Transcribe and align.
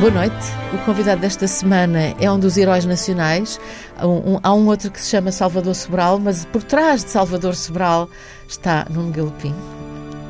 Boa 0.00 0.10
noite. 0.12 0.34
O 0.72 0.78
convidado 0.86 1.20
desta 1.20 1.46
semana 1.46 2.14
é 2.18 2.32
um 2.32 2.38
dos 2.38 2.56
heróis 2.56 2.86
nacionais. 2.86 3.60
Um, 4.02 4.36
um, 4.36 4.40
há 4.42 4.54
um 4.54 4.66
outro 4.66 4.90
que 4.90 4.98
se 4.98 5.10
chama 5.10 5.30
Salvador 5.30 5.74
Sobral, 5.74 6.18
mas 6.18 6.46
por 6.46 6.62
trás 6.62 7.04
de 7.04 7.10
Salvador 7.10 7.54
Sobral 7.54 8.08
está 8.48 8.86
Nuno 8.88 9.12
Galopim. 9.12 9.54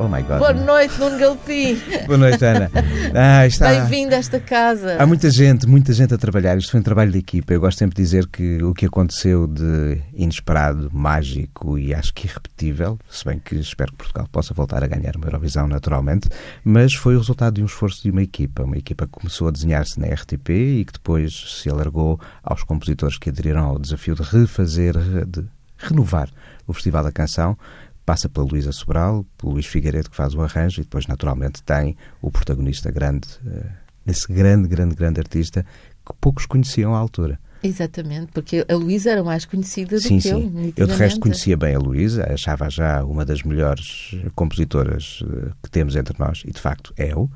Oh 0.01 0.09
my 0.09 0.23
God. 0.23 0.39
Boa 0.39 0.55
noite, 0.55 0.99
Nuno 0.99 1.19
Galpim. 1.19 1.79
Boa 2.09 2.17
noite, 2.17 2.43
Ana. 2.43 2.71
Ah, 3.15 3.47
está... 3.47 3.69
Bem-vindo 3.69 4.15
a 4.15 4.17
esta 4.17 4.41
casa. 4.41 4.97
Há 4.99 5.05
muita 5.05 5.31
gente, 5.31 5.67
muita 5.67 5.93
gente 5.93 6.15
a 6.15 6.17
trabalhar. 6.17 6.57
Isto 6.57 6.71
foi 6.71 6.81
um 6.81 6.83
trabalho 6.83 7.13
de 7.13 7.19
equipa. 7.19 7.53
Eu 7.53 7.61
gosto 7.61 7.77
sempre 7.77 7.97
de 7.97 8.03
dizer 8.03 8.27
que 8.29 8.63
o 8.63 8.73
que 8.73 8.87
aconteceu 8.87 9.47
de 9.47 10.01
inesperado, 10.15 10.89
mágico 10.91 11.77
e 11.77 11.93
acho 11.93 12.15
que 12.15 12.27
irrepetível, 12.27 12.99
se 13.11 13.27
bem 13.27 13.39
que 13.39 13.57
espero 13.57 13.93
que 13.93 13.99
Portugal 13.99 14.27
possa 14.33 14.55
voltar 14.55 14.83
a 14.83 14.87
ganhar 14.87 15.17
uma 15.17 15.27
Eurovisão 15.27 15.69
naturalmente, 15.69 16.31
mas 16.65 16.95
foi 16.95 17.15
o 17.15 17.19
resultado 17.19 17.57
de 17.57 17.63
um 17.63 17.67
esforço 17.67 18.03
de 18.03 18.11
uma 18.11 18.23
equipa. 18.23 18.63
Uma 18.63 18.79
equipa 18.79 19.05
que 19.05 19.13
começou 19.13 19.49
a 19.49 19.51
desenhar-se 19.51 20.01
na 20.01 20.07
RTP 20.07 20.49
e 20.49 20.85
que 20.87 20.95
depois 20.95 21.61
se 21.61 21.69
alargou 21.69 22.19
aos 22.43 22.63
compositores 22.63 23.19
que 23.19 23.29
aderiram 23.29 23.67
ao 23.67 23.79
desafio 23.79 24.15
de 24.15 24.23
refazer, 24.23 24.95
de 25.27 25.45
renovar 25.77 26.31
o 26.67 26.73
Festival 26.73 27.05
da 27.05 27.13
Canção 27.13 27.59
passa 28.05 28.29
pela 28.29 28.47
Luísa 28.47 28.73
Sobral, 28.73 29.25
pelo 29.39 29.53
Luís 29.53 29.67
Figueiredo 29.67 30.11
que 30.11 30.17
faz 30.17 30.35
o 30.35 30.41
arranjo 30.43 30.81
e 30.81 30.85
depois 30.85 31.07
naturalmente 31.07 31.63
tem 31.63 31.97
o 32.21 32.31
protagonista 32.31 32.91
grande, 32.91 33.29
uh, 33.45 33.67
esse 34.07 34.33
grande, 34.33 34.69
grande, 34.69 34.95
grande 34.95 35.21
artista 35.21 35.65
que 36.05 36.13
poucos 36.21 36.47
conheciam 36.47 36.95
à 36.95 36.99
altura. 36.99 37.39
Exatamente, 37.63 38.33
porque 38.33 38.65
a 38.67 38.75
Luísa 38.75 39.11
era 39.11 39.23
mais 39.23 39.45
conhecida 39.45 39.97
do 39.97 40.01
sim, 40.01 40.17
que 40.17 40.23
sim. 40.23 40.53
eu. 40.55 40.73
Eu 40.77 40.87
de 40.87 40.95
resto 40.95 41.21
conhecia 41.21 41.57
bem 41.57 41.75
a 41.75 41.79
Luísa, 41.79 42.27
achava 42.33 42.71
já 42.71 43.05
uma 43.05 43.25
das 43.25 43.43
melhores 43.43 44.17
compositoras 44.35 45.23
eh, 45.23 45.51
que 45.63 45.71
temos 45.71 45.95
entre 45.95 46.19
nós, 46.19 46.43
e 46.47 46.53
de 46.53 46.61
facto 46.61 46.95
é-o. 46.97 47.31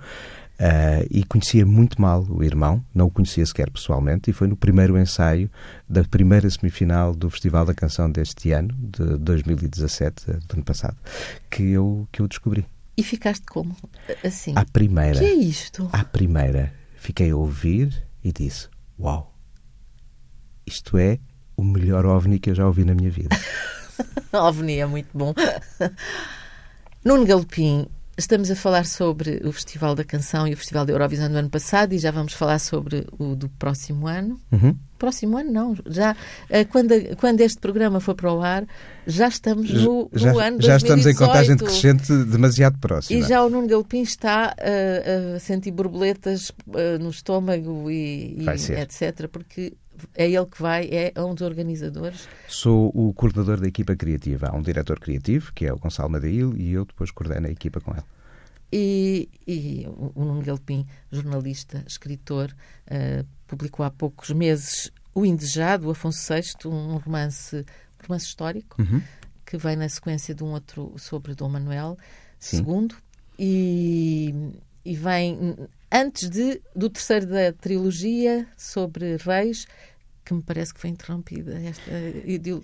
Uh, 0.55 1.03
e 1.11 1.25
conhecia 1.25 1.67
muito 1.67 2.01
mal 2.01 2.25
o 2.31 2.45
irmão, 2.45 2.84
não 2.95 3.06
o 3.06 3.11
conhecia 3.11 3.45
sequer 3.45 3.69
pessoalmente, 3.70 4.31
e 4.31 4.33
foi 4.33 4.47
no 4.47 4.56
primeiro 4.56 4.97
ensaio 4.97 5.51
da 5.89 6.05
primeira 6.05 6.48
semifinal 6.48 7.12
do 7.12 7.28
Festival 7.28 7.65
da 7.65 7.75
Canção 7.75 8.09
deste 8.09 8.53
ano, 8.53 8.73
de 8.78 9.19
2017, 9.19 10.27
do 10.47 10.55
ano 10.55 10.65
passado, 10.65 10.97
que 11.51 11.62
eu, 11.73 12.09
que 12.12 12.23
eu 12.23 12.28
descobri. 12.28 12.65
E 12.97 13.03
ficaste 13.03 13.45
como? 13.47 13.77
Assim? 14.23 14.53
À 14.55 14.65
primeira. 14.65 15.19
que 15.19 15.25
é 15.25 15.34
isto? 15.34 15.89
À 15.93 16.05
primeira. 16.05 16.73
Fiquei 16.97 17.33
a 17.33 17.37
ouvir 17.37 18.06
e 18.23 18.33
disse: 18.33 18.69
Uau! 18.98 19.34
Isto 20.65 20.97
é 20.97 21.19
o 21.56 21.65
melhor 21.65 22.06
OVNI 22.06 22.39
que 22.39 22.50
eu 22.50 22.55
já 22.55 22.67
ouvi 22.67 22.84
na 22.84 22.95
minha 22.95 23.11
vida. 23.11 23.37
OVNI 24.33 24.78
é 24.78 24.87
muito 24.87 25.09
bom. 25.12 25.34
Nuno 27.05 27.27
Galopim 27.27 27.87
Estamos 28.17 28.48
a 28.48 28.55
falar 28.55 28.87
sobre 28.87 29.41
o 29.45 29.51
Festival 29.51 29.95
da 29.97 30.05
Canção 30.05 30.47
e 30.47 30.55
o 30.55 30.57
Festival 30.57 30.87
da 30.87 30.93
Eurovisão 30.93 31.29
do 31.29 31.37
ano 31.37 31.51
passado 31.51 31.95
e 31.95 31.98
já 31.98 32.12
vamos 32.12 32.33
falar 32.33 32.61
sobre 32.61 33.05
o 33.19 33.34
do 33.34 33.48
próximo 33.48 34.06
ano. 34.06 34.41
Uhum. 34.53 34.77
Próximo 34.97 35.37
ano, 35.37 35.51
não. 35.51 35.77
Já, 35.87 36.17
eh, 36.48 36.65
quando, 36.65 36.95
quando 37.17 37.41
este 37.41 37.59
programa 37.59 37.98
for 37.98 38.15
para 38.15 38.33
o 38.33 38.41
ar, 38.41 38.65
já 39.05 39.27
estamos 39.27 39.69
no, 39.69 40.09
já, 40.12 40.33
no 40.33 40.39
ano 40.39 40.62
Já 40.62 40.79
2018. 40.79 40.84
estamos 40.84 41.06
em 41.06 41.15
contagem 41.15 41.56
decrescente 41.56 42.25
demasiado 42.27 42.79
próxima. 42.79 43.19
E 43.19 43.23
já 43.29 43.43
o 43.45 43.51
Nuno 43.51 43.67
Galopim 43.67 44.03
está 44.03 44.55
a, 44.56 45.34
a 45.34 45.41
sentir 45.41 45.73
borboletas 45.73 46.51
uh, 46.51 46.99
no 47.01 47.11
estômago 47.11 47.91
e, 47.91 48.37
e 48.39 48.49
etc. 48.81 49.28
Porque 49.28 49.75
é 50.14 50.28
ele 50.28 50.47
que 50.47 50.60
vai, 50.60 50.88
é 50.91 51.12
um 51.20 51.34
dos 51.34 51.42
organizadores? 51.42 52.28
Sou 52.48 52.91
o 52.94 53.12
coordenador 53.12 53.60
da 53.60 53.69
equipa 53.69 53.97
criativa. 53.97 54.48
Há 54.48 54.56
um 54.56 54.62
diretor 54.62 54.98
criativo, 54.98 55.52
que 55.52 55.66
é 55.66 55.72
o 55.72 55.78
Gonçalo 55.78 56.10
Madail, 56.10 56.56
e 56.56 56.72
eu 56.72 56.84
depois 56.84 57.10
coordeno 57.10 57.47
a 57.47 57.50
equipa 57.50 57.80
com 57.80 57.92
ele. 57.92 58.05
E, 58.72 59.28
e 59.47 59.86
o 59.86 60.25
Nuno 60.25 60.42
Galpim, 60.42 60.86
jornalista, 61.12 61.84
escritor, 61.86 62.55
uh, 62.86 63.25
publicou 63.47 63.86
há 63.86 63.91
poucos 63.91 64.30
meses 64.30 64.91
O 65.14 65.25
Indesejado, 65.25 65.87
o 65.87 65.91
Afonso 65.93 66.32
VI, 66.32 66.69
um 66.69 66.97
romance, 66.97 67.64
romance 68.03 68.26
histórico, 68.26 68.82
uhum. 68.82 69.00
que 69.47 69.56
vem 69.56 69.76
na 69.76 69.88
sequência 69.88 70.34
de 70.34 70.43
um 70.43 70.48
outro 70.48 70.93
sobre 70.98 71.34
Dom 71.37 71.50
Manuel 71.50 71.97
Sim. 72.41 72.64
II. 72.66 72.88
E, 73.38 74.34
e 74.84 74.97
vem 74.97 75.56
antes 75.91 76.28
de, 76.28 76.60
do 76.75 76.91
terceiro 76.91 77.26
da 77.26 77.53
trilogia 77.53 78.47
sobre 78.56 79.16
reis, 79.19 79.66
que 80.25 80.33
me 80.35 80.43
parece 80.43 80.73
que 80.73 80.81
foi 80.81 80.91
interrompida 80.91 81.61
esta, 81.61 81.91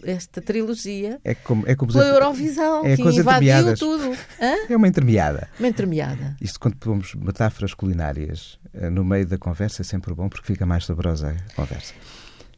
esta 0.05 0.41
trilogia 0.41 1.21
é 1.25 1.35
como, 1.35 1.65
é 1.67 1.75
como 1.75 1.93
pela 1.93 2.07
Eurovisão, 2.07 2.85
é 2.85 2.97
que 2.97 3.03
invadiu 3.03 3.77
tudo. 3.77 4.17
Hã? 4.41 4.55
É 4.69 4.77
uma 4.77 4.89
intermeada. 4.89 5.49
Uma 5.59 5.69
intermeada. 5.69 6.37
Isto 6.41 6.59
quando 6.59 6.77
pomos 6.77 7.15
metáforas 7.15 7.75
culinárias 7.75 8.59
eh, 8.73 8.89
no 8.89 9.05
meio 9.05 9.27
da 9.27 9.37
conversa 9.39 9.83
é 9.83 9.85
sempre 9.85 10.15
bom 10.15 10.29
porque 10.29 10.47
fica 10.47 10.65
mais 10.65 10.85
saborosa 10.87 11.37
a 11.51 11.55
conversa. 11.55 11.95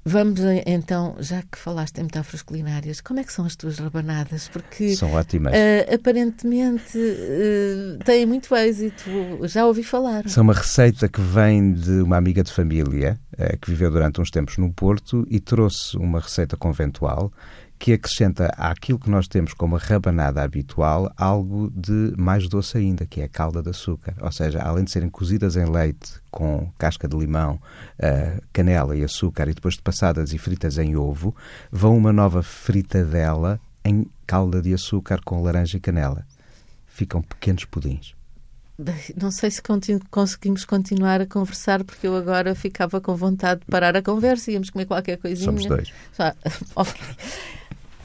Vamos 0.05 0.41
então, 0.67 1.15
já 1.21 1.43
que 1.43 1.57
falaste 1.57 1.99
em 1.99 2.03
metáforas 2.03 2.43
culinárias, 2.43 3.01
como 3.01 3.21
é 3.21 3.25
que 3.25 3.33
são 3.33 3.45
as 3.45 3.55
tuas 3.55 3.79
rabanadas? 3.79 4.49
Porque 4.49 4.97
são 4.97 5.13
ótimas. 5.13 5.53
Uh, 5.53 5.95
aparentemente 5.95 6.99
uh, 6.99 8.05
têm 8.05 8.27
muito 8.27 8.53
êxito, 8.57 9.09
já 9.45 9.65
ouvi 9.65 9.85
falar. 9.85 10.29
São 10.29 10.43
uma 10.43 10.55
receita 10.55 11.09
que 11.09 11.21
vem 11.21 11.73
de 11.73 12.03
uma 12.03 12.17
amiga 12.17 12.43
de 12.43 12.53
família 12.53 13.17
uh, 13.35 13.57
que 13.59 13.71
viveu 13.71 13.93
durante 13.93 14.21
uns 14.21 14.31
tempos 14.31 14.59
no 14.59 14.73
Porto 14.73 15.25
e 15.31 15.39
trouxe 15.39 15.97
uma 15.97 16.19
receita 16.19 16.57
conventual 16.57 17.33
que 17.83 17.93
acrescenta 17.93 18.47
àquilo 18.57 18.97
que 18.97 19.11
nós 19.11 19.27
temos 19.27 19.53
como 19.53 19.75
a 19.75 19.79
rabanada 19.81 20.41
habitual 20.41 21.13
algo 21.17 21.69
de 21.75 22.15
mais 22.17 22.49
doce 22.49 22.79
ainda, 22.79 23.05
que 23.05 23.21
é 23.21 23.25
a 23.25 23.29
calda 23.29 23.61
de 23.61 23.71
açúcar. 23.71 24.15
Ou 24.21 24.31
seja, 24.31 24.63
além 24.63 24.85
de 24.85 24.93
serem 24.93 25.09
cozidas 25.09 25.57
em 25.57 25.69
leite 25.69 26.13
com 26.31 26.71
casca 26.79 27.09
de 27.09 27.17
limão, 27.17 27.55
uh, 27.99 28.41
canela 28.53 28.97
e 28.97 29.03
açúcar 29.03 29.49
e 29.49 29.55
depois 29.55 29.75
de 29.75 29.83
passadas 29.83 30.33
e 30.33 30.39
fritas 30.39 30.79
em 30.79 30.95
ovo, 30.95 31.35
vão 31.73 31.97
uma 31.97 32.13
nova 32.13 32.41
fritadela 32.41 33.61
em 33.85 34.07
calda 34.29 34.63
de 34.63 34.73
açúcar 34.73 35.21
com 35.25 35.43
laranja 35.43 35.77
e 35.77 35.81
canela. 35.81 36.25
Ficam 36.87 37.21
pequenos 37.21 37.65
pudins. 37.65 38.15
Não 39.21 39.33
sei 39.33 39.51
se 39.51 39.61
continu 39.61 40.01
conseguimos 40.09 40.65
continuar 40.65 41.21
a 41.21 41.27
conversar, 41.27 41.83
porque 41.83 42.07
eu 42.07 42.15
agora 42.17 42.55
ficava 42.55 43.01
com 43.01 43.17
vontade 43.17 43.63
de 43.63 43.67
parar 43.67 43.97
a 43.97 44.03
conversa 44.03 44.53
e 44.53 44.55
íamos 44.55 44.71
comer 44.71 44.87
qualquer 44.87 45.19
coisinha. 45.19 45.47
Somos 45.47 45.67
dois. 45.67 45.93
Ah, 46.17 46.35
ok. 46.77 46.95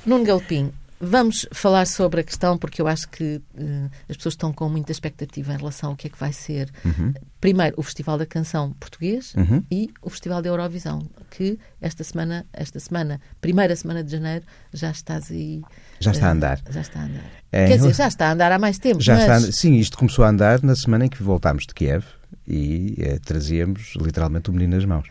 Nuno 0.08 0.24
Galpim, 0.24 0.72
vamos 1.02 1.46
falar 1.52 1.86
sobre 1.86 2.22
a 2.22 2.24
questão, 2.24 2.58
porque 2.58 2.82
eu 2.82 2.88
acho 2.88 3.10
que 3.10 3.42
uh, 3.56 3.92
as 4.08 4.16
pessoas 4.16 4.36
estão 4.36 4.54
com 4.54 4.70
muita 4.70 4.90
expectativa 4.90 5.54
em 5.54 5.58
relação 5.58 5.90
ao 5.90 5.98
que 5.98 6.08
é 6.08 6.10
que 6.10 6.18
vai 6.18 6.32
ser. 6.32 6.72
Uhum. 6.86 7.14
Primeiro, 7.42 7.76
o 7.78 7.84
Festival 7.84 8.18
da 8.18 8.26
Canção 8.26 8.72
Português 8.80 9.34
uhum. 9.36 9.62
e 9.70 9.92
o 10.02 10.10
Festival 10.10 10.42
da 10.42 10.48
Eurovisão, 10.48 11.02
que 11.30 11.60
esta 11.82 12.06
semana, 12.06 12.46
esta 12.54 12.80
semana, 12.80 13.20
primeira 13.42 13.76
semana 13.76 14.02
de 14.02 14.10
janeiro, 14.10 14.46
já 14.74 14.92
estás 14.92 15.30
aí. 15.30 15.62
Já 16.00 16.12
está 16.12 16.30
a 16.30 16.32
andar. 16.32 16.62
Já 16.70 16.80
está 16.80 17.02
a 17.02 17.04
andar. 17.04 17.26
É, 17.52 17.68
Quer 17.68 17.76
dizer, 17.76 17.94
já 17.94 18.08
está 18.08 18.30
a 18.30 18.32
andar 18.32 18.52
há 18.54 18.58
mais 18.58 18.80
tempo. 18.80 19.02
Já 19.02 19.16
mas... 19.16 19.44
está, 19.44 19.52
sim, 19.52 19.76
isto 19.76 19.98
começou 19.98 20.24
a 20.24 20.30
andar 20.30 20.64
na 20.64 20.74
semana 20.74 21.06
em 21.06 21.10
que 21.10 21.22
voltámos 21.22 21.68
de 21.68 21.74
Kiev 21.74 22.06
e 22.48 22.96
eh, 23.00 23.20
trazíamos 23.26 23.94
literalmente 23.98 24.50
o 24.50 24.54
menino 24.54 24.76
nas 24.76 24.86
mãos. 24.86 25.08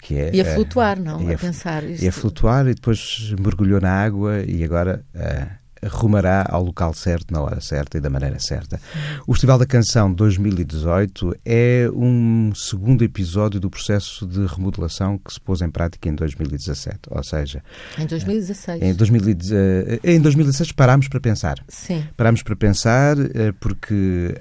Que 0.00 0.16
é, 0.16 0.30
e 0.34 0.40
a 0.40 0.44
flutuar, 0.44 0.98
uh, 0.98 1.02
não? 1.02 1.22
E 1.22 1.32
a, 1.32 1.34
a 1.34 1.38
pensar. 1.38 1.84
Isto... 1.84 2.04
E 2.04 2.08
a 2.08 2.12
flutuar 2.12 2.66
e 2.66 2.74
depois 2.74 3.34
mergulhou 3.38 3.80
na 3.80 3.90
água 3.90 4.42
e 4.42 4.62
agora 4.64 5.04
uh, 5.14 5.62
rumará 5.88 6.46
ao 6.48 6.62
local 6.62 6.94
certo, 6.94 7.32
na 7.32 7.40
hora 7.40 7.60
certa 7.60 7.98
e 7.98 8.00
da 8.00 8.08
maneira 8.08 8.38
certa. 8.38 8.80
O 9.26 9.32
Festival 9.32 9.58
da 9.58 9.66
Canção 9.66 10.12
2018 10.12 11.36
é 11.44 11.88
um 11.92 12.52
segundo 12.54 13.02
episódio 13.02 13.58
do 13.58 13.68
processo 13.68 14.26
de 14.26 14.46
remodelação 14.46 15.18
que 15.18 15.32
se 15.32 15.40
pôs 15.40 15.60
em 15.60 15.70
prática 15.70 16.08
em 16.08 16.14
2017. 16.14 17.00
Ou 17.10 17.22
seja. 17.22 17.62
Em 17.98 18.06
2016. 18.06 18.82
Em, 18.82 18.94
2016, 18.94 20.00
em 20.04 20.20
2016 20.20 20.72
parámos 20.72 21.08
para 21.08 21.20
pensar. 21.20 21.56
Sim. 21.68 22.04
Parámos 22.16 22.42
para 22.42 22.54
pensar 22.54 23.16
porque 23.58 24.34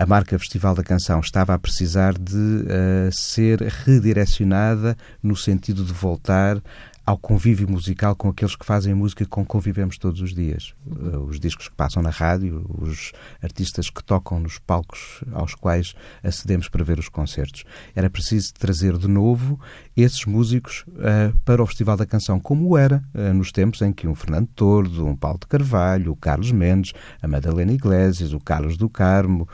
a 0.00 0.06
marca 0.06 0.38
Festival 0.38 0.74
da 0.74 0.82
Canção 0.82 1.20
estava 1.20 1.52
a 1.52 1.58
precisar 1.58 2.14
de 2.14 2.34
uh, 2.34 3.12
ser 3.12 3.60
redirecionada 3.60 4.96
no 5.22 5.36
sentido 5.36 5.84
de 5.84 5.92
voltar 5.92 6.56
ao 7.04 7.18
convívio 7.18 7.68
musical 7.68 8.14
com 8.14 8.28
aqueles 8.28 8.54
que 8.54 8.64
fazem 8.64 8.94
música 8.94 9.26
com 9.26 9.42
que 9.42 9.48
convivemos 9.48 9.98
todos 9.98 10.20
os 10.20 10.34
dias. 10.34 10.74
Uh, 10.86 11.18
os 11.20 11.40
discos 11.40 11.68
que 11.68 11.74
passam 11.74 12.02
na 12.02 12.10
rádio, 12.10 12.64
os 12.78 13.12
artistas 13.42 13.90
que 13.90 14.02
tocam 14.04 14.38
nos 14.38 14.58
palcos 14.58 15.22
aos 15.32 15.54
quais 15.54 15.94
acedemos 16.22 16.68
para 16.68 16.84
ver 16.84 16.98
os 16.98 17.08
concertos. 17.08 17.64
Era 17.94 18.08
preciso 18.08 18.54
trazer 18.54 18.96
de 18.96 19.08
novo 19.08 19.58
esses 19.96 20.24
músicos 20.24 20.84
uh, 20.88 21.36
para 21.44 21.62
o 21.62 21.66
Festival 21.66 21.96
da 21.96 22.06
Canção, 22.06 22.38
como 22.38 22.76
era 22.76 23.02
uh, 23.14 23.34
nos 23.34 23.50
tempos 23.50 23.82
em 23.82 23.92
que 23.92 24.06
um 24.06 24.14
Fernando 24.14 24.48
Tordo, 24.54 25.06
um 25.06 25.16
Paulo 25.16 25.38
de 25.40 25.46
Carvalho, 25.46 26.12
o 26.12 26.16
Carlos 26.16 26.52
Mendes, 26.52 26.92
a 27.20 27.26
Madalena 27.26 27.72
Iglesias, 27.72 28.32
o 28.32 28.40
Carlos 28.40 28.76
do 28.76 28.88
Carmo, 28.88 29.48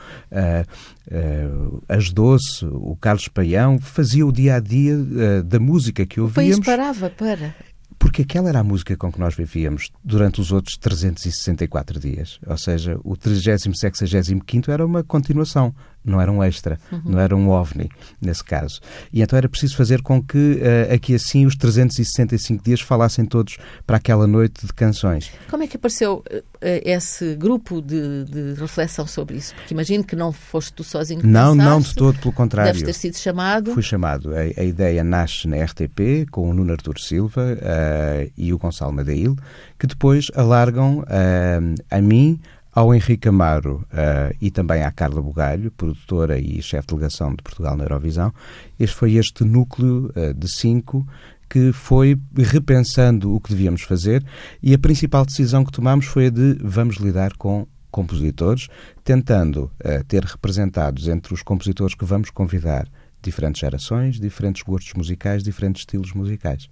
as 1.87 2.11
Doce, 2.11 2.65
o 2.65 2.95
Carlos 2.99 3.27
Paião, 3.27 3.79
faziam 3.79 4.29
o 4.29 4.31
dia 4.31 4.55
a 4.55 4.59
dia 4.59 4.97
da 5.43 5.59
música 5.59 6.05
que 6.05 6.19
ouvíamos. 6.19 6.57
O 6.57 6.61
país 6.61 6.77
parava 6.77 7.09
para 7.09 7.46
Porque 7.99 8.21
aquela 8.21 8.49
era 8.49 8.59
a 8.59 8.63
música 8.63 8.95
com 8.95 9.11
que 9.11 9.19
nós 9.19 9.35
vivíamos 9.35 9.89
durante 10.03 10.39
os 10.39 10.51
outros 10.51 10.77
364 10.77 11.99
dias. 11.99 12.39
Ou 12.45 12.57
seja, 12.57 12.99
o 13.03 13.17
30 13.17 13.69
era 14.71 14.85
uma 14.85 15.03
continuação, 15.03 15.73
não 16.03 16.21
era 16.21 16.31
um 16.31 16.41
extra, 16.43 16.79
uhum. 16.91 17.01
não 17.05 17.19
era 17.19 17.35
um 17.35 17.49
ovni, 17.49 17.89
nesse 18.21 18.43
caso. 18.43 18.79
E 19.11 19.21
então 19.21 19.37
era 19.37 19.49
preciso 19.49 19.75
fazer 19.75 20.01
com 20.01 20.23
que 20.23 20.37
uh, 20.37 20.93
aqui 20.93 21.13
assim 21.13 21.45
os 21.45 21.55
365 21.55 22.63
dias 22.63 22.81
falassem 22.81 23.25
todos 23.25 23.57
para 23.85 23.97
aquela 23.97 24.25
noite 24.25 24.65
de 24.65 24.73
canções. 24.73 25.31
Como 25.49 25.63
é 25.63 25.67
que 25.67 25.75
apareceu 25.75 26.23
uh, 26.31 26.43
esse 26.61 27.35
grupo 27.35 27.81
de, 27.81 28.23
de, 28.25 28.53
reflexão 28.59 29.05
sobre 29.05 29.37
isso? 29.37 29.53
Porque 29.55 29.73
imagino 29.73 30.03
que 30.03 30.15
não 30.15 30.31
foste 30.31 30.73
tu 30.73 30.83
sozinho 30.83 31.21
que 31.21 31.27
Não, 31.27 31.51
pensaste, 31.51 31.69
não 31.69 31.81
de 31.81 31.95
todo, 31.95 32.19
pelo 32.19 32.33
contrário. 32.33 32.71
Deves 32.71 32.85
ter 32.85 32.93
sido 32.93 33.17
chamado. 33.17 33.73
Fui 33.73 33.83
chamado. 33.83 34.33
A, 34.33 34.61
a 34.61 34.63
ideia 34.63 35.03
nasce 35.03 35.47
na 35.47 35.57
RTP, 35.63 36.29
com 36.31 36.49
o 36.49 36.53
Nuno 36.53 36.71
Artur 36.71 36.99
Silva 36.99 37.41
uh, 37.41 38.31
e 38.37 38.53
o 38.53 38.57
Gonçalo 38.57 38.93
Madeil, 38.93 39.35
que 39.77 39.85
depois 39.85 40.27
alargam 40.35 41.03
a 41.89 42.01
mim, 42.01 42.39
ao 42.77 42.93
Henrique 42.93 43.27
Amaro 43.27 43.77
uh, 43.91 44.37
e 44.39 44.51
também 44.51 44.83
à 44.83 44.91
Carla 44.91 45.19
Bugalho, 45.19 45.71
produtora 45.71 46.37
e 46.37 46.61
chefe 46.61 46.85
de 46.85 46.93
delegação 46.93 47.33
de 47.33 47.41
Portugal 47.41 47.75
na 47.75 47.83
Eurovisão, 47.83 48.31
este 48.79 48.95
foi 48.95 49.15
este 49.15 49.43
núcleo 49.43 50.13
uh, 50.15 50.31
de 50.31 50.47
cinco 50.47 51.03
que 51.49 51.71
foi 51.73 52.15
repensando 52.37 53.33
o 53.33 53.41
que 53.41 53.49
devíamos 53.49 53.81
fazer 53.81 54.23
e 54.61 54.75
a 54.75 54.77
principal 54.77 55.25
decisão 55.25 55.65
que 55.65 55.71
tomamos 55.71 56.05
foi 56.05 56.27
a 56.27 56.29
de 56.29 56.55
vamos 56.61 56.97
lidar 56.97 57.35
com 57.35 57.65
compositores, 57.89 58.67
tentando 59.03 59.71
uh, 59.83 60.03
ter 60.07 60.23
representados 60.23 61.07
entre 61.07 61.33
os 61.33 61.41
compositores 61.41 61.95
que 61.95 62.05
vamos 62.05 62.29
convidar 62.29 62.87
diferentes 63.21 63.61
gerações, 63.61 64.19
diferentes 64.19 64.61
gostos 64.63 64.93
musicais, 64.93 65.43
diferentes 65.43 65.81
estilos 65.81 66.13
musicais. 66.13 66.69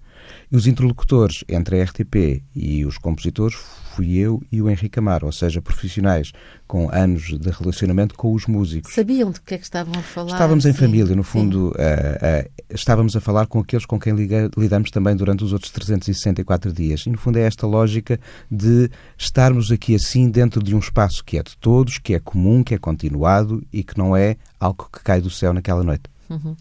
E 0.52 0.56
os 0.56 0.68
interlocutores 0.68 1.44
entre 1.48 1.82
a 1.82 1.84
RTP 1.84 2.44
e 2.56 2.86
os 2.86 2.98
compositores 2.98 3.56
fui 3.96 4.18
eu 4.18 4.42
e 4.52 4.62
o 4.62 4.70
Henrique 4.70 5.00
Amaro, 5.00 5.26
ou 5.26 5.32
seja, 5.32 5.62
profissionais 5.62 6.34
com 6.68 6.90
anos 6.94 7.38
de 7.40 7.50
relacionamento 7.50 8.16
com 8.16 8.34
os 8.34 8.46
músicos. 8.46 8.94
Sabiam 8.94 9.32
de 9.32 9.40
que 9.40 9.56
é 9.56 9.58
que 9.58 9.64
estavam 9.64 9.94
a 9.98 10.02
falar? 10.02 10.32
Estávamos 10.34 10.66
em 10.66 10.74
sim, 10.74 10.80
família, 10.80 11.16
no 11.16 11.24
fundo, 11.24 11.70
uh, 11.70 11.72
uh, 11.72 12.52
estávamos 12.70 13.16
a 13.16 13.22
falar 13.22 13.48
com 13.48 13.60
aqueles 13.60 13.86
com 13.86 13.98
quem 13.98 14.14
liga, 14.14 14.50
lidamos 14.58 14.92
também 14.92 15.16
durante 15.16 15.44
os 15.44 15.54
outros 15.54 15.72
364 15.72 16.74
dias. 16.74 17.06
E, 17.06 17.10
no 17.10 17.18
fundo, 17.18 17.40
é 17.40 17.44
esta 17.44 17.66
lógica 17.66 18.20
de 18.52 18.90
estarmos 19.18 19.72
aqui 19.72 19.96
assim 19.96 20.30
dentro 20.30 20.62
de 20.62 20.76
um 20.76 20.80
espaço 20.80 21.24
que 21.24 21.38
é 21.38 21.44
de 21.44 21.56
todos, 21.58 21.98
que 21.98 22.14
é 22.14 22.20
comum, 22.20 22.64
que 22.64 22.74
é 22.74 22.78
continuado 22.78 23.64
e 23.72 23.84
que 23.84 23.98
não 23.98 24.16
é 24.16 24.36
algo 24.60 24.90
que 24.92 25.02
cai 25.04 25.22
do 25.22 25.30
céu 25.30 25.54
naquela 25.54 25.84
noite. 25.84 26.15
Uhum. 26.30 26.56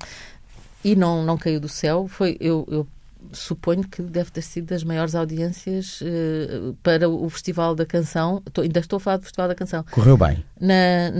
E 0.84 0.94
não, 0.94 1.24
não 1.24 1.38
caiu 1.38 1.58
do 1.58 1.68
céu. 1.68 2.06
Foi, 2.08 2.36
eu, 2.40 2.66
eu 2.70 2.86
suponho 3.32 3.82
que 3.84 4.02
deve 4.02 4.30
ter 4.30 4.42
sido 4.42 4.66
das 4.66 4.84
maiores 4.84 5.14
audiências 5.14 6.00
uh, 6.00 6.74
para 6.82 7.08
o 7.08 7.28
Festival 7.30 7.74
da 7.74 7.86
Canção. 7.86 8.42
Estou, 8.46 8.62
ainda 8.62 8.80
estou 8.80 8.98
a 8.98 9.00
falar 9.00 9.16
do 9.16 9.22
Festival 9.22 9.48
da 9.48 9.54
Canção. 9.54 9.84
Correu 9.90 10.16
bem. 10.16 10.44
Na, 10.60 11.10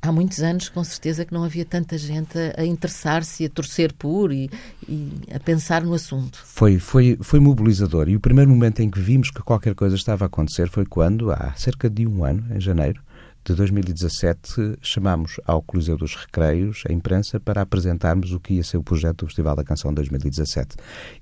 há 0.00 0.12
muitos 0.12 0.40
anos, 0.40 0.68
com 0.68 0.82
certeza, 0.82 1.24
que 1.24 1.32
não 1.32 1.44
havia 1.44 1.64
tanta 1.64 1.98
gente 1.98 2.38
a, 2.38 2.62
a 2.62 2.64
interessar-se, 2.64 3.44
a 3.44 3.48
torcer 3.48 3.92
por 3.92 4.32
e, 4.32 4.50
e, 4.88 5.12
a 5.34 5.38
pensar 5.38 5.82
no 5.82 5.94
assunto. 5.94 6.40
Foi, 6.44 6.78
foi, 6.78 7.18
foi 7.20 7.40
mobilizador. 7.40 8.08
E 8.08 8.16
o 8.16 8.20
primeiro 8.20 8.50
momento 8.50 8.80
em 8.80 8.90
que 8.90 9.00
vimos 9.00 9.30
que 9.30 9.42
qualquer 9.42 9.74
coisa 9.74 9.96
estava 9.96 10.24
a 10.24 10.26
acontecer 10.26 10.68
foi 10.68 10.86
quando, 10.86 11.30
há 11.30 11.52
cerca 11.56 11.90
de 11.90 12.06
um 12.06 12.24
ano, 12.24 12.44
em 12.54 12.60
janeiro, 12.60 13.02
de 13.48 13.54
2017, 13.54 14.76
chamámos 14.82 15.40
ao 15.46 15.62
Coliseu 15.62 15.96
dos 15.96 16.14
Recreios 16.14 16.84
a 16.86 16.92
imprensa 16.92 17.40
para 17.40 17.62
apresentarmos 17.62 18.32
o 18.32 18.38
que 18.38 18.54
ia 18.54 18.62
ser 18.62 18.76
o 18.76 18.82
projeto 18.82 19.20
do 19.20 19.26
Festival 19.26 19.56
da 19.56 19.64
Canção 19.64 19.92
2017. 19.94 20.76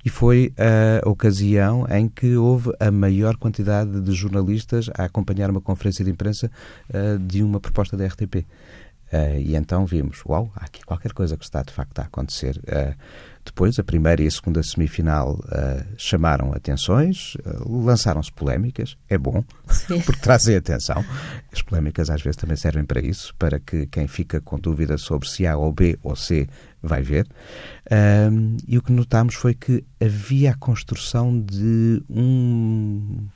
E 0.05 0.11
foi 0.11 0.53
a 0.59 1.09
ocasião 1.09 1.87
em 1.89 2.09
que 2.09 2.37
houve 2.37 2.73
a 2.81 2.91
maior 2.91 3.37
quantidade 3.37 4.01
de 4.01 4.13
jornalistas 4.13 4.91
a 4.99 5.05
acompanhar 5.05 5.51
uma 5.51 5.61
conferência 5.61 6.05
de 6.05 6.11
imprensa 6.11 6.51
uh, 6.91 7.17
de 7.19 7.45
uma 7.45 7.61
proposta 7.61 7.97
da 7.97 8.05
RTP. 8.07 8.45
Uh, 9.13 9.39
e 9.39 9.55
então 9.55 9.87
vimos, 9.87 10.23
uau, 10.27 10.51
há 10.57 10.65
aqui 10.65 10.85
qualquer 10.85 11.13
coisa 11.13 11.37
que 11.37 11.45
está 11.45 11.63
de 11.63 11.73
facto 11.73 11.99
a 12.01 12.03
acontecer. 12.03 12.57
Uh, 12.59 12.95
depois, 13.45 13.79
a 13.79 13.85
primeira 13.85 14.21
e 14.23 14.27
a 14.27 14.31
segunda 14.31 14.61
semifinal 14.61 15.35
uh, 15.35 15.87
chamaram 15.97 16.53
atenções, 16.53 17.37
lançaram-se 17.65 18.33
polémicas, 18.33 18.97
é 19.09 19.17
bom, 19.17 19.45
porque 20.05 20.21
trazem 20.21 20.57
atenção. 20.57 21.05
As 21.53 21.63
polémicas 21.63 22.11
às 22.11 22.21
vezes 22.21 22.37
também 22.37 22.57
servem 22.57 22.85
para 22.85 23.01
isso, 23.01 23.33
para 23.39 23.61
que 23.61 23.87
quem 23.87 24.09
fica 24.09 24.41
com 24.41 24.59
dúvida 24.59 24.99
sobre 24.99 25.29
se 25.29 25.47
A 25.47 25.57
ou 25.57 25.73
B 25.73 25.97
ou 26.03 26.17
C 26.17 26.49
vai 26.83 27.03
ver. 27.03 27.29
Uh, 27.87 28.57
e 28.67 28.77
o 28.77 28.83
que 28.83 28.91
notámos 28.91 29.37
foi 29.37 29.55
que 29.55 29.85
havia 30.01 30.51
a 30.51 30.57
construção 30.57 31.41
de 31.41 32.03
um 32.11 33.29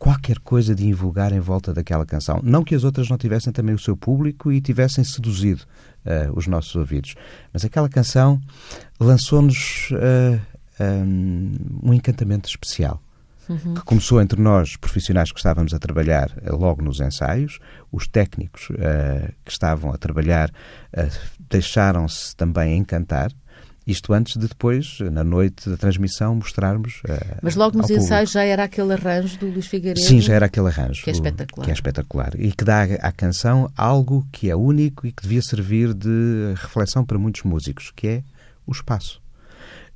qualquer 0.00 0.38
coisa 0.38 0.74
de 0.74 0.86
invulgar 0.86 1.30
em 1.30 1.40
volta 1.40 1.74
daquela 1.74 2.06
canção. 2.06 2.40
Não 2.42 2.64
que 2.64 2.74
as 2.74 2.84
outras 2.84 3.10
não 3.10 3.18
tivessem 3.18 3.52
também 3.52 3.74
o 3.74 3.78
seu 3.78 3.94
público 3.94 4.50
e 4.50 4.58
tivessem 4.58 5.04
seduzido 5.04 5.62
uh, 6.06 6.32
os 6.34 6.46
nossos 6.46 6.74
ouvidos, 6.74 7.14
mas 7.52 7.66
aquela 7.66 7.88
canção 7.88 8.40
lançou-nos 8.98 9.90
uh, 9.90 10.40
eh, 10.78 11.02
um, 11.04 11.54
um, 11.82 11.92
encantamento 11.92 12.48
especial. 12.48 12.98
Uhum. 13.46 13.74
Que 13.74 13.82
começou 13.82 14.22
entre 14.22 14.40
nós, 14.40 14.74
profissionais 14.76 15.30
que 15.30 15.38
estávamos 15.38 15.74
a 15.74 15.78
trabalhar 15.78 16.30
uh, 16.30 16.56
logo 16.56 16.82
nos 16.82 17.00
ensaios, 17.00 17.58
os 17.92 18.08
técnicos 18.08 18.68
que 19.44 19.50
estavam 19.50 19.92
a 19.92 19.98
trabalhar 19.98 20.50
deixaram-se 21.50 22.34
também 22.36 22.78
encantar, 22.78 23.32
isto 23.86 24.12
antes 24.12 24.36
de 24.36 24.46
depois, 24.46 24.98
na 25.12 25.24
noite 25.24 25.68
da 25.68 25.76
transmissão, 25.76 26.34
mostrarmos. 26.34 27.00
Uh, 27.04 27.38
Mas 27.42 27.56
logo 27.56 27.76
nos 27.76 27.90
ensaios 27.90 28.30
já 28.30 28.42
era 28.42 28.64
aquele 28.64 28.92
arranjo 28.92 29.38
do 29.38 29.46
Luís 29.46 29.66
Figueiredo? 29.66 30.00
Sim, 30.00 30.20
já 30.20 30.34
era 30.34 30.46
aquele 30.46 30.68
arranjo. 30.68 31.02
Que 31.02 31.10
é 31.10 31.12
espetacular. 31.12 31.64
Que 31.64 31.70
é 31.70 31.74
espetacular. 31.74 32.30
E 32.38 32.52
que 32.52 32.64
dá 32.64 32.82
à 32.82 33.12
canção 33.12 33.70
algo 33.76 34.26
que 34.30 34.50
é 34.50 34.56
único 34.56 35.06
e 35.06 35.12
que 35.12 35.22
devia 35.22 35.42
servir 35.42 35.94
de 35.94 36.54
reflexão 36.56 37.04
para 37.04 37.18
muitos 37.18 37.42
músicos, 37.42 37.90
que 37.94 38.06
é 38.06 38.22
o 38.66 38.72
espaço. 38.72 39.20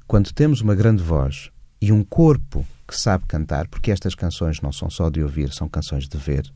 Quando 0.06 0.32
temos 0.32 0.60
uma 0.60 0.74
grande 0.74 1.02
voz 1.02 1.50
e 1.80 1.92
um 1.92 2.02
corpo 2.02 2.66
que 2.86 2.96
sabe 2.96 3.24
cantar, 3.26 3.68
porque 3.68 3.90
estas 3.90 4.14
canções 4.14 4.60
não 4.60 4.72
são 4.72 4.90
só 4.90 5.08
de 5.08 5.22
ouvir, 5.22 5.52
são 5.52 5.68
canções 5.68 6.08
de 6.08 6.18
ver, 6.18 6.50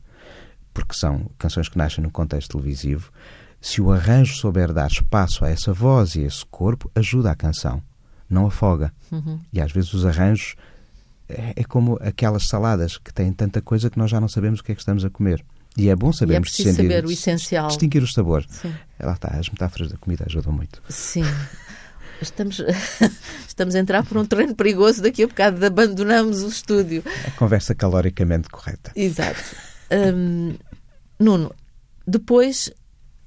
porque 0.73 0.93
são 0.93 1.29
canções 1.37 1.67
que 1.67 1.77
nascem 1.77 2.03
no 2.03 2.11
contexto 2.11 2.51
televisivo 2.51 3.11
se 3.61 3.81
o 3.81 3.91
arranjo 3.91 4.35
souber 4.35 4.71
dar 4.71 4.87
espaço 4.87 5.43
a 5.43 5.49
essa 5.49 5.73
voz 5.73 6.15
e 6.15 6.23
a 6.23 6.27
esse 6.27 6.45
corpo, 6.45 6.89
ajuda 6.95 7.31
a 7.31 7.35
canção, 7.35 7.81
não 8.29 8.47
afoga. 8.47 8.93
Uhum. 9.11 9.39
E 9.51 9.59
às 9.59 9.71
vezes 9.71 9.93
os 9.93 10.05
arranjos 10.05 10.55
é, 11.27 11.53
é, 11.55 11.63
como 11.63 11.97
aquelas 12.01 12.47
saladas 12.47 12.97
que 12.97 13.13
têm 13.13 13.31
tanta 13.31 13.61
coisa 13.61 13.89
que 13.89 13.99
nós 13.99 14.09
já 14.09 14.19
não 14.19 14.27
sabemos 14.27 14.59
o 14.59 14.63
que 14.63 14.71
é 14.71 14.75
que 14.75 14.81
estamos 14.81 15.03
a 15.05 15.09
comer. 15.09 15.43
E 15.77 15.89
é 15.89 15.95
bom 15.95 16.11
sabermos 16.11 16.57
e 16.57 16.61
é 16.61 16.65
sentir, 16.65 16.75
saber 16.75 17.05
o 17.05 17.11
essencial. 17.11 17.67
Distinguir 17.67 18.01
o 18.01 18.07
sabor. 18.07 18.43
Sim. 18.49 18.73
Lá 18.99 19.13
está, 19.13 19.29
as 19.29 19.49
metáforas 19.49 19.91
da 19.91 19.97
comida 19.97 20.25
ajudam 20.27 20.51
muito. 20.51 20.81
Sim. 20.89 21.23
Estamos, 22.21 22.61
estamos 23.47 23.75
a 23.75 23.79
entrar 23.79 24.03
por 24.03 24.17
um 24.17 24.25
terreno 24.25 24.55
perigoso 24.55 25.01
daqui 25.01 25.23
a 25.23 25.27
bocado, 25.27 25.63
abandonamos 25.63 26.43
o 26.43 26.47
estúdio. 26.47 27.03
A 27.27 27.31
conversa 27.31 27.75
caloricamente 27.75 28.49
correta. 28.49 28.91
Exato. 28.95 29.39
Hum, 29.91 30.55
Nuno, 31.19 31.53
depois 32.05 32.73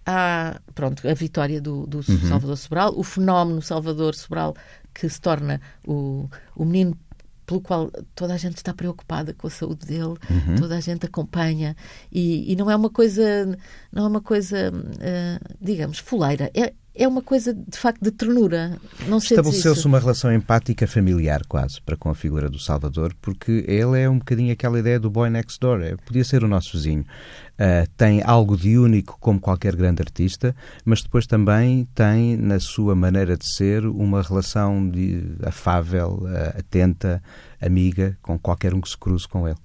há 0.06 0.61
pronto, 0.75 1.06
a 1.09 1.14
vitória 1.14 1.61
do, 1.61 1.87
do 1.87 1.99
uhum. 1.99 2.28
Salvador 2.28 2.56
Sobral, 2.56 2.94
o 2.97 3.02
fenómeno 3.02 3.62
Salvador 3.62 4.14
Sobral 4.14 4.54
que 4.94 5.09
se 5.09 5.21
torna 5.21 5.61
o, 5.87 6.28
o 6.54 6.64
menino 6.64 6.97
pelo 7.47 7.61
qual 7.61 7.90
toda 8.14 8.35
a 8.35 8.37
gente 8.37 8.56
está 8.56 8.73
preocupada 8.73 9.35
com 9.35 9.47
a 9.47 9.50
saúde 9.50 9.87
dele, 9.87 10.16
uhum. 10.30 10.56
toda 10.59 10.76
a 10.76 10.80
gente 10.80 11.06
acompanha 11.06 11.76
e, 12.11 12.50
e, 12.50 12.56
não 12.56 12.71
é 12.71 12.76
uma 12.76 12.88
coisa, 12.88 13.59
não 13.90 14.04
é 14.04 14.09
uma 14.09 14.21
coisa, 14.21 14.73
uh, 14.73 15.56
digamos, 15.61 15.99
fuleira. 15.99 16.50
É, 16.54 16.73
é 16.94 17.08
uma 17.08 17.22
coisa 17.22 17.54
de 17.54 17.78
facto 17.78 18.02
de 18.02 18.11
ternura. 18.11 18.78
Estabeleceu-se 19.16 19.87
uma 19.87 19.99
relação 19.99 20.32
empática 20.32 20.87
familiar 20.87 21.42
quase 21.49 21.80
para 21.80 21.96
com 21.96 22.11
a 22.11 22.14
figura 22.14 22.50
do 22.50 22.58
Salvador, 22.58 23.14
porque 23.20 23.64
ele 23.66 23.99
é 23.99 24.08
um 24.08 24.18
bocadinho 24.18 24.52
aquela 24.52 24.78
ideia 24.78 25.00
do 25.00 25.11
boy 25.11 25.30
next 25.30 25.58
door, 25.58 25.80
é, 25.82 25.96
podia 25.96 26.25
ser 26.25 26.44
o 26.44 26.49
nosso 26.49 26.76
vizinho. 26.76 27.04
Uh, 27.54 27.88
tem 27.96 28.22
algo 28.25 28.56
de 28.56 28.76
único 28.76 29.16
como 29.20 29.40
qualquer 29.40 29.76
grande 29.76 30.02
artista, 30.02 30.54
mas 30.84 31.02
depois 31.02 31.26
também 31.26 31.87
tem 31.94 32.37
na 32.37 32.58
sua 32.58 32.94
maneira 32.94 33.37
de 33.37 33.46
ser 33.46 33.87
uma 33.87 34.20
relação 34.22 34.88
de, 34.88 35.22
afável, 35.44 36.22
uh, 36.22 36.58
atenta, 36.58 37.22
amiga 37.61 38.18
com 38.20 38.38
qualquer 38.38 38.75
um 38.75 38.80
que 38.80 38.88
se 38.88 38.99
cruze 38.99 39.26
com 39.26 39.46
ele. 39.46 39.58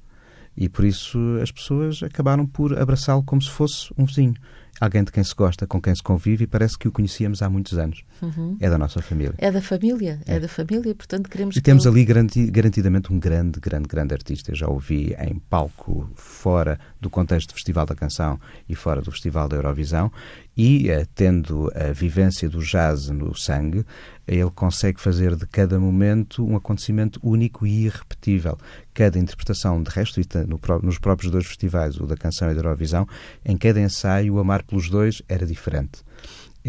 E 0.55 0.67
por 0.67 0.85
isso 0.85 1.19
as 1.41 1.51
pessoas 1.51 2.01
acabaram 2.01 2.45
por 2.45 2.77
abraçá-lo 2.77 3.21
como 3.23 3.41
se 3.41 3.49
fosse 3.49 3.93
um 3.97 4.05
vizinho. 4.05 4.33
Alguém 4.79 5.03
de 5.03 5.11
quem 5.11 5.23
se 5.23 5.33
gosta, 5.33 5.65
com 5.65 5.81
quem 5.81 5.93
se 5.93 6.03
convive 6.03 6.43
e 6.43 6.47
parece 6.47 6.77
que 6.77 6.87
o 6.87 6.91
conhecíamos 6.91 7.41
há 7.41 7.49
muitos 7.49 7.77
anos. 7.77 8.03
Uhum. 8.21 8.57
É 8.59 8.69
da 8.69 8.77
nossa 8.77 9.01
família. 9.01 9.33
É 9.37 9.51
da 9.51 9.61
família, 9.61 10.19
é, 10.25 10.35
é 10.35 10.39
da 10.39 10.47
família, 10.47 10.93
portanto 10.93 11.29
queremos 11.29 11.55
E 11.55 11.61
temos 11.61 11.85
ali 11.87 12.05
garanti 12.05 12.49
garantidamente 12.49 13.11
um 13.11 13.19
grande, 13.19 13.59
grande, 13.59 13.87
grande 13.87 14.13
artista. 14.13 14.51
Eu 14.51 14.55
já 14.55 14.67
o 14.67 14.79
vi 14.79 15.15
em 15.19 15.39
palco 15.39 16.09
fora 16.15 16.79
do 16.99 17.09
contexto 17.09 17.49
do 17.49 17.53
Festival 17.53 17.85
da 17.85 17.95
Canção 17.95 18.39
e 18.67 18.75
fora 18.75 19.01
do 19.01 19.11
Festival 19.11 19.47
da 19.47 19.55
Eurovisão 19.55 20.11
e, 20.57 20.89
uh, 20.89 21.07
tendo 21.13 21.71
a 21.75 21.91
vivência 21.93 22.49
do 22.49 22.59
jazz 22.59 23.09
no 23.09 23.35
sangue, 23.35 23.85
ele 24.27 24.49
consegue 24.49 24.99
fazer 24.99 25.35
de 25.35 25.45
cada 25.45 25.79
momento 25.79 26.43
um 26.45 26.55
acontecimento 26.55 27.19
único 27.21 27.65
e 27.67 27.85
irrepetível. 27.85 28.57
Cada 28.93 29.19
interpretação, 29.19 29.81
de 29.81 29.89
resto, 29.91 30.19
no, 30.47 30.59
nos 30.81 30.97
próprios 30.97 31.31
dois 31.31 31.45
festivais, 31.45 31.97
o 31.97 32.07
da 32.07 32.17
canção 32.17 32.49
e 32.51 32.55
da 32.55 32.59
Eurovisão, 32.59 33.07
em 33.45 33.55
cada 33.55 33.79
ensaio, 33.79 34.33
o 34.33 34.39
Amar 34.39 34.63
pelos 34.63 34.89
Dois 34.89 35.21
era 35.29 35.45
diferente. 35.45 36.06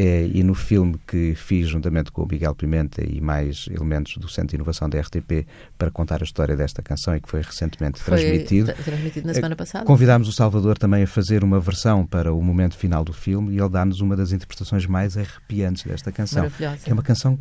É, 0.01 0.31
e 0.33 0.45
no 0.45 0.55
filme 0.55 0.97
que 1.09 1.35
fiz 1.35 1.69
juntamente 1.69 2.13
com 2.13 2.23
o 2.23 2.29
Miguel 2.31 2.55
Pimenta 2.55 3.03
e 3.05 3.21
mais 3.21 3.67
elementos 3.69 4.17
do 4.17 4.29
Centro 4.29 4.51
de 4.51 4.55
Inovação 4.55 4.89
da 4.89 5.01
RTP 5.01 5.45
para 5.77 5.91
contar 5.91 6.23
a 6.23 6.25
história 6.25 6.57
desta 6.57 6.81
canção 6.81 7.17
e 7.17 7.21
que 7.21 7.29
foi 7.29 7.43
recentemente 7.43 8.01
foi 8.01 8.17
transmitido. 8.17 8.73
transmitido 8.85 9.27
na 9.27 9.35
semana 9.35 9.57
passada. 9.57 9.85
Convidámos 9.85 10.29
o 10.29 10.33
Salvador 10.33 10.79
também 10.79 11.03
a 11.03 11.07
fazer 11.09 11.43
uma 11.43 11.59
versão 11.59 12.07
para 12.07 12.33
o 12.33 12.41
momento 12.41 12.77
final 12.77 13.05
do 13.05 13.13
filme 13.13 13.57
e 13.57 13.59
ele 13.59 13.69
dá-nos 13.69 14.01
uma 14.01 14.15
das 14.15 14.31
interpretações 14.31 14.87
mais 14.87 15.17
arrepiantes 15.17 15.83
desta 15.83 16.13
canção. 16.13 16.49
Que 16.49 16.91
é 16.91 16.93
uma 16.93 17.03
canção 17.03 17.37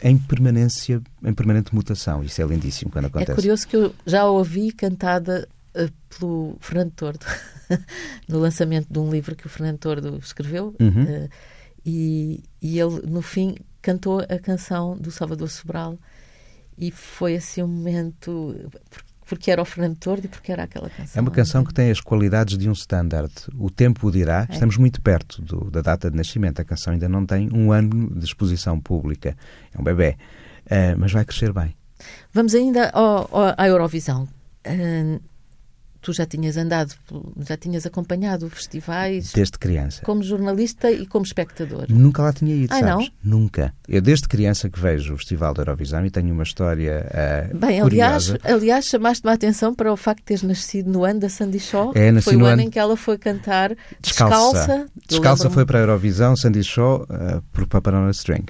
em 0.00 0.16
permanência, 0.16 1.02
em 1.24 1.34
permanente 1.34 1.74
mutação. 1.74 2.22
Isso 2.22 2.40
é 2.40 2.46
lindíssimo 2.46 2.92
quando 2.92 3.06
acontece. 3.06 3.32
É 3.32 3.34
curioso 3.34 3.66
que 3.66 3.74
eu 3.74 3.92
já 4.06 4.20
a 4.20 4.30
ouvi 4.30 4.70
cantada 4.70 5.48
uh, 5.74 5.90
pelo 6.16 6.56
Fernando 6.60 6.92
Tordo 6.92 7.26
no 8.28 8.38
lançamento 8.38 8.86
de 8.88 9.00
um 9.00 9.10
livro 9.10 9.34
que 9.34 9.46
o 9.46 9.48
Fernando 9.48 9.78
Tordo 9.78 10.16
escreveu. 10.22 10.76
Uhum. 10.78 11.02
Uh, 11.02 11.28
e, 11.88 12.44
e 12.60 12.78
ele, 12.78 13.00
no 13.06 13.22
fim, 13.22 13.56
cantou 13.80 14.20
a 14.20 14.38
canção 14.38 14.94
do 14.94 15.10
Salvador 15.10 15.48
Sobral 15.48 15.98
e 16.76 16.90
foi 16.90 17.34
assim 17.34 17.62
um 17.62 17.66
momento 17.66 18.54
porque 19.26 19.50
era 19.50 19.62
o 19.62 19.64
Fernando 19.64 19.96
Tordo 19.96 20.26
e 20.26 20.28
porque 20.28 20.52
era 20.52 20.64
aquela 20.64 20.90
canção. 20.90 21.18
É 21.18 21.20
uma 21.22 21.30
canção 21.30 21.64
que 21.64 21.72
tem 21.72 21.90
as 21.90 21.98
qualidades 21.98 22.58
de 22.58 22.68
um 22.68 22.72
standard. 22.72 23.32
O 23.58 23.70
tempo 23.70 24.06
o 24.06 24.10
dirá. 24.10 24.46
É. 24.50 24.52
Estamos 24.52 24.76
muito 24.76 25.00
perto 25.00 25.40
do, 25.40 25.70
da 25.70 25.80
data 25.80 26.10
de 26.10 26.16
nascimento. 26.16 26.60
A 26.60 26.64
canção 26.64 26.92
ainda 26.92 27.08
não 27.08 27.24
tem 27.24 27.48
um 27.52 27.72
ano 27.72 28.10
de 28.18 28.24
exposição 28.24 28.78
pública. 28.78 29.34
É 29.74 29.80
um 29.80 29.82
bebê. 29.82 30.18
Uh, 30.66 30.98
mas 30.98 31.10
vai 31.10 31.24
crescer 31.24 31.54
bem. 31.54 31.74
Vamos 32.34 32.54
ainda 32.54 32.90
ao, 32.90 33.28
ao, 33.32 33.54
à 33.56 33.66
Eurovisão. 33.66 34.28
Uh, 34.66 35.20
tu 36.08 36.12
já 36.14 36.24
tinhas 36.24 36.56
andado, 36.56 36.94
já 37.46 37.56
tinhas 37.56 37.84
acompanhado 37.84 38.48
festivais. 38.48 39.30
Desde 39.32 39.58
criança. 39.58 40.02
Como 40.04 40.22
jornalista 40.22 40.90
e 40.90 41.06
como 41.06 41.24
espectador. 41.24 41.84
Nunca 41.90 42.22
lá 42.22 42.32
tinha 42.32 42.54
ido, 42.54 42.72
ah, 42.72 42.80
sabes? 42.80 43.10
Não? 43.22 43.40
Nunca. 43.40 43.74
Eu 43.86 44.00
desde 44.00 44.26
criança 44.26 44.70
que 44.70 44.80
vejo 44.80 45.12
o 45.12 45.18
Festival 45.18 45.52
da 45.52 45.62
Eurovisão 45.62 46.06
e 46.06 46.10
tenho 46.10 46.32
uma 46.32 46.44
história 46.44 47.06
uh, 47.52 47.56
Bem, 47.58 47.80
aliás, 47.80 48.34
aliás 48.42 48.86
chamaste-me 48.86 49.30
a 49.30 49.34
atenção 49.34 49.74
para 49.74 49.92
o 49.92 49.96
facto 49.96 50.20
de 50.20 50.24
teres 50.24 50.42
nascido 50.42 50.90
no 50.90 51.04
ano 51.04 51.20
da 51.20 51.28
Sandy 51.28 51.60
Shaw. 51.60 51.92
É, 51.94 52.10
nasci 52.10 52.24
foi 52.24 52.36
no 52.36 52.44
o 52.44 52.46
ano, 52.46 52.54
ano 52.54 52.62
em 52.62 52.70
que 52.70 52.78
ela 52.78 52.96
foi 52.96 53.18
cantar 53.18 53.76
descalça. 54.00 54.58
Descalça, 54.58 54.86
descalça 55.06 55.50
foi 55.50 55.66
para 55.66 55.78
a 55.78 55.82
Eurovisão, 55.82 56.34
Sandy 56.36 56.64
Shaw 56.64 57.02
uh, 57.02 57.42
por 57.52 57.66
Paparona 57.66 58.10
String. 58.12 58.46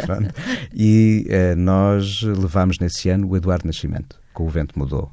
e 0.72 1.26
uh, 1.28 1.56
nós 1.56 2.22
levámos 2.22 2.78
nesse 2.78 3.10
ano 3.10 3.28
o 3.28 3.36
Eduardo 3.36 3.66
Nascimento, 3.66 4.18
com 4.32 4.46
o 4.46 4.48
vento 4.48 4.78
mudou. 4.78 5.10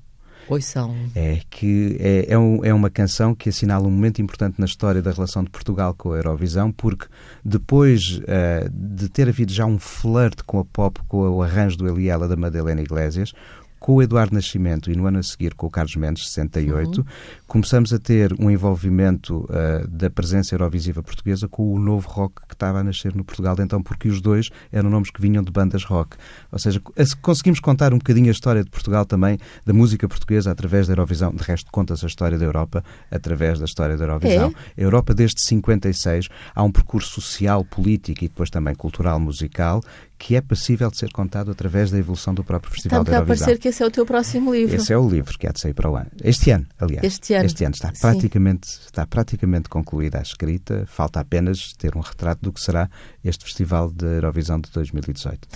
Ouçam. 0.47 0.95
É 1.15 1.39
que 1.49 1.97
é, 1.99 2.33
é, 2.33 2.37
um, 2.37 2.63
é, 2.63 2.73
uma 2.73 2.89
canção 2.89 3.33
que 3.33 3.49
assinala 3.49 3.87
um 3.87 3.91
momento 3.91 4.21
importante 4.21 4.59
na 4.59 4.65
história 4.65 5.01
da 5.01 5.11
relação 5.11 5.43
de 5.43 5.49
Portugal 5.49 5.93
com 5.93 6.11
a 6.11 6.17
Eurovisão, 6.17 6.71
porque 6.71 7.07
depois 7.43 8.19
uh, 8.19 8.69
de 8.71 9.09
ter 9.09 9.29
havido 9.29 9.53
já 9.53 9.65
um 9.65 9.79
flerte 9.79 10.43
com 10.43 10.59
a 10.59 10.65
pop, 10.65 10.99
com 11.07 11.29
o 11.29 11.41
arranjo 11.41 11.77
do 11.77 11.87
Eliela 11.87 12.27
da 12.27 12.35
Madalena 12.35 12.81
Iglesias, 12.81 13.33
com 13.81 13.95
o 13.95 14.01
Eduardo 14.01 14.35
Nascimento 14.35 14.91
e 14.91 14.95
no 14.95 15.07
ano 15.07 15.17
a 15.17 15.23
seguir 15.23 15.55
com 15.55 15.65
o 15.65 15.69
Carlos 15.69 15.95
Mendes, 15.95 16.27
68, 16.27 16.99
uhum. 16.99 17.05
começamos 17.47 17.91
a 17.91 17.97
ter 17.97 18.31
um 18.39 18.51
envolvimento 18.51 19.39
uh, 19.45 19.87
da 19.87 20.07
presença 20.07 20.53
eurovisiva 20.53 21.01
portuguesa 21.01 21.47
com 21.47 21.73
o 21.73 21.79
novo 21.79 22.07
rock 22.07 22.35
que 22.47 22.53
estava 22.53 22.77
a 22.77 22.83
nascer 22.83 23.15
no 23.15 23.23
Portugal 23.23 23.55
de 23.55 23.63
então, 23.63 23.81
porque 23.81 24.07
os 24.07 24.21
dois 24.21 24.51
eram 24.71 24.87
nomes 24.87 25.09
que 25.09 25.19
vinham 25.19 25.43
de 25.43 25.51
bandas 25.51 25.83
rock. 25.83 26.15
Ou 26.51 26.59
seja, 26.59 26.79
conseguimos 27.23 27.59
contar 27.59 27.91
um 27.91 27.97
bocadinho 27.97 28.27
a 28.27 28.31
história 28.31 28.63
de 28.63 28.69
Portugal 28.69 29.03
também, 29.03 29.39
da 29.65 29.73
música 29.73 30.07
portuguesa 30.07 30.51
através 30.51 30.85
da 30.85 30.93
Eurovisão. 30.93 31.33
De 31.33 31.41
resto, 31.41 31.71
conta-se 31.71 32.05
a 32.05 32.07
história 32.07 32.37
da 32.37 32.45
Europa 32.45 32.83
através 33.09 33.57
da 33.57 33.65
história 33.65 33.97
da 33.97 34.03
Eurovisão. 34.03 34.53
É? 34.77 34.81
A 34.81 34.83
Europa, 34.85 35.11
desde 35.11 35.41
56, 35.41 36.29
há 36.53 36.61
um 36.61 36.71
percurso 36.71 37.19
social, 37.19 37.65
político 37.65 38.23
e 38.23 38.27
depois 38.27 38.51
também 38.51 38.75
cultural, 38.75 39.19
musical, 39.19 39.81
que 40.21 40.35
é 40.35 40.41
passível 40.41 40.91
de 40.91 40.97
ser 40.97 41.11
contado 41.11 41.49
através 41.49 41.89
da 41.89 41.97
evolução 41.97 42.31
do 42.31 42.43
próprio 42.43 42.71
Festival 42.71 43.01
Está 43.01 43.11
da 43.11 43.17
Eurovisão. 43.17 43.43
a 43.43 43.47
parecer 43.47 43.59
que 43.59 43.67
esse 43.69 43.81
é 43.81 43.87
o 43.87 43.89
teu 43.89 44.05
próximo 44.05 44.53
livro. 44.53 44.75
Esse 44.75 44.93
é 44.93 44.97
o 44.97 45.09
livro 45.09 45.35
que 45.35 45.47
há 45.47 45.51
de 45.51 45.59
sair 45.59 45.73
para 45.73 45.89
o 45.89 45.95
ano. 45.95 46.11
Este 46.23 46.51
ano, 46.51 46.67
aliás. 46.79 47.03
Este 47.03 47.33
ano. 47.33 47.45
Este 47.47 47.65
ano 47.65 47.73
está 47.73 47.91
praticamente, 47.99 48.67
está 48.67 49.07
praticamente 49.07 49.67
concluída 49.67 50.19
a 50.19 50.21
escrita. 50.21 50.85
Falta 50.85 51.19
apenas 51.19 51.73
ter 51.73 51.97
um 51.97 52.01
retrato 52.01 52.39
do 52.43 52.53
que 52.53 52.61
será 52.61 52.87
este 53.25 53.45
Festival 53.45 53.89
da 53.89 54.05
Eurovisão 54.05 54.61
de 54.61 54.69
2018. 54.69 55.47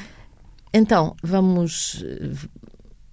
Então, 0.74 1.16
vamos 1.22 2.04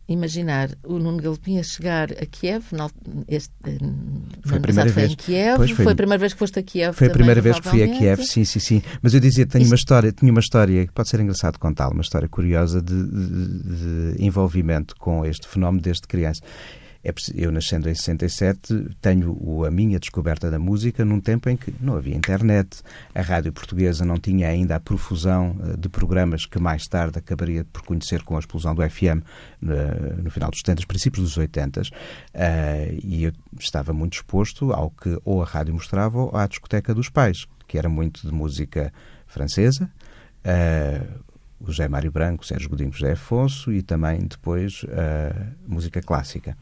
imaginar 0.08 0.70
o 0.84 0.98
Nuno 0.98 1.18
Galopim 1.18 1.58
a 1.58 1.62
chegar 1.62 2.12
a 2.12 2.26
Kiev, 2.26 2.64
este, 3.28 3.52
eh, 3.66 3.78
foi 4.44 4.58
a 4.58 4.60
primeira 4.60 4.90
vez. 4.90 5.08
Foi 5.08 5.16
Kiev, 5.16 5.56
pois 5.56 5.70
foi, 5.70 5.84
foi 5.84 5.92
a 5.92 5.96
primeira 5.96 6.18
vez 6.18 6.32
que 6.32 6.38
foste 6.38 6.58
a 6.58 6.62
Kiev. 6.62 6.94
Foi 6.94 7.08
também, 7.08 7.10
a 7.10 7.14
primeira 7.14 7.40
vez 7.40 7.60
que 7.60 7.68
fui 7.68 7.82
a 7.82 7.88
Kiev, 7.88 8.22
sim, 8.24 8.44
sim, 8.44 8.60
sim. 8.60 8.82
Mas 9.00 9.14
eu 9.14 9.20
dizia, 9.20 9.46
tenho 9.46 9.62
Isto... 9.62 9.72
uma 9.72 9.76
história, 9.76 10.12
tinha 10.12 10.30
uma 10.30 10.40
história 10.40 10.86
que 10.86 10.92
pode 10.92 11.08
ser 11.08 11.20
engraçado 11.20 11.58
contá-la, 11.58 11.92
uma 11.92 12.02
história 12.02 12.28
curiosa 12.28 12.82
de, 12.82 12.94
de, 12.94 14.16
de 14.16 14.24
envolvimento 14.24 14.94
com 14.96 15.24
este 15.24 15.46
fenómeno 15.48 15.82
desde 15.82 16.02
criança. 16.06 16.42
É, 17.04 17.12
eu, 17.34 17.50
nascendo 17.50 17.88
em 17.88 17.94
67, 17.94 18.96
tenho 19.00 19.64
a 19.64 19.70
minha 19.70 19.98
descoberta 19.98 20.48
da 20.50 20.58
música 20.58 21.04
num 21.04 21.20
tempo 21.20 21.48
em 21.48 21.56
que 21.56 21.74
não 21.80 21.96
havia 21.96 22.14
internet, 22.14 22.80
a 23.12 23.20
rádio 23.20 23.52
portuguesa 23.52 24.04
não 24.04 24.18
tinha 24.18 24.48
ainda 24.48 24.76
a 24.76 24.80
profusão 24.80 25.56
eh, 25.64 25.76
de 25.76 25.88
programas 25.88 26.46
que 26.46 26.60
mais 26.60 26.86
tarde 26.86 27.18
acabaria 27.18 27.64
por 27.72 27.82
conhecer 27.82 28.22
com 28.22 28.36
a 28.36 28.38
explosão 28.38 28.72
do 28.74 28.88
FM 28.88 29.22
no 29.60 30.30
final 30.30 30.50
dos 30.50 30.60
70, 30.60 30.86
princípios 30.86 31.24
dos 31.24 31.36
80, 31.36 31.82
eh, 32.34 32.98
e 33.02 33.24
eu 33.24 33.32
estava 33.58 33.92
muito 33.92 34.14
exposto 34.14 34.72
ao 34.72 34.90
que 34.90 35.18
ou 35.24 35.42
a 35.42 35.44
rádio 35.44 35.74
mostrava 35.74 36.18
ou 36.18 36.36
à 36.36 36.46
discoteca 36.46 36.94
dos 36.94 37.08
pais, 37.08 37.46
que 37.66 37.76
era 37.76 37.88
muito 37.88 38.26
de 38.26 38.32
música 38.32 38.92
francesa, 39.26 39.90
eh, 40.44 41.02
o 41.60 41.66
José 41.66 41.88
Mário 41.88 42.10
Branco, 42.10 42.44
Sérgio 42.44 42.68
Godinho 42.68 42.92
José 42.92 43.12
Afonso 43.12 43.72
e 43.72 43.82
também 43.82 44.20
depois 44.20 44.84
a 44.88 45.52
música 45.66 46.02
clássica. 46.02 46.56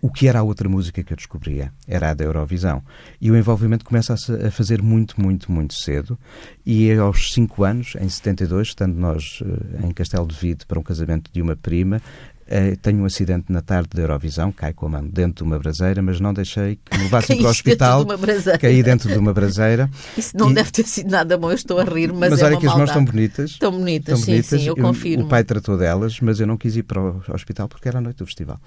O 0.00 0.10
que 0.10 0.28
era 0.28 0.40
a 0.40 0.42
outra 0.42 0.68
música 0.68 1.02
que 1.02 1.12
eu 1.12 1.16
descobria? 1.16 1.72
Era 1.86 2.10
a 2.10 2.14
da 2.14 2.24
Eurovisão. 2.24 2.82
E 3.20 3.30
o 3.30 3.36
envolvimento 3.36 3.84
começa 3.84 4.14
a, 4.14 4.50
fazer 4.50 4.82
muito, 4.82 5.20
muito, 5.20 5.50
muito 5.50 5.74
cedo. 5.74 6.18
E 6.64 6.92
aos 6.92 7.32
5 7.32 7.64
anos, 7.64 7.96
em 8.00 8.08
72, 8.08 8.68
estando 8.68 8.94
nós 8.94 9.42
eh, 9.42 9.86
em 9.86 9.92
Castelo 9.92 10.26
de 10.26 10.36
Vide 10.36 10.66
para 10.66 10.78
um 10.78 10.82
casamento 10.82 11.30
de 11.32 11.40
uma 11.40 11.56
prima, 11.56 12.00
Uh, 12.46 12.76
tenho 12.76 13.02
um 13.02 13.04
acidente 13.04 13.50
na 13.50 13.60
tarde 13.60 13.88
da 13.92 14.02
Eurovisão, 14.02 14.52
cai 14.52 14.72
com 14.72 14.86
a 14.86 14.88
mão 14.88 15.04
dentro 15.04 15.44
de 15.44 15.50
uma 15.50 15.58
braseira, 15.58 16.00
mas 16.00 16.20
não 16.20 16.32
deixei 16.32 16.76
que 16.76 16.96
me 16.96 17.02
levassem 17.02 17.38
para 17.38 17.48
o 17.48 17.50
hospital. 17.50 18.04
Dentro 18.04 18.52
de 18.52 18.58
caí 18.58 18.82
dentro 18.84 19.08
de 19.08 19.18
uma 19.18 19.32
braseira. 19.34 19.90
Isso 20.16 20.36
não 20.36 20.52
e... 20.52 20.54
deve 20.54 20.70
ter 20.70 20.86
sido 20.86 21.10
nada 21.10 21.36
bom, 21.36 21.50
eu 21.50 21.56
estou 21.56 21.80
a 21.80 21.82
rir, 21.82 22.12
mas, 22.12 22.30
mas 22.30 22.40
é 22.40 22.44
olha 22.44 22.56
que 22.56 22.68
as 22.68 22.76
mãos 22.76 22.88
estão 22.88 23.04
bonitas. 23.04 23.50
Estão 23.50 23.72
bonitas, 23.72 24.20
estão 24.20 24.32
bonitas. 24.32 24.46
sim, 24.46 24.58
sim, 24.60 24.68
eu 24.68 24.76
confirmo. 24.76 25.24
O 25.24 25.28
pai 25.28 25.42
tratou 25.42 25.76
delas, 25.76 26.20
mas 26.20 26.38
eu 26.38 26.46
não 26.46 26.56
quis 26.56 26.76
ir 26.76 26.84
para 26.84 27.00
o 27.00 27.20
hospital 27.34 27.66
porque 27.66 27.88
era 27.88 27.98
a 27.98 28.00
noite 28.00 28.18
do 28.18 28.26
festival. 28.26 28.60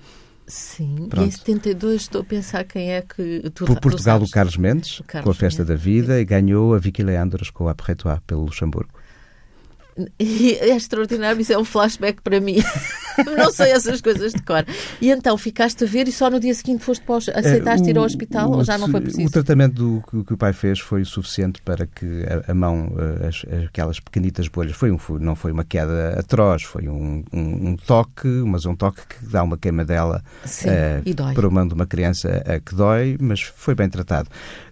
Sim, 0.49 1.07
Pronto. 1.09 1.25
e 1.25 1.27
em 1.27 1.31
72 1.31 2.01
estou 2.01 2.21
a 2.21 2.23
pensar 2.25 2.63
quem 2.63 2.91
é 2.91 3.01
que... 3.01 3.49
Tu, 3.51 3.65
Por 3.65 3.79
Portugal, 3.79 4.21
o 4.21 4.29
Carlos 4.29 4.57
Mendes, 4.57 5.01
Carlos 5.05 5.23
com 5.23 5.29
a 5.29 5.33
Festa 5.33 5.63
Mendes. 5.63 5.77
da 5.77 5.81
Vida, 5.81 6.19
e 6.19 6.25
ganhou 6.25 6.73
a 6.73 6.79
Vicky 6.79 7.03
Leandros 7.03 7.51
com 7.51 7.67
a 7.67 7.71
Après 7.71 7.95
pelo 8.25 8.41
Luxemburgo. 8.41 8.91
E 10.19 10.53
é 10.53 10.75
extraordinário, 10.75 11.41
isso 11.41 11.53
é 11.53 11.57
um 11.57 11.65
flashback 11.65 12.21
para 12.21 12.39
mim. 12.39 12.57
não 13.37 13.51
sei 13.51 13.71
essas 13.71 14.01
coisas 14.01 14.33
de 14.33 14.41
cor. 14.41 14.65
E 15.01 15.09
então 15.09 15.37
ficaste 15.37 15.83
a 15.83 15.87
ver 15.87 16.07
e 16.07 16.11
só 16.11 16.29
no 16.29 16.39
dia 16.39 16.53
seguinte 16.53 16.83
foste 16.83 17.03
para 17.03 17.15
o, 17.15 17.17
aceitaste 17.17 17.87
é, 17.87 17.91
ir 17.91 17.97
ao 17.97 18.03
hospital 18.03 18.49
o, 18.49 18.57
ou 18.57 18.63
já 18.63 18.77
não 18.77 18.89
foi 18.89 19.01
preciso? 19.01 19.27
O 19.27 19.31
tratamento 19.31 19.73
do, 19.73 20.03
que, 20.09 20.23
que, 20.23 20.33
o 20.33 20.37
pai 20.37 20.53
fez 20.53 20.79
foi 20.79 21.03
suficiente 21.03 21.61
para 21.61 21.85
que 21.85 22.23
a, 22.25 22.51
a 22.51 22.53
mão, 22.53 22.93
eh, 22.97 23.27
as, 23.27 23.45
aquelas 23.65 23.99
pequenitas 23.99 24.47
bolhas, 24.47 24.75
foi 24.75 24.91
um, 24.91 24.99
não 25.19 25.35
foi 25.35 25.51
uma 25.51 25.63
queda 25.63 26.19
atroz, 26.19 26.63
foi 26.63 26.87
um, 26.87 27.23
um, 27.33 27.69
um 27.69 27.75
toque, 27.75 28.27
mas 28.27 28.65
um 28.65 28.75
toque 28.75 29.01
que 29.07 29.25
dá 29.25 29.43
uma 29.43 29.57
queimadela 29.57 30.23
Sim, 30.45 30.69
uh, 30.69 31.01
e 31.05 31.13
dói. 31.13 31.33
para 31.33 31.47
o 31.47 31.51
mão 31.51 31.67
de 31.67 31.73
uma 31.73 31.85
criança 31.85 32.43
uh, 32.45 32.61
que 32.63 32.75
dói, 32.75 33.17
mas 33.19 33.41
foi 33.41 33.75
bem 33.75 33.89
tratado. 33.89 34.29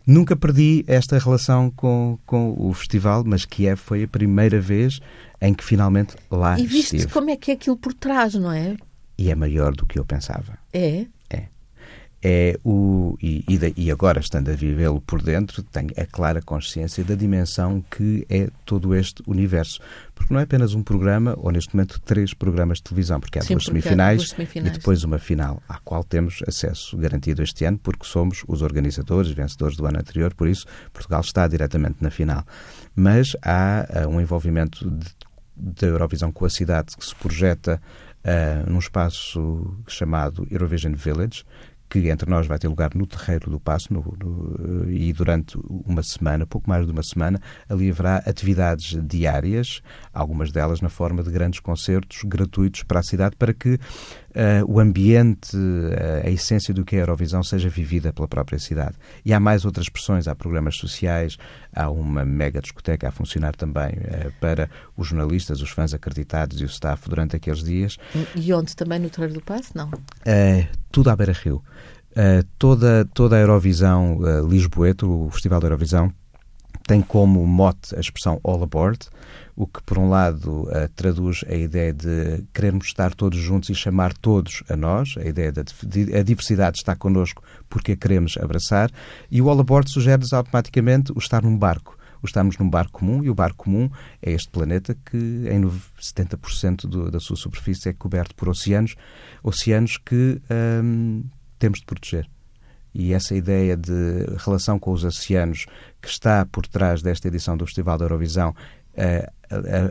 Nunca 0.08 0.38
perdi 0.38 0.86
esta 0.88 1.20
relação 1.20 1.70
com, 1.70 2.18
com 2.26 2.56
o 2.58 2.74
festival, 2.74 3.26
mas 3.26 3.44
Kiev 3.44 3.78
foi 3.78 4.04
a 4.04 4.08
primeira 4.08 4.62
vez 4.62 5.02
em 5.42 5.54
que 5.54 5.62
finalmente 5.62 6.16
lá 6.32 6.58
e 6.58 6.66
viste 6.66 6.96
estive. 6.96 7.12
como 7.12 7.30
é 7.30 7.36
que 7.36 7.52
é 7.52 7.56
aquilo 7.56 7.76
por 7.76 7.94
trás, 7.94 8.34
não 8.34 8.50
é? 8.50 8.78
E 9.18 9.30
é 9.30 9.36
maior 9.36 9.76
do 9.76 9.86
que 9.86 10.00
eu 10.00 10.06
pensava. 10.06 10.58
É? 10.72 11.08
É. 12.24 12.58
o 12.64 13.16
e, 13.22 13.46
e, 13.76 13.92
agora 13.92 14.20
estando 14.20 14.50
a 14.50 14.54
vivê-lo 14.54 15.00
por 15.02 15.22
dentro 15.22 15.62
tenho 15.62 15.90
a 15.96 16.04
clara 16.04 16.42
consciência 16.42 17.04
da 17.04 17.14
dimensão 17.14 17.84
que 17.92 18.26
é 18.28 18.50
todo 18.66 18.96
este 18.96 19.22
universo 19.28 19.80
porque 20.16 20.34
não 20.34 20.40
é 20.40 20.44
apenas 20.44 20.74
um 20.74 20.82
programa 20.82 21.36
ou 21.38 21.52
neste 21.52 21.76
momento 21.76 22.00
três 22.00 22.34
programas 22.34 22.80
de 22.80 22.86
televisão 22.86 23.20
porque 23.20 23.38
há 23.38 23.44
Sim, 23.44 23.54
duas, 23.54 23.66
porque 23.66 23.82
semifinais, 23.82 24.14
há 24.14 24.18
duas 24.18 24.30
semifinais 24.32 24.76
e 24.76 24.80
depois 24.80 25.04
uma 25.04 25.20
final 25.20 25.62
à 25.70 25.78
qual 25.78 26.04
temos 26.04 26.42
acesso 26.48 26.98
garantido 26.98 27.44
este 27.44 27.66
ano 27.66 27.78
porque 27.78 28.06
somos 28.08 28.44
os 28.48 28.64
organizadores 28.64 29.30
vencedores 29.30 29.78
do 29.78 29.86
ano 29.86 30.00
anterior 30.00 30.34
por 30.34 30.48
isso 30.48 30.66
Portugal 30.92 31.22
está 31.22 31.48
diretamente 31.48 31.98
na 32.02 32.10
final 32.10 32.44
mas 32.96 33.36
há 33.44 33.88
uh, 34.06 34.10
um 34.10 34.20
envolvimento 34.20 34.92
da 35.56 35.88
Eurovisão 35.88 36.32
com 36.32 36.46
a 36.46 36.50
cidade 36.50 36.96
que 36.96 37.06
se 37.06 37.16
projeta 37.16 37.82
uh, 38.24 38.70
num 38.70 38.80
espaço 38.80 39.76
chamado 39.88 40.48
Eurovision 40.52 40.94
Village, 40.94 41.44
que 41.90 42.10
entre 42.10 42.30
nós 42.30 42.48
vai 42.48 42.60
ter 42.60 42.68
lugar 42.68 42.92
no 42.94 43.08
Terreiro 43.08 43.50
do 43.50 43.60
Passo 43.60 43.94
no, 43.94 44.02
no, 44.22 44.90
e 44.90 45.12
durante 45.14 45.58
uma 45.86 46.04
semana, 46.04 46.46
pouco 46.46 46.70
mais 46.70 46.86
de 46.86 46.92
uma 46.92 47.04
semana, 47.04 47.40
ali 47.70 47.90
haverá 47.90 48.18
atividades 48.18 48.98
diárias, 49.06 49.82
algumas 50.14 50.52
delas 50.52 50.82
na 50.82 50.90
forma 50.90 51.24
de 51.24 51.32
grandes 51.32 51.60
concertos 51.60 52.20
gratuitos 52.24 52.84
para 52.84 53.00
a 53.00 53.04
cidade, 53.04 53.36
para 53.36 53.54
que 53.54 53.80
uh, 54.38 54.72
o 54.72 54.80
ambiente, 54.80 55.58
uh, 55.58 56.26
a 56.26 56.30
essência 56.30 56.74
do 56.74 56.86
que 56.86 56.96
é 56.96 57.00
a 57.00 57.02
Eurovisão 57.02 57.42
seja 57.44 57.68
vivida 57.68 58.14
pela 58.14 58.28
própria 58.28 58.60
cidade. 58.60 58.96
E 59.26 59.34
há 59.34 59.40
mais 59.40 59.66
outras 59.66 59.86
expressões, 59.86 60.28
há 60.28 60.36
programas 60.36 60.78
sociais, 60.78 61.38
há 61.76 61.90
uma 61.90 62.24
mega 62.24 62.62
discoteca 62.62 63.08
a 63.08 63.12
funcionar 63.12 63.56
também 63.56 63.90
uh, 63.90 64.32
para 64.40 64.70
os 64.96 65.08
jornalistas, 65.08 65.62
os 65.62 65.72
fãs 65.72 65.94
acreditados 65.94 66.62
e 66.62 66.64
o 66.64 66.68
staff 66.68 67.10
durante 67.10 67.36
aqueles 67.36 67.64
dias. 67.64 67.98
E 68.36 68.54
onde 68.54 68.76
também 68.76 69.00
no 69.00 69.10
Terreiro 69.10 69.34
do 69.34 69.42
Passo, 69.42 69.72
não? 69.76 69.90
tudo 70.92 71.10
à 71.10 71.16
beira-rio. 71.16 71.64
Toda, 72.58 73.06
toda 73.14 73.36
a 73.36 73.40
Eurovisão 73.40 74.20
Lisboeta, 74.48 75.06
o 75.06 75.30
Festival 75.30 75.60
da 75.60 75.68
Eurovisão, 75.68 76.12
tem 76.86 77.02
como 77.02 77.46
mote 77.46 77.96
a 77.96 78.00
expressão 78.00 78.40
All 78.44 78.64
Aboard, 78.64 79.00
o 79.58 79.66
que, 79.66 79.82
por 79.82 79.98
um 79.98 80.08
lado, 80.08 80.70
uh, 80.70 80.88
traduz 80.96 81.44
a 81.50 81.56
ideia 81.56 81.92
de 81.92 82.44
querermos 82.54 82.86
estar 82.86 83.16
todos 83.16 83.40
juntos 83.40 83.72
e 83.72 83.76
chamar 83.76 84.14
todos 84.14 84.62
a 84.70 84.76
nós, 84.76 85.16
a 85.18 85.26
ideia 85.26 85.52
da 85.52 85.62
a 85.62 86.22
diversidade 86.22 86.78
está 86.78 86.96
connosco 86.96 87.42
porque 87.68 87.94
a 87.94 87.98
queremos 87.98 88.38
abraçar, 88.38 88.92
e 89.32 89.42
o 89.42 89.50
All 89.50 89.60
Aboard 89.60 89.90
sugere-nos 89.92 90.32
automaticamente 90.32 91.12
o 91.12 91.18
estar 91.18 91.42
num 91.42 91.58
barco. 91.58 91.98
O 92.22 92.28
estarmos 92.28 92.58
num 92.60 92.70
barco 92.70 93.00
comum, 93.00 93.24
e 93.24 93.32
o 93.32 93.36
barco 93.36 93.64
comum 93.66 93.90
é 94.22 94.32
este 94.32 94.50
planeta 94.50 94.96
que, 95.06 95.18
em 95.18 95.62
70% 96.00 96.88
do, 96.88 97.10
da 97.10 97.20
sua 97.20 97.36
superfície, 97.36 97.90
é 97.90 97.94
coberto 97.94 98.36
por 98.36 98.50
oceanos, 98.50 98.96
oceanos 99.42 99.98
que 99.98 100.40
um, 100.84 101.24
temos 101.58 101.80
de 101.80 101.86
proteger. 101.86 102.30
E 102.94 103.14
essa 103.14 103.36
ideia 103.36 103.78
de 103.78 104.26
relação 104.38 104.80
com 104.80 104.92
os 104.92 105.04
oceanos 105.04 105.66
que 106.02 106.08
está 106.08 106.46
por 106.46 106.66
trás 106.66 107.02
desta 107.02 107.28
edição 107.28 107.56
do 107.56 107.66
Festival 107.66 107.98
da 107.98 108.06
Eurovisão 108.06 108.56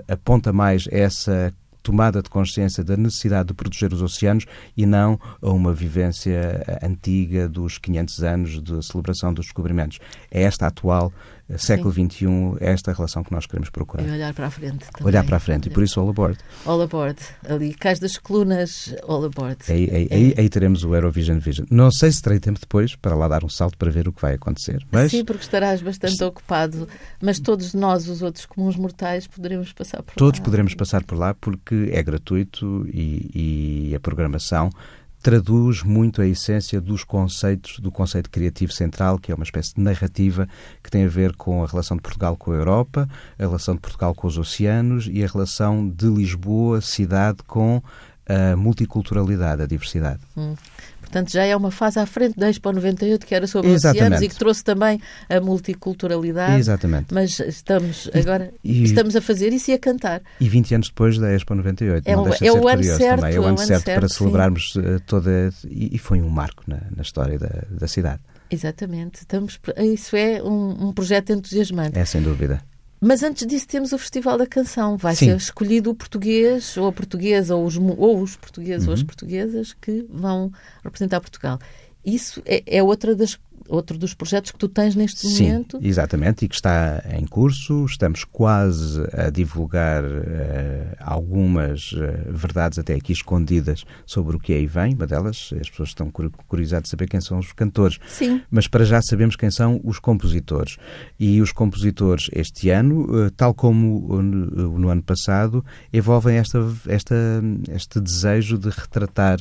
aponta 0.09 0.53
mais 0.53 0.87
essa 0.91 1.53
tomada 1.87 2.21
de 2.21 2.29
consciência 2.29 2.83
da 2.83 2.97
necessidade 2.97 3.49
de 3.49 3.55
proteger 3.55 3.93
os 3.93 4.03
oceanos 4.03 4.45
e 4.77 4.85
não 4.85 5.21
a 5.41 5.51
uma 5.51 5.73
vivência 5.73 6.65
antiga 6.83 7.49
dos 7.49 7.79
500 7.79 8.23
anos 8.25 8.63
de 8.63 8.85
celebração 8.85 9.33
dos 9.33 9.47
descobrimentos. 9.47 10.01
É 10.29 10.43
esta 10.43 10.67
atual 10.67 11.13
século 11.57 11.93
XXI, 11.93 12.27
é 12.61 12.73
esta 12.73 12.93
relação 12.93 13.23
que 13.23 13.33
nós 13.33 13.47
queremos 13.47 13.71
procurar. 13.71 14.05
E 14.05 14.11
olhar 14.11 14.35
para 14.35 14.47
a 14.47 14.51
frente. 14.51 14.87
Também. 14.91 15.07
Olhar 15.07 15.25
para 15.25 15.37
a 15.37 15.41
frente, 15.41 15.69
e 15.69 15.71
por 15.71 15.83
isso 15.83 16.01
all 16.01 16.09
aboard. 16.09 16.39
All 16.65 16.81
aboard, 16.83 17.19
ali, 17.49 17.73
cais 17.75 17.99
das 18.01 18.19
colunas, 18.19 18.95
all 19.07 19.25
aboard. 19.25 19.59
Aí, 19.69 19.89
aí, 19.91 20.09
é. 20.11 20.15
aí, 20.15 20.35
aí, 20.37 20.49
teremos 20.49 20.83
o 20.83 20.95
Eurovision 20.95 21.39
Vision. 21.39 21.67
Não 21.71 21.91
sei 21.91 22.11
se 22.11 22.21
terei 22.21 22.41
tempo 22.41 22.59
depois 22.59 22.97
para 22.97 23.15
lá 23.15 23.29
dar 23.29 23.45
um 23.45 23.49
salto 23.49 23.79
para 23.79 23.91
ver 23.91 24.09
o 24.09 24.13
que 24.13 24.21
vai 24.21 24.35
acontecer. 24.35 24.85
Mas... 24.91 25.13
Sim, 25.13 25.25
porque 25.25 25.43
estarás 25.43 25.81
bastante 25.81 26.23
ocupado, 26.25 26.89
mas 27.21 27.39
todos 27.39 27.75
nós, 27.75 28.09
os 28.09 28.23
outros 28.23 28.45
comuns 28.45 28.77
mortais, 28.77 29.27
poderemos 29.27 29.73
passar 29.73 30.03
por 30.03 30.15
todos 30.15 30.21
lá. 30.21 30.27
Todos 30.27 30.41
poderemos 30.41 30.75
passar 30.75 31.05
por 31.05 31.17
lá 31.17 31.35
porque 31.35 31.91
é 31.93 32.03
gratuito 32.03 32.87
e, 32.93 33.91
e 33.91 33.95
a 33.95 34.01
programação 34.01 34.71
traduz 35.27 35.83
muito 35.83 36.23
a 36.23 36.27
essência 36.29 36.81
dos 36.81 37.03
conceitos, 37.03 37.81
do 37.81 37.91
conceito 37.91 38.31
criativo 38.31 38.71
central, 38.71 39.19
que 39.19 39.33
é 39.33 39.35
uma 39.35 39.43
espécie 39.43 39.75
de 39.75 39.81
narrativa 39.81 40.49
que 40.81 40.89
tem 40.89 41.05
a 41.05 41.09
ver 41.09 41.35
com 41.35 41.65
a 41.65 41.67
relação 41.67 41.97
de 41.97 42.03
Portugal 42.05 42.37
com 42.37 42.53
a 42.53 42.55
Europa, 42.55 43.09
a 43.37 43.43
relação 43.43 43.75
de 43.75 43.81
Portugal 43.81 44.15
com 44.15 44.29
os 44.29 44.39
oceanos 44.39 45.09
e 45.11 45.25
a 45.25 45.27
relação 45.27 45.89
de 45.89 46.07
Lisboa, 46.07 46.81
cidade, 46.81 47.39
com 47.45 47.83
a 48.29 48.57
multiculturalidade, 48.57 49.63
a 49.63 49.67
diversidade. 49.67 50.21
Hum. 50.37 50.55
Portanto, 51.01 51.31
já 51.31 51.45
é 51.45 51.55
uma 51.55 51.71
fase 51.71 52.01
à 52.01 52.07
frente 52.07 52.37
da 52.37 52.51
Expo 52.51 52.73
98, 52.73 53.25
que 53.25 53.35
era 53.35 53.47
sobre 53.47 53.71
Exatamente. 53.71 54.05
oceanos 54.05 54.23
e 54.23 54.29
que 54.29 54.35
trouxe 54.35 54.65
também 54.65 55.01
a 55.29 55.41
multiculturalidade. 55.41 56.59
Exatamente. 56.59 57.15
Mas 57.15 57.39
estamos 57.39 58.11
agora 58.13 58.53
e, 58.63 58.83
estamos 58.83 59.15
a 59.15 59.21
fazer 59.21 59.53
isso 59.53 59.71
e 59.71 59.75
a 59.75 59.79
cantar. 59.79 60.21
E 60.41 60.49
20 60.49 60.75
anos 60.75 60.89
depois 60.89 61.17
da 61.17 61.33
Expo 61.33 61.55
98. 61.55 62.07
É, 62.07 62.17
não 62.17 62.25
deixa 62.25 62.45
é 62.45 62.49
de 62.49 62.53
ser 62.53 62.61
o 62.61 62.69
ano 62.69 62.83
certo, 62.83 63.21
também. 63.21 63.37
É 63.37 63.41
o 63.41 63.45
ano, 63.45 63.55
é 63.55 63.67
certo, 63.67 63.85
certo, 63.85 64.01
para 64.01 64.09
celebrarmos 64.09 64.73
sim. 64.73 64.81
Eh, 64.81 64.99
toda. 65.07 65.53
E, 65.69 65.95
e, 65.95 65.99
foi 65.99 66.21
um 66.21 66.29
marco 66.29 66.65
na, 66.67 66.81
na 66.95 67.03
história 67.03 67.39
da, 67.39 67.63
da 67.71 67.87
cidade. 67.87 68.21
Exatamente. 68.51 69.21
Estamos, 69.21 69.61
isso 69.79 70.17
é 70.17 70.43
um, 70.43 70.89
um 70.89 70.93
projeto 70.93 71.31
entusiasmante. 71.31 71.97
É, 71.97 72.05
sem 72.05 72.21
dúvida. 72.21 72.61
Mas 73.01 73.23
antes 73.23 73.47
disso 73.47 73.69
temos 73.69 73.93
o 73.93 73.99
Festival 73.99 74.39
da 74.39 74.47
Canção. 74.47 74.97
Vai 74.97 75.15
Sim. 75.15 75.27
ser 75.27 75.37
escolhido 75.37 75.91
o 75.91 75.95
português 75.95 76.77
ou 76.77 76.87
a 76.87 76.93
portuguesa 76.93 77.55
ou 77.55 77.65
os, 77.65 77.77
ou 77.77 78.21
os 78.21 78.37
portugueses 78.37 78.85
uhum. 78.85 78.89
ou 78.89 78.95
as 78.95 79.01
uhum. 79.01 79.07
portuguesas 79.07 79.75
que 79.75 80.07
vão 80.09 80.51
representar 80.83 81.21
Portugal. 81.21 81.59
Isso 82.07 82.41
é, 82.47 82.63
é 82.79 82.83
outra 82.83 83.17
das 83.17 83.37
outro 83.69 83.99
dos 83.99 84.15
projetos 84.15 84.51
que 84.51 84.59
tu 84.59 84.69
tens 84.69 84.95
neste 84.95 85.27
Sim, 85.27 85.49
momento. 85.49 85.79
exatamente, 85.83 86.45
e 86.45 86.49
que 86.49 86.55
está 86.55 87.03
em 87.13 87.27
curso. 87.27 87.85
Estamos 87.85 88.25
quase 88.25 89.03
a 89.13 89.31
divulgar 89.31 90.05
uh, 90.05 90.97
algumas 91.01 91.93
uh, 91.93 91.99
verdades 92.29 92.79
até 92.79 92.95
aqui 92.95 93.13
escondidas 93.13 93.85
sobre 94.05 94.37
o 94.37 94.41
que 94.41 94.53
aí 94.53 94.67
vem. 94.67 94.95
Uma 94.95 95.07
delas, 95.07 95.51
as 95.61 95.69
pessoas 95.69 95.91
estão 95.91 96.11
curiosas 96.11 96.83
de 96.83 96.89
saber 96.89 97.09
quem 97.09 97.21
são 97.21 97.39
os 97.39 97.53
cantores. 97.53 97.99
Sim. 98.09 98.41
Mas 98.51 98.67
para 98.67 98.85
já 98.85 99.01
sabemos 99.03 99.37
quem 99.37 99.51
são 99.51 99.81
os 99.85 99.99
compositores. 99.99 100.77
E 101.19 101.41
os 101.41 101.53
compositores 101.53 102.29
este 102.33 102.71
ano, 102.71 103.27
uh, 103.27 103.31
tal 103.31 103.55
como 103.55 104.23
no, 104.23 104.79
no, 104.79 104.89
ano 104.89 105.03
passado, 105.03 105.65
envolvem 105.93 106.37
esta, 106.37 106.59
esta, 106.87 107.15
este 107.75 108.01
desejo 108.01 108.59
de 108.59 108.71
retratar 108.71 109.41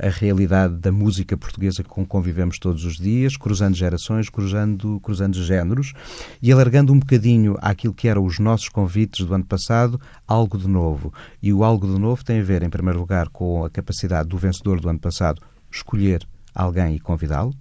a 0.00 0.08
realidade 0.08 0.76
da 0.76 0.92
música 0.92 1.36
portuguesa 1.36 1.82
com 1.82 2.02
que 2.02 2.08
convivemos 2.08 2.58
todos 2.58 2.84
os 2.84 2.96
dias, 2.96 3.36
cruzando 3.36 3.74
gerações, 3.74 4.28
cruzando, 4.28 5.00
cruzando 5.00 5.42
géneros 5.42 5.92
e 6.40 6.52
alargando 6.52 6.92
um 6.92 6.98
bocadinho 6.98 7.56
aquilo 7.60 7.94
que 7.94 8.08
eram 8.08 8.24
os 8.24 8.38
nossos 8.38 8.68
convites 8.68 9.26
do 9.26 9.34
ano 9.34 9.44
passado, 9.44 10.00
algo 10.26 10.56
de 10.56 10.68
novo. 10.68 11.12
E 11.42 11.52
o 11.52 11.64
algo 11.64 11.86
de 11.86 11.98
novo 11.98 12.24
tem 12.24 12.40
a 12.40 12.44
ver, 12.44 12.62
em 12.62 12.70
primeiro 12.70 12.98
lugar, 12.98 13.28
com 13.28 13.64
a 13.64 13.70
capacidade 13.70 14.28
do 14.28 14.38
vencedor 14.38 14.80
do 14.80 14.88
ano 14.88 14.98
passado 14.98 15.42
escolher 15.70 16.26
alguém 16.54 16.96
e 16.96 17.00
convidá-lo, 17.00 17.54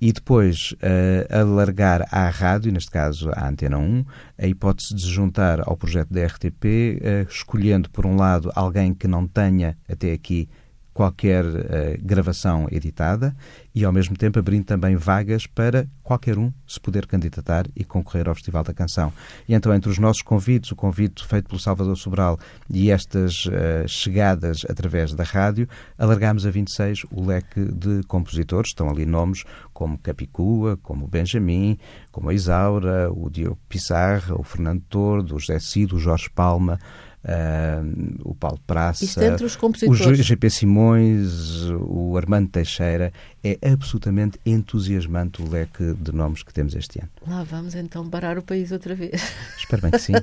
e 0.00 0.12
depois 0.12 0.72
uh, 0.72 1.34
alargar 1.34 2.06
à 2.10 2.28
rádio, 2.28 2.72
neste 2.72 2.90
caso 2.90 3.30
à 3.30 3.48
Antena 3.48 3.78
1, 3.78 4.04
a 4.38 4.46
hipótese 4.46 4.94
de 4.94 5.08
juntar 5.08 5.66
ao 5.66 5.76
projeto 5.76 6.12
da 6.12 6.26
RTP, 6.26 6.64
uh, 6.64 7.28
escolhendo, 7.30 7.88
por 7.88 8.04
um 8.04 8.16
lado, 8.16 8.50
alguém 8.54 8.92
que 8.92 9.08
não 9.08 9.26
tenha 9.26 9.78
até 9.88 10.12
aqui 10.12 10.48
qualquer 10.94 11.44
uh, 11.44 11.58
gravação 12.00 12.68
editada 12.70 13.36
e, 13.74 13.84
ao 13.84 13.92
mesmo 13.92 14.16
tempo, 14.16 14.38
abrindo 14.38 14.64
também 14.64 14.94
vagas 14.94 15.46
para 15.46 15.86
qualquer 16.02 16.38
um 16.38 16.52
se 16.66 16.78
poder 16.78 17.06
candidatar 17.06 17.66
e 17.74 17.82
concorrer 17.84 18.28
ao 18.28 18.34
Festival 18.34 18.62
da 18.62 18.72
Canção. 18.72 19.12
E 19.48 19.54
então, 19.54 19.74
entre 19.74 19.90
os 19.90 19.98
nossos 19.98 20.22
convites, 20.22 20.70
o 20.70 20.76
convite 20.76 21.26
feito 21.26 21.48
pelo 21.48 21.58
Salvador 21.58 21.96
Sobral 21.96 22.38
e 22.70 22.90
estas 22.90 23.46
uh, 23.46 23.88
chegadas 23.88 24.64
através 24.70 25.12
da 25.12 25.24
rádio, 25.24 25.68
alargámos 25.98 26.46
a 26.46 26.50
26 26.50 27.04
o 27.10 27.26
leque 27.26 27.64
de 27.72 28.04
compositores. 28.04 28.70
Estão 28.70 28.88
ali 28.88 29.04
nomes 29.04 29.44
como 29.72 29.98
Capicua, 29.98 30.78
como 30.80 31.08
Benjamin, 31.08 31.76
como 32.12 32.30
a 32.30 32.34
Isaura, 32.34 33.10
o 33.12 33.28
Diogo 33.28 33.58
Pissarra, 33.68 34.38
o 34.38 34.44
Fernando 34.44 34.82
Tordo, 34.88 35.34
o 35.34 35.40
José 35.40 35.58
Cido, 35.58 35.96
o 35.96 35.98
Jorge 35.98 36.30
Palma, 36.30 36.78
Uh, 37.24 38.20
o 38.22 38.34
Paulo 38.34 38.60
Praça, 38.66 39.06
o 39.88 39.94
GP 39.94 40.50
Simões, 40.50 41.62
o 41.70 42.18
Armando 42.18 42.50
Teixeira. 42.50 43.10
É 43.42 43.58
absolutamente 43.72 44.38
entusiasmante 44.44 45.40
o 45.40 45.48
leque 45.48 45.94
de 45.94 46.12
nomes 46.12 46.42
que 46.42 46.52
temos 46.52 46.74
este 46.74 47.00
ano. 47.00 47.08
Lá 47.26 47.42
vamos 47.42 47.74
então 47.74 48.08
parar 48.10 48.36
o 48.36 48.42
país 48.42 48.72
outra 48.72 48.94
vez. 48.94 49.22
Espero 49.56 49.82
bem 49.82 49.90
que 49.90 49.98
sim. 49.98 50.12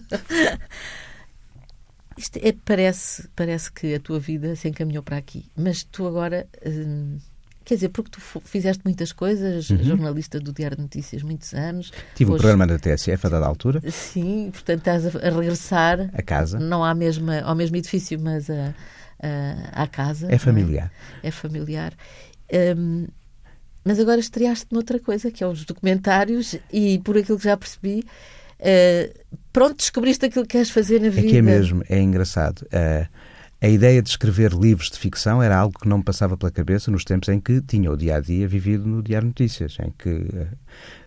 Isto 2.17 2.39
é, 2.43 2.51
parece, 2.51 3.27
parece 3.35 3.71
que 3.71 3.95
a 3.95 3.99
tua 3.99 4.19
vida 4.19 4.55
se 4.55 4.67
encaminhou 4.67 5.01
para 5.01 5.17
aqui, 5.17 5.45
mas 5.55 5.83
tu 5.83 6.05
agora. 6.05 6.47
Hum, 6.63 7.17
Quer 7.63 7.75
dizer, 7.75 7.89
porque 7.89 8.11
tu 8.11 8.19
fizeste 8.43 8.81
muitas 8.83 9.11
coisas, 9.11 9.69
uhum. 9.69 9.83
jornalista 9.83 10.39
do 10.39 10.51
Diário 10.51 10.75
de 10.75 10.83
Notícias 10.83 11.21
muitos 11.21 11.53
anos. 11.53 11.91
Tive 12.15 12.31
o 12.31 12.33
um 12.33 12.37
programa 12.37 12.65
da 12.65 12.79
TSF 12.79 13.27
a 13.27 13.29
dada 13.29 13.45
altura. 13.45 13.81
Sim, 13.89 14.49
portanto 14.51 14.79
estás 14.79 15.05
a, 15.05 15.19
a, 15.19 15.29
regressar. 15.29 16.09
A 16.13 16.21
casa. 16.21 16.59
Não 16.59 16.83
à 16.83 16.93
mesma, 16.95 17.41
ao 17.41 17.55
mesmo 17.55 17.77
edifício, 17.77 18.19
mas 18.19 18.49
a, 18.49 18.73
a, 19.21 19.83
à 19.83 19.87
casa. 19.87 20.27
É 20.31 20.37
familiar. 20.37 20.91
É? 21.21 21.27
é? 21.27 21.31
familiar. 21.31 21.93
Um, 22.77 23.07
mas 23.83 23.99
agora 23.99 24.19
estreaste 24.19 24.67
noutra 24.71 24.99
coisa, 24.99 25.31
que 25.31 25.43
é 25.43 25.47
os 25.47 25.65
documentários, 25.65 26.55
e 26.71 26.99
por 26.99 27.17
aquilo 27.17 27.37
que 27.37 27.45
já 27.45 27.57
percebi, 27.57 28.03
uh, 28.59 29.39
pronto, 29.51 29.77
descobriste 29.77 30.25
aquilo 30.25 30.45
que 30.45 30.51
queres 30.51 30.69
fazer 30.69 31.01
na 31.01 31.09
vida. 31.09 31.27
É 31.27 31.29
que 31.29 31.37
é 31.37 31.41
mesmo, 31.41 31.83
é 31.89 31.99
engraçado. 31.99 32.61
Uh, 32.65 33.07
a 33.61 33.67
ideia 33.67 34.01
de 34.01 34.09
escrever 34.09 34.53
livros 34.53 34.89
de 34.89 34.97
ficção 34.97 35.41
era 35.41 35.55
algo 35.55 35.77
que 35.79 35.87
não 35.87 35.99
me 35.99 36.03
passava 36.03 36.35
pela 36.35 36.51
cabeça 36.51 36.89
nos 36.89 37.03
tempos 37.03 37.29
em 37.29 37.39
que 37.39 37.61
tinha 37.61 37.91
o 37.91 37.95
dia 37.95 38.15
a 38.15 38.19
dia 38.19 38.47
vivido 38.47 38.87
no 38.87 39.03
Diário 39.03 39.27
Notícias, 39.27 39.77
em 39.79 39.91
que 39.91 40.09
uh, 40.09 40.47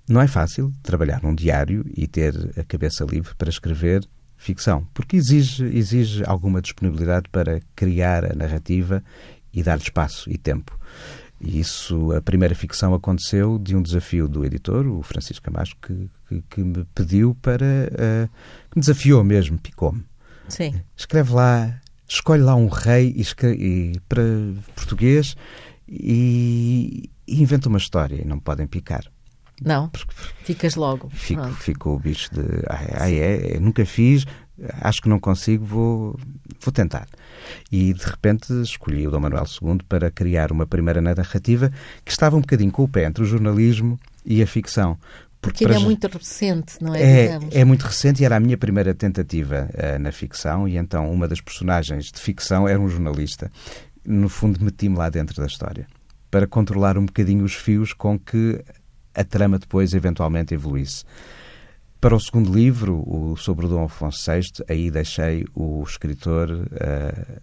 não 0.09 0.21
é 0.21 0.29
fácil 0.29 0.73
trabalhar 0.81 1.21
num 1.21 1.35
diário 1.35 1.85
e 1.97 2.07
ter 2.07 2.33
a 2.57 2.63
cabeça 2.63 3.05
livre 3.05 3.35
para 3.35 3.51
escrever 3.51 4.07
ficção, 4.37 4.87
porque 4.95 5.17
exige, 5.17 5.65
exige 5.65 6.23
alguma 6.27 6.63
disponibilidade 6.63 7.29
para 7.29 7.61
criar 7.75 8.25
a 8.25 8.35
narrativa 8.37 9.03
e 9.53 9.61
dar 9.61 9.79
espaço 9.79 10.31
e 10.31 10.39
tempo. 10.39 10.79
E 11.41 11.59
isso, 11.59 12.13
a 12.13 12.23
primeira 12.23 12.55
ficção 12.55 12.95
aconteceu 12.95 13.59
de 13.59 13.75
um 13.75 13.83
desafio 13.83 14.29
do 14.29 14.45
editor, 14.45 14.87
o 14.87 15.03
Francisco 15.03 15.45
Camacho, 15.45 15.75
que, 15.83 16.09
que, 16.29 16.45
que 16.49 16.61
me 16.63 16.85
pediu 16.95 17.37
para. 17.43 17.67
Uh, 17.67 18.29
que 18.71 18.77
me 18.77 18.81
desafiou 18.81 19.25
mesmo, 19.25 19.59
picou-me. 19.59 20.05
Sim. 20.49 20.81
Escreve 20.97 21.33
lá, 21.33 21.81
escolhe 22.09 22.43
lá 22.43 22.55
um 22.55 22.69
rei 22.69 23.15
e 23.17 24.01
para 24.09 24.23
português 24.75 25.37
e, 25.89 27.11
e, 27.27 27.43
inventa 27.43 27.69
uma 27.69 27.79
história 27.79 28.21
e 28.21 28.25
não 28.25 28.39
podem 28.39 28.67
picar. 28.67 29.05
Não, 29.63 29.91
ficas 30.43 30.75
logo. 30.75 31.09
Fico, 31.11 31.49
fico 31.53 31.91
o 31.91 31.99
bicho 31.99 32.35
de. 32.35 32.43
Ah, 32.69 33.03
ah 33.03 33.11
é, 33.11 33.55
é, 33.55 33.61
nunca 33.61 33.87
fiz, 33.87 34.27
acho 34.81 35.01
que 35.01 35.09
não 35.09 35.21
consigo, 35.21 35.65
vou, 35.65 36.19
vou 36.61 36.73
tentar. 36.73 37.07
E 37.71 37.93
de 37.93 38.05
repente 38.05 38.53
escolhi 38.63 39.07
o 39.07 39.11
Dom 39.11 39.21
Manuel 39.21 39.45
II 39.45 39.79
para 39.89 40.11
criar 40.11 40.51
uma 40.51 40.67
primeira 40.67 41.01
narrativa 41.01 41.71
que 42.05 42.11
estava 42.11 42.37
um 42.37 42.41
bocadinho 42.41 42.73
com 42.73 42.83
o 42.83 42.89
pé 42.89 43.05
entre 43.05 43.23
o 43.23 43.27
jornalismo 43.27 43.99
e 44.25 44.43
a 44.43 44.47
ficção. 44.47 44.99
Porque, 45.45 45.65
ele 45.65 45.75
é 45.75 45.79
muito 45.79 46.09
recente, 46.09 46.77
não 46.81 46.95
é? 46.95 47.03
É, 47.03 47.39
é, 47.51 47.65
muito 47.65 47.83
recente 47.83 48.23
e 48.23 48.25
era 48.25 48.37
a 48.37 48.41
minha 48.41 48.57
primeira 48.57 48.95
tentativa 48.95 49.69
uh, 49.75 49.99
na 49.99 50.11
ficção, 50.11 50.67
e 50.67 50.77
então 50.77 51.11
uma 51.11 51.29
das 51.29 51.41
personagens 51.41 52.11
de 52.11 52.21
ficção 52.21 52.67
era 52.67 52.81
um 52.81 52.89
jornalista. 52.89 53.51
No 54.05 54.29
fundo, 54.29 54.63
meti-me 54.63 54.97
lá 54.97 55.09
dentro 55.09 55.41
da 55.41 55.47
história 55.47 55.87
para 56.35 56.49
controlar 56.49 56.99
um 56.99 57.07
bocadinho 57.07 57.45
os 57.45 57.55
fios 57.55 57.93
com 57.93 58.19
que 58.19 58.61
a 59.15 59.23
trama 59.23 59.57
depois 59.57 59.95
eventualmente 59.95 60.53
evoluísse. 60.53 61.05
Para 62.01 62.17
o 62.17 62.21
segundo 62.21 62.53
livro, 62.53 63.05
o 63.07 63.37
sobre 63.37 63.67
o 63.67 63.69
Dom 63.69 63.85
Afonso 63.85 64.29
VI, 64.29 64.65
aí 64.69 64.91
deixei 64.91 65.47
o 65.55 65.81
escritor 65.85 66.51
uh, 66.51 67.41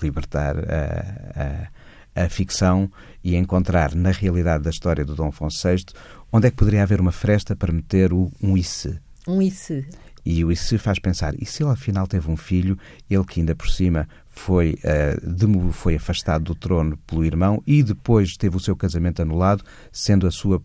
libertar 0.00 0.56
a, 0.58 1.42
a, 1.42 1.68
a, 2.14 2.28
ficção 2.28 2.90
e 3.22 3.36
encontrar 3.36 3.94
na 3.94 4.10
realidade 4.10 4.64
da 4.64 4.70
história 4.70 5.04
do 5.04 5.14
Dom 5.14 5.28
Afonso 5.28 5.68
VI 5.68 5.84
onde 6.32 6.46
é 6.46 6.50
que 6.50 6.56
poderia 6.56 6.82
haver 6.82 7.00
uma 7.00 7.12
fresta 7.12 7.56
para 7.56 7.72
meter 7.72 8.12
o, 8.12 8.30
um 8.42 8.56
ICE. 8.56 8.98
Um 9.26 9.42
ICE. 9.42 9.86
E 10.24 10.44
o 10.44 10.52
ICE 10.52 10.78
faz 10.78 10.98
pensar, 10.98 11.34
e 11.40 11.46
se 11.46 11.62
ele 11.62 11.72
afinal 11.72 12.06
teve 12.06 12.30
um 12.30 12.36
filho, 12.36 12.78
ele 13.08 13.24
que 13.24 13.40
ainda 13.40 13.54
por 13.54 13.68
cima 13.68 14.06
foi, 14.28 14.78
uh, 14.84 15.34
de, 15.34 15.72
foi 15.72 15.96
afastado 15.96 16.44
do 16.44 16.54
trono 16.54 16.96
pelo 16.98 17.24
irmão 17.24 17.62
e 17.66 17.82
depois 17.82 18.36
teve 18.36 18.56
o 18.56 18.60
seu 18.60 18.76
casamento 18.76 19.22
anulado, 19.22 19.64
sendo 19.90 20.26
a 20.26 20.30
sua 20.30 20.62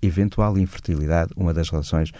eventual 0.00 0.58
infertilidade 0.58 1.32
uma 1.36 1.52
das 1.52 1.68
razões, 1.68 2.12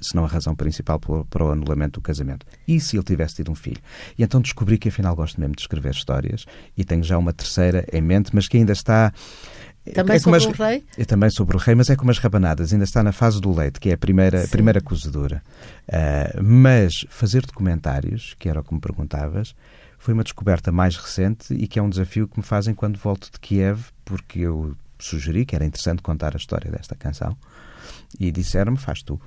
se 0.00 0.14
não 0.14 0.24
a 0.24 0.28
razão 0.28 0.54
principal 0.54 0.98
para 0.98 1.44
o 1.44 1.50
anulamento 1.50 2.00
do 2.00 2.02
casamento. 2.02 2.46
E 2.66 2.80
se 2.80 2.96
ele 2.96 3.04
tivesse 3.04 3.36
tido 3.36 3.50
um 3.50 3.54
filho? 3.54 3.80
E 4.18 4.22
então 4.22 4.40
descobri 4.40 4.78
que 4.78 4.88
afinal 4.88 5.14
gosto 5.14 5.40
mesmo 5.40 5.54
de 5.54 5.62
escrever 5.62 5.92
histórias 5.92 6.46
e 6.76 6.84
tenho 6.84 7.02
já 7.02 7.16
uma 7.18 7.32
terceira 7.32 7.84
em 7.92 8.00
mente, 8.00 8.30
mas 8.34 8.48
que 8.48 8.56
ainda 8.56 8.72
está 8.72 9.12
também 9.94 10.16
é 10.16 10.18
sobre 10.18 10.40
o 10.46 10.52
rei? 10.52 10.84
É 10.96 11.04
também 11.04 11.30
sobre 11.30 11.56
o 11.56 11.58
rei, 11.58 11.74
mas 11.74 11.88
é 11.88 11.96
como 11.96 12.10
as 12.10 12.18
rabanadas, 12.18 12.72
ainda 12.72 12.84
está 12.84 13.02
na 13.02 13.12
fase 13.12 13.40
do 13.40 13.52
leite, 13.52 13.80
que 13.80 13.88
é 13.90 13.94
a 13.94 13.98
primeira, 13.98 14.44
a 14.44 14.48
primeira 14.48 14.80
cozedura. 14.80 15.42
Uh, 15.88 16.42
mas 16.42 17.06
fazer 17.08 17.46
documentários, 17.46 18.34
que 18.38 18.48
era 18.48 18.60
o 18.60 18.64
que 18.64 18.74
me 18.74 18.80
perguntavas, 18.80 19.54
foi 19.98 20.14
uma 20.14 20.22
descoberta 20.22 20.70
mais 20.70 20.96
recente 20.96 21.54
e 21.54 21.66
que 21.66 21.78
é 21.78 21.82
um 21.82 21.90
desafio 21.90 22.28
que 22.28 22.38
me 22.38 22.44
fazem 22.44 22.74
quando 22.74 22.98
volto 22.98 23.30
de 23.32 23.38
Kiev, 23.40 23.86
porque 24.04 24.40
eu 24.40 24.74
sugeri 25.04 25.44
que 25.44 25.54
era 25.54 25.64
interessante 25.64 26.02
contar 26.02 26.34
a 26.34 26.36
história 26.36 26.70
desta 26.70 26.94
canção 26.94 27.36
e 28.18 28.30
disseram-me: 28.30 28.78
faz 28.78 29.02
tu. 29.02 29.20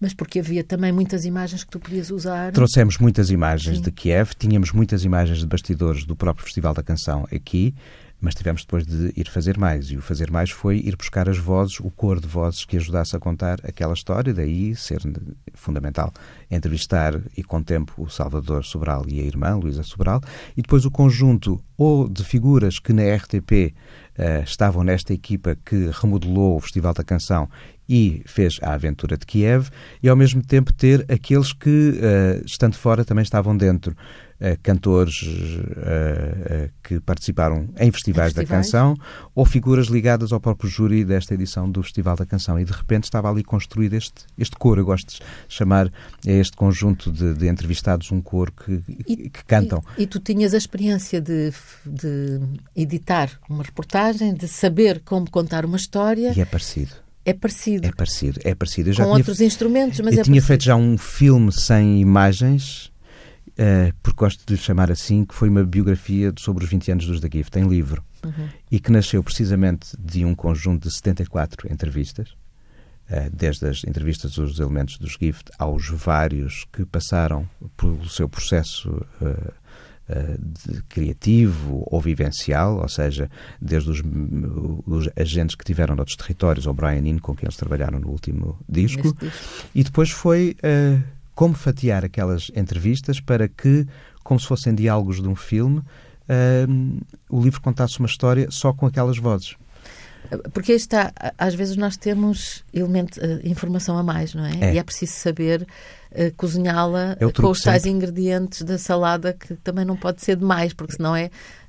Mas 0.00 0.12
porque 0.12 0.40
havia 0.40 0.64
também 0.64 0.92
muitas 0.92 1.24
imagens 1.24 1.64
que 1.64 1.70
tu 1.70 1.78
podias 1.78 2.10
usar. 2.10 2.52
Trouxemos 2.52 2.98
muitas 2.98 3.30
imagens 3.30 3.78
Sim. 3.78 3.82
de 3.82 3.90
Kiev, 3.92 4.32
tínhamos 4.36 4.72
muitas 4.72 5.04
imagens 5.04 5.38
de 5.38 5.46
bastidores 5.46 6.04
do 6.04 6.16
próprio 6.16 6.44
Festival 6.44 6.74
da 6.74 6.82
Canção 6.82 7.26
aqui, 7.32 7.74
mas 8.24 8.34
tivemos 8.34 8.62
depois 8.62 8.86
de 8.86 9.12
ir 9.14 9.28
fazer 9.28 9.58
mais. 9.58 9.90
E 9.90 9.98
o 9.98 10.00
fazer 10.00 10.30
mais 10.30 10.50
foi 10.50 10.78
ir 10.78 10.96
buscar 10.96 11.28
as 11.28 11.36
vozes, 11.36 11.78
o 11.78 11.90
cor 11.90 12.18
de 12.18 12.26
vozes 12.26 12.64
que 12.64 12.78
ajudasse 12.78 13.14
a 13.14 13.20
contar 13.20 13.58
aquela 13.62 13.92
história, 13.92 14.32
daí 14.32 14.74
ser 14.74 15.02
fundamental 15.52 16.10
entrevistar 16.50 17.20
e 17.36 17.42
com 17.44 17.62
tempo 17.62 17.92
o 17.98 18.08
Salvador 18.08 18.64
Sobral 18.64 19.04
e 19.06 19.20
a 19.20 19.24
irmã 19.24 19.54
Luísa 19.56 19.82
Sobral, 19.82 20.22
e 20.56 20.62
depois 20.62 20.86
o 20.86 20.90
conjunto 20.90 21.62
ou 21.76 22.08
de 22.08 22.24
figuras 22.24 22.78
que 22.78 22.94
na 22.94 23.02
RTP 23.14 23.52
uh, 23.52 24.42
estavam 24.42 24.82
nesta 24.82 25.12
equipa 25.12 25.56
que 25.62 25.90
remodelou 25.92 26.56
o 26.56 26.60
Festival 26.60 26.94
da 26.94 27.04
Canção 27.04 27.48
e 27.86 28.22
fez 28.24 28.58
a 28.62 28.72
aventura 28.72 29.18
de 29.18 29.26
Kiev, 29.26 29.68
e 30.02 30.08
ao 30.08 30.16
mesmo 30.16 30.42
tempo 30.42 30.72
ter 30.72 31.04
aqueles 31.12 31.52
que, 31.52 31.68
uh, 31.68 32.42
estando 32.46 32.76
fora, 32.76 33.04
também 33.04 33.22
estavam 33.22 33.54
dentro. 33.54 33.94
Uh, 34.34 34.58
cantores 34.62 35.22
uh, 35.22 36.70
que 36.82 36.98
participaram 37.00 37.68
em 37.78 37.90
festivais, 37.92 38.32
em 38.32 38.34
festivais, 38.34 38.34
da 38.34 38.44
canção 38.44 38.96
ou 39.34 39.44
figuras 39.44 39.86
ligadas 39.86 40.32
ao 40.32 40.40
próprio 40.40 40.68
júri 40.68 41.04
desta 41.04 41.34
edição 41.34 41.70
do 41.70 41.82
Festival 41.82 42.16
da 42.16 42.26
Canção. 42.26 42.58
E 42.58 42.64
de 42.64 42.72
repente 42.72 43.04
estava 43.04 43.30
ali 43.30 43.44
construído 43.44 43.94
este, 43.94 44.24
este 44.36 44.56
coro. 44.56 44.80
Eu 44.80 44.84
gosto 44.84 45.14
de 45.14 45.20
chamar 45.48 45.90
este 46.26 46.56
conjunto 46.56 47.12
de, 47.12 47.34
de 47.34 47.46
entrevistados 47.46 48.10
um 48.10 48.20
coro 48.20 48.52
que, 48.52 48.82
e, 49.06 49.30
que 49.30 49.44
cantam. 49.44 49.82
E, 49.96 50.02
e, 50.02 50.06
tu 50.06 50.18
tinhas 50.18 50.52
a 50.52 50.58
experiência 50.58 51.20
de, 51.20 51.52
de 51.86 52.40
editar 52.74 53.30
uma 53.48 53.62
reportagem, 53.62 54.34
de 54.34 54.48
saber 54.48 55.00
como 55.04 55.30
contar 55.30 55.64
uma 55.64 55.76
história. 55.76 56.32
E 56.36 56.40
é 56.40 56.44
parecido. 56.44 57.04
É 57.24 57.32
parecido. 57.32 57.86
É 57.86 57.92
parecido, 57.92 58.40
é 58.44 58.54
parecido. 58.54 58.90
Eu 58.90 58.92
já 58.92 59.04
Com 59.04 59.10
tinha, 59.10 59.18
outros 59.18 59.40
instrumentos, 59.40 60.00
mas 60.00 60.14
eu 60.14 60.20
é 60.20 60.24
tinha 60.24 60.34
parecido. 60.34 60.46
feito 60.46 60.64
já 60.64 60.76
um 60.76 60.98
filme 60.98 61.50
sem 61.52 62.00
imagens, 62.00 62.92
uh, 63.58 63.94
porque 64.02 64.18
gosto 64.18 64.44
de 64.46 64.56
chamar 64.56 64.90
assim, 64.90 65.24
que 65.24 65.34
foi 65.34 65.48
uma 65.48 65.64
biografia 65.64 66.32
sobre 66.38 66.64
os 66.64 66.70
20 66.70 66.92
anos 66.92 67.06
dos 67.06 67.20
da 67.20 67.28
Gift, 67.28 67.58
em 67.58 67.68
livro, 67.68 68.02
uhum. 68.24 68.48
e 68.70 68.80
que 68.80 68.90
nasceu 68.90 69.22
precisamente 69.22 69.96
de 69.98 70.24
um 70.24 70.34
conjunto 70.34 70.88
de 70.88 70.94
74 70.94 71.72
entrevistas, 71.72 72.30
uh, 73.10 73.30
desde 73.32 73.66
as 73.66 73.84
entrevistas 73.84 74.32
dos 74.32 74.58
elementos 74.58 74.98
dos 74.98 75.16
Gift 75.20 75.50
aos 75.58 75.88
vários 75.88 76.64
que 76.72 76.84
passaram 76.84 77.48
pelo 77.76 78.08
seu 78.08 78.28
processo 78.28 78.90
uh, 79.20 79.64
de 80.06 80.82
criativo 80.82 81.82
ou 81.86 82.00
vivencial, 82.00 82.78
ou 82.80 82.88
seja, 82.88 83.30
desde 83.60 83.90
os, 83.90 84.02
os, 84.86 85.08
agentes 85.16 85.56
que 85.56 85.64
tiveram 85.64 85.96
noutros 85.96 86.16
territórios, 86.16 86.66
ou 86.66 86.74
Brian 86.74 86.98
Eno, 86.98 87.20
com 87.20 87.34
quem 87.34 87.46
eles 87.46 87.56
trabalharam 87.56 87.98
no 87.98 88.08
último 88.08 88.58
disco, 88.68 89.16
e 89.74 89.82
depois 89.82 90.10
foi 90.10 90.56
uh, 90.58 91.02
como 91.34 91.54
fatiar 91.54 92.04
aquelas 92.04 92.50
entrevistas 92.54 93.20
para 93.20 93.48
que, 93.48 93.86
como 94.22 94.38
se 94.38 94.46
fossem 94.46 94.74
diálogos 94.74 95.20
de 95.20 95.28
um 95.28 95.34
filme, 95.34 95.78
uh, 95.78 97.04
o 97.28 97.42
livro 97.42 97.60
contasse 97.60 97.98
uma 97.98 98.06
história 98.06 98.48
só 98.50 98.72
com 98.72 98.86
aquelas 98.86 99.18
vozes. 99.18 99.56
Porque 100.52 100.72
está, 100.72 101.12
às 101.36 101.54
vezes 101.54 101.76
nós 101.76 101.96
temos 101.96 102.64
elemento, 102.72 103.20
informação 103.44 103.98
a 103.98 104.02
mais, 104.02 104.34
não 104.34 104.44
é? 104.44 104.52
é. 104.60 104.74
E 104.74 104.78
é 104.78 104.82
preciso 104.82 105.12
saber 105.12 105.66
uh, 106.12 106.34
cozinhá-la 106.36 107.16
é 107.20 107.30
com 107.30 107.50
os 107.50 107.60
tais 107.60 107.84
ingredientes 107.84 108.62
da 108.62 108.78
salada 108.78 109.34
que 109.34 109.54
também 109.56 109.84
não 109.84 109.96
pode 109.96 110.22
ser 110.22 110.36
demais, 110.36 110.72
porque 110.72 110.94
senão 110.94 111.14
é. 111.14 111.26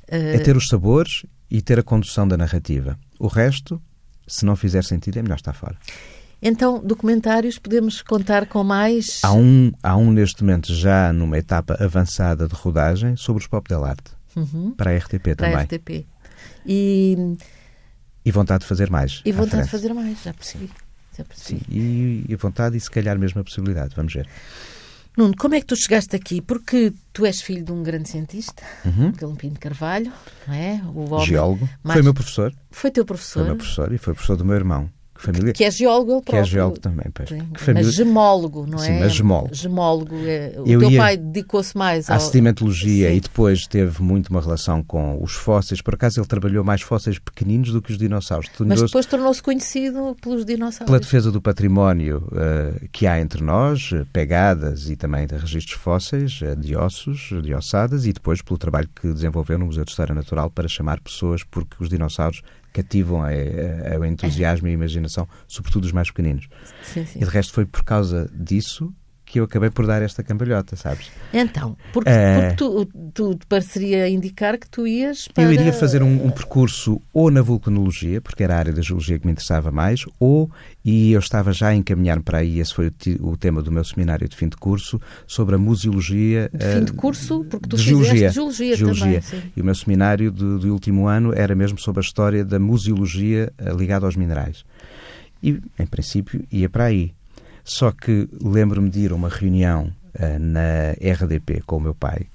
Uh... 0.09 0.35
É 0.35 0.39
ter 0.39 0.55
os 0.55 0.67
sabores 0.67 1.25
e 1.51 1.61
ter 1.61 1.79
a 1.79 1.83
condução 1.83 2.27
da 2.27 2.37
narrativa. 2.37 2.97
O 3.19 3.27
resto, 3.27 3.81
se 4.25 4.45
não 4.45 4.55
fizer 4.55 4.83
sentido, 4.83 5.19
é 5.19 5.21
melhor 5.21 5.35
estar 5.35 5.53
fora. 5.53 5.77
Então, 6.47 6.79
documentários 6.79 7.57
podemos 7.57 8.03
contar 8.03 8.45
com 8.45 8.63
mais. 8.63 9.19
Há 9.23 9.33
um, 9.33 9.71
há 9.81 9.97
um 9.97 10.11
neste 10.11 10.43
momento, 10.43 10.71
já 10.75 11.11
numa 11.11 11.39
etapa 11.39 11.75
avançada 11.83 12.47
de 12.47 12.53
rodagem, 12.53 13.15
sobre 13.15 13.41
os 13.41 13.47
Pop 13.47 13.67
del 13.67 13.83
Arte. 13.83 14.11
Uhum. 14.35 14.69
Para 14.77 14.91
a 14.91 14.95
RTP 14.95 15.23
para 15.23 15.35
também. 15.35 15.51
Para 15.53 15.61
a 15.61 15.63
RTP. 15.63 16.05
E. 16.63 17.35
E 18.23 18.31
vontade 18.31 18.61
de 18.61 18.67
fazer 18.67 18.91
mais. 18.91 19.23
E 19.25 19.31
vontade 19.31 19.63
de 19.63 19.71
fazer 19.71 19.91
mais, 19.91 20.21
já 20.21 20.33
percebi. 20.35 20.69
Sim, 21.33 21.61
e, 21.67 22.25
e 22.29 22.35
vontade 22.35 22.77
e 22.77 22.79
se 22.79 22.91
calhar 22.91 23.17
mesmo 23.17 23.41
a 23.41 23.43
possibilidade. 23.43 23.95
Vamos 23.95 24.13
ver. 24.13 24.27
Nuno, 25.17 25.33
como 25.35 25.55
é 25.55 25.61
que 25.61 25.65
tu 25.65 25.75
chegaste 25.75 26.15
aqui? 26.15 26.41
Porque 26.41 26.93
tu 27.11 27.25
és 27.25 27.41
filho 27.41 27.63
de 27.63 27.71
um 27.71 27.81
grande 27.81 28.07
cientista, 28.07 28.61
uhum. 28.85 29.11
Galopim 29.13 29.49
de 29.49 29.59
Carvalho, 29.59 30.11
não 30.47 30.53
é? 30.53 30.79
O 30.93 31.25
Geólogo. 31.25 31.67
Mais... 31.81 31.95
Foi 31.95 32.03
meu 32.03 32.13
professor. 32.13 32.53
Foi 32.69 32.91
teu 32.91 33.03
professor? 33.03 33.39
Foi 33.39 33.47
meu 33.47 33.55
professor 33.55 33.91
e 33.93 33.97
foi 33.97 34.13
professor 34.13 34.37
do 34.37 34.45
meu 34.45 34.55
irmão. 34.55 34.91
Família. 35.25 35.53
Que 35.53 35.63
é 35.63 35.71
geólogo 35.71 36.11
ele 36.11 36.21
próprio. 36.21 36.43
Que 36.43 36.49
é 36.49 36.51
geólogo 36.51 36.79
também, 36.79 37.05
pois. 37.13 37.29
Sim, 37.29 37.41
família... 37.55 37.85
Mas 37.85 37.93
gemólogo, 37.95 38.65
não 38.67 38.77
Sim, 38.77 38.91
é? 38.91 38.99
mas 39.01 39.13
gemólogo. 39.13 39.53
Gemólogo. 39.55 40.15
É... 40.25 40.53
O 40.57 40.67
Eu 40.67 40.79
teu 40.79 40.91
ia- 40.91 40.99
pai 40.99 41.17
dedicou-se 41.17 41.77
mais 41.77 42.09
À 42.09 42.15
ao... 42.15 42.19
sedimentologia 42.19 43.09
Sim. 43.09 43.15
e 43.17 43.19
depois 43.19 43.67
teve 43.67 44.01
muito 44.01 44.27
uma 44.29 44.41
relação 44.41 44.83
com 44.83 45.21
os 45.21 45.33
fósseis. 45.33 45.81
Por 45.81 45.93
acaso 45.95 46.19
ele 46.19 46.27
trabalhou 46.27 46.63
mais 46.63 46.81
fósseis 46.81 47.19
pequeninos 47.19 47.71
do 47.71 47.81
que 47.81 47.91
os 47.91 47.97
dinossauros. 47.97 48.49
Mas 48.59 48.81
depois 48.81 49.05
tornou-se 49.05 49.41
conhecido 49.41 50.15
pelos 50.21 50.45
dinossauros. 50.45 50.85
pela 50.85 50.99
defesa 50.99 51.31
do 51.31 51.41
património 51.41 52.27
eh, 52.35 52.87
que 52.91 53.07
há 53.07 53.19
entre 53.19 53.43
nós, 53.43 53.89
pegadas 54.13 54.89
e 54.89 54.95
também 54.95 55.25
de 55.27 55.35
registros 55.35 55.79
fósseis, 55.79 56.39
eh, 56.41 56.55
de 56.55 56.75
ossos, 56.75 57.29
de 57.43 57.53
ossadas, 57.53 58.05
e 58.05 58.13
depois 58.13 58.41
pelo 58.41 58.57
trabalho 58.57 58.89
que 58.99 59.11
desenvolveu 59.13 59.57
no 59.57 59.65
Museu 59.65 59.83
de 59.83 59.91
História 59.91 60.13
Natural 60.15 60.49
para 60.49 60.67
chamar 60.67 60.99
pessoas, 60.99 61.43
porque 61.43 61.75
os 61.79 61.89
dinossauros 61.89 62.41
cativam 62.75 63.21
o 63.99 64.05
entusiasmo 64.05 64.67
e 64.67 64.71
a 64.71 64.73
imaginação, 64.73 65.27
sobretudo 65.47 65.85
os 65.85 65.91
mais 65.93 66.09
pequeninos. 66.09 66.49
Sim, 66.83 67.05
sim. 67.05 67.19
E 67.19 67.23
de 67.23 67.29
resto 67.29 67.53
foi 67.53 67.65
por 67.65 67.83
causa 67.83 68.29
disso 68.33 68.93
que 69.25 69.39
eu 69.39 69.43
acabei 69.45 69.69
por 69.69 69.87
dar 69.87 70.01
esta 70.01 70.21
cambalhota, 70.23 70.75
sabes? 70.75 71.11
Então, 71.33 71.75
porque, 71.91 72.09
É. 72.09 72.39
porque 72.39 72.55
tu, 72.55 72.85
tu 73.13 73.35
te 73.35 73.45
pareceria 73.47 74.07
indicar 74.07 74.57
que 74.57 74.69
tu 74.69 74.85
ias 74.85 75.27
para... 75.27 75.43
Eu 75.43 75.51
iria 75.51 75.73
fazer 75.73 76.03
um, 76.03 76.25
um 76.27 76.29
percurso 76.29 77.01
ou 77.11 77.31
na 77.31 77.41
vulcanologia, 77.41 78.21
porque 78.21 78.43
era 78.43 78.55
a 78.55 78.59
área 78.59 78.71
da 78.73 78.81
geologia 78.81 79.17
que 79.17 79.25
me 79.25 79.31
interessava 79.31 79.71
mais, 79.71 80.05
ou, 80.19 80.49
e 80.83 81.11
eu 81.11 81.19
estava 81.19 81.51
já 81.51 81.69
a 81.69 81.75
encaminhar 81.75 82.21
para 82.21 82.37
aí, 82.37 82.59
esse 82.59 82.73
foi 82.73 82.87
o, 82.87 83.29
o 83.31 83.37
tema 83.37 83.61
do 83.61 83.71
meu 83.71 83.83
seminário 83.83 84.29
de 84.29 84.35
fim 84.35 84.47
de 84.47 84.57
curso, 84.57 85.01
sobre 85.25 85.55
a 85.55 85.57
museologia. 85.57 86.49
De 86.53 86.63
eh, 86.63 86.75
fim 86.77 86.83
de 86.85 86.93
curso, 86.93 87.43
porque 87.49 87.67
tu 87.67 87.75
de 87.77 87.83
fizeste 87.83 88.05
geologia. 88.05 88.29
geologia, 88.31 88.75
Geologia. 88.77 89.21
também. 89.21 89.41
sim. 89.41 89.51
E 89.57 89.61
o 89.61 89.65
meu 89.65 89.75
seminário 89.75 90.31
do, 90.31 90.59
do 90.59 90.71
último 90.71 91.07
ano 91.07 91.33
era 91.35 91.55
mesmo 91.55 91.79
sobre 91.79 91.99
a 91.99 92.03
história 92.05 92.45
da 92.45 92.59
museologia 92.59 93.51
eh, 93.57 93.73
ligada 93.73 94.05
aos 94.05 94.15
minerais. 94.15 94.63
E, 95.41 95.59
em 95.79 95.85
princípio, 95.85 96.43
ia 96.51 96.69
para 96.69 96.85
aí. 96.85 97.13
Só 97.65 97.91
que 97.91 98.29
lembro-me 98.41 98.89
de 98.89 98.99
ir 99.01 99.11
a 99.11 99.15
uma 99.15 99.27
reunião 99.27 99.91
eh, 100.13 100.39
na 100.39 100.91
RDP 100.91 101.61
com 101.65 101.77
o 101.77 101.81
meu 101.81 101.95
pai 101.95 102.27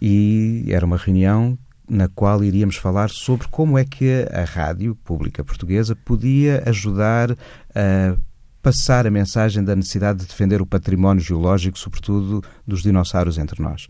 e 0.00 0.64
era 0.68 0.84
uma 0.84 0.96
reunião 0.96 1.56
na 1.88 2.08
qual 2.08 2.42
iríamos 2.42 2.76
falar 2.76 3.10
sobre 3.10 3.46
como 3.48 3.78
é 3.78 3.84
que 3.84 4.26
a 4.32 4.44
rádio 4.44 4.96
pública 5.04 5.44
portuguesa 5.44 5.94
podia 5.94 6.62
ajudar 6.66 7.32
a 7.74 8.16
passar 8.60 9.06
a 9.06 9.10
mensagem 9.10 9.62
da 9.62 9.76
necessidade 9.76 10.20
de 10.20 10.26
defender 10.26 10.62
o 10.62 10.66
património 10.66 11.22
geológico, 11.22 11.78
sobretudo 11.78 12.42
dos 12.66 12.82
dinossauros 12.82 13.38
entre 13.38 13.62
nós. 13.62 13.88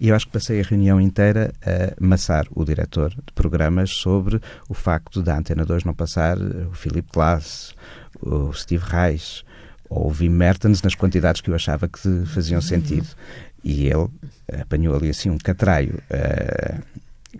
E 0.00 0.08
eu 0.08 0.16
acho 0.16 0.26
que 0.26 0.32
passei 0.32 0.60
a 0.60 0.64
reunião 0.64 1.00
inteira 1.00 1.52
a 1.62 2.04
maçar 2.04 2.46
o 2.54 2.64
diretor 2.64 3.10
de 3.10 3.32
programas 3.34 3.90
sobre 3.90 4.40
o 4.68 4.74
facto 4.74 5.22
da 5.22 5.38
Antena 5.38 5.64
2 5.64 5.84
não 5.84 5.94
passar 5.94 6.36
o 6.38 6.72
Philip 6.74 7.08
Glass, 7.12 7.74
o 8.20 8.52
Steve 8.52 8.84
Reich 8.86 9.42
ou 9.88 10.08
o 10.08 10.12
Wim 10.12 10.30
Mertens 10.30 10.82
nas 10.82 10.94
quantidades 10.94 11.40
que 11.40 11.50
eu 11.50 11.54
achava 11.54 11.88
que 11.88 12.24
faziam 12.26 12.60
sentido. 12.60 13.08
E 13.62 13.86
ele 13.86 14.08
apanhou 14.60 14.94
ali 14.94 15.10
assim 15.10 15.30
um 15.30 15.38
catraio 15.38 16.00
eh, 16.10 16.78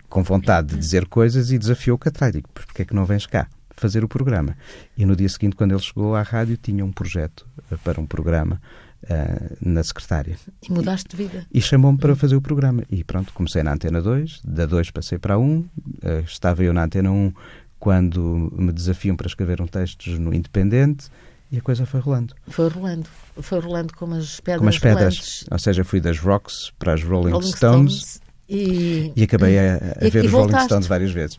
com 0.09 0.23
vontade 0.23 0.69
de 0.69 0.77
dizer 0.77 1.05
coisas 1.05 1.51
e 1.51 1.57
desafiou 1.57 1.95
o 1.95 1.99
catraio. 1.99 2.33
Digo, 2.33 2.49
"Pois 2.53 2.65
porquê 2.65 2.81
é 2.81 2.85
que 2.85 2.93
não 2.93 3.05
vens 3.05 3.25
cá 3.25 3.47
fazer 3.71 4.03
o 4.03 4.07
programa? 4.07 4.57
E 4.97 5.05
no 5.05 5.15
dia 5.15 5.29
seguinte, 5.29 5.55
quando 5.55 5.71
ele 5.71 5.81
chegou 5.81 6.15
à 6.15 6.21
rádio, 6.21 6.57
tinha 6.57 6.83
um 6.83 6.91
projeto 6.91 7.45
eh, 7.71 7.77
para 7.83 7.99
um 8.01 8.05
programa 8.05 8.61
eh, 9.09 9.51
na 9.61 9.83
secretária. 9.83 10.37
E 10.61 10.71
mudaste 10.71 11.09
de 11.09 11.15
vida. 11.15 11.45
E 11.53 11.61
chamou-me 11.61 11.97
para 11.97 12.15
fazer 12.15 12.35
o 12.35 12.41
programa. 12.41 12.83
E 12.89 13.03
pronto, 13.03 13.31
comecei 13.33 13.63
na 13.63 13.73
Antena 13.73 14.01
2, 14.01 14.41
da 14.43 14.65
2 14.65 14.91
passei 14.91 15.17
para 15.17 15.35
a 15.35 15.37
1, 15.37 15.65
eh, 16.01 16.23
estava 16.25 16.63
eu 16.63 16.73
na 16.73 16.83
Antena 16.83 17.11
1 17.11 17.31
quando 17.79 18.51
me 18.57 18.71
desafiam 18.71 19.15
para 19.15 19.27
escrever 19.27 19.61
um 19.61 19.67
texto 19.67 20.09
no 20.19 20.33
Independente 20.33 21.09
e 21.51 21.57
a 21.57 21.61
coisa 21.61 21.85
foi 21.85 21.99
rolando. 21.99 22.33
Foi 22.47 22.67
rolando. 22.69 23.07
Foi 23.41 23.59
rolando 23.59 23.93
como 23.95 24.15
as 24.15 24.39
pedras 24.39 24.57
Como 24.59 24.69
as 24.69 24.79
pedras. 24.79 25.15
rolantes. 25.17 25.45
Ou 25.51 25.59
seja, 25.59 25.83
fui 25.83 25.99
das 26.01 26.19
Rocks 26.19 26.71
para 26.79 26.93
as 26.93 27.03
Rolling, 27.03 27.31
Rolling 27.31 27.51
Stones, 27.53 27.93
Stones. 27.93 28.27
E, 28.49 29.11
e 29.13 29.23
acabei 29.23 29.59
a, 29.59 29.75
a 30.01 30.07
E- 30.07 30.09
ver 30.09 30.23
e 30.23 30.27
os 30.27 30.33
Rolling. 30.33 30.57
Stones 30.61 30.87
várias 30.87 31.11
vezes. 31.11 31.37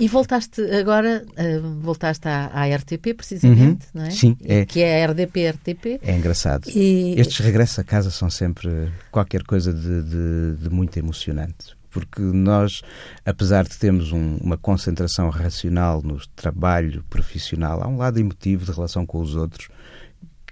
e, 0.00 0.08
voltaste 0.08 0.62
agora, 0.74 1.24
eh, 1.36 1.58
voltaste 1.82 2.26
à, 2.28 2.46
à 2.52 2.66
RTP, 2.76 3.12
precisamente, 3.14 3.86
Uhum. 3.94 4.00
não 4.00 4.04
é? 4.04 4.10
Sim, 4.10 4.36
é. 4.42 4.64
Que 4.64 4.80
é 4.80 5.04
a 5.04 5.06
RDP-RTP. 5.08 6.00
É 6.02 6.16
engraçado. 6.16 6.66
Estes 6.74 7.38
regressos 7.40 7.78
a 7.78 7.84
casa 7.84 8.10
são 8.10 8.30
sempre 8.30 8.90
qualquer 9.10 9.42
coisa 9.42 9.72
de, 9.72 10.02
de- 10.02 10.56
de 10.62 10.70
muito 10.70 10.96
emocionante. 10.98 11.78
Porque 11.90 12.20
nós, 12.22 12.82
apesar 13.24 13.64
de 13.64 13.76
termos 13.78 14.12
um- 14.12 14.36
uma 14.36 14.56
concentração 14.56 15.28
racional 15.28 16.00
no 16.02 16.18
trabalho 16.36 17.04
profissional, 17.10 17.82
há 17.82 17.88
um 17.88 17.96
lado 17.96 18.18
emotivo 18.18 18.64
de 18.64 18.72
relação 18.72 19.04
com 19.04 19.20
os 19.20 19.34
outros 19.34 19.68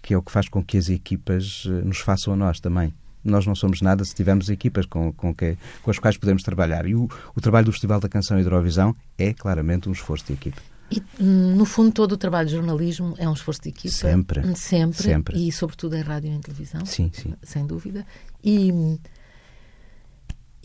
que 0.02 0.14
é 0.14 0.16
o 0.16 0.22
que 0.22 0.32
faz 0.32 0.48
com 0.48 0.64
que 0.64 0.78
as 0.78 0.88
equipas 0.88 1.64
eh, 1.66 1.70
nos 1.84 1.98
façam 1.98 2.32
a 2.32 2.36
nós 2.36 2.60
também. 2.60 2.94
Nós 3.22 3.44
não 3.46 3.54
somos 3.54 3.82
nada 3.82 4.02
se 4.04 4.14
tivermos 4.14 4.48
equipas 4.48 4.86
com, 4.86 5.12
com, 5.12 5.34
que, 5.34 5.58
com 5.82 5.90
as 5.90 5.98
quais 5.98 6.16
podemos 6.16 6.42
trabalhar. 6.42 6.86
E 6.86 6.94
o, 6.94 7.08
o 7.36 7.40
trabalho 7.40 7.66
do 7.66 7.72
Festival 7.72 8.00
da 8.00 8.08
Canção 8.08 8.38
e 8.38 8.42
da 8.42 8.46
Eurovisão 8.48 8.94
é 9.18 9.34
claramente 9.34 9.88
um 9.88 9.92
esforço 9.92 10.24
de 10.26 10.32
equipa. 10.32 10.62
E, 10.90 11.02
hum, 11.20 11.54
no 11.56 11.66
fundo, 11.66 11.92
todo 11.92 12.12
o 12.12 12.16
trabalho 12.16 12.48
de 12.48 12.54
jornalismo 12.54 13.14
é 13.18 13.28
um 13.28 13.34
esforço 13.34 13.60
de 13.60 13.68
equipa. 13.68 13.94
Sempre. 13.94 14.40
Hum, 14.40 14.54
Sempre. 14.54 15.02
Sempre. 15.02 15.46
E, 15.48 15.52
sobretudo, 15.52 15.94
em 15.96 16.00
rádio 16.00 16.30
e 16.30 16.34
em 16.34 16.40
televisão. 16.40 16.86
Sim, 16.86 17.10
sim. 17.12 17.34
Sem 17.42 17.66
dúvida. 17.66 18.06
E, 18.42 18.72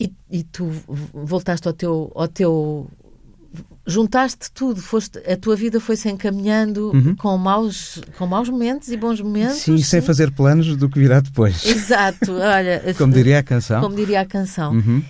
e, 0.04 0.38
e 0.38 0.42
tu 0.44 0.70
voltaste 1.12 1.66
ao 1.66 1.74
teu, 1.74 2.12
ao 2.14 2.28
teu. 2.28 2.88
Juntaste 3.86 4.50
tudo, 4.52 4.80
foste, 4.80 5.18
a 5.30 5.36
tua 5.36 5.54
vida 5.54 5.78
foi-se 5.78 6.08
encaminhando 6.08 6.90
Uhum. 6.94 7.14
com, 7.14 7.36
maus, 7.36 8.00
com 8.16 8.26
maus 8.26 8.48
momentos 8.48 8.88
e 8.88 8.96
bons 8.96 9.20
momentos. 9.20 9.58
Sim, 9.58 9.76
sem 9.78 10.00
fazer 10.00 10.30
planos 10.32 10.74
do 10.76 10.88
que 10.88 10.98
virá 10.98 11.20
depois. 11.20 11.64
Exato, 11.66 12.32
olha. 12.40 12.82
Como 12.96 13.12
diria 13.12 13.38
a 13.40 13.42
canção. 13.42 13.80
Como 13.82 13.94
diria 13.94 14.22
a 14.22 14.24
canção. 14.24 14.72
Uhum. 14.72 15.02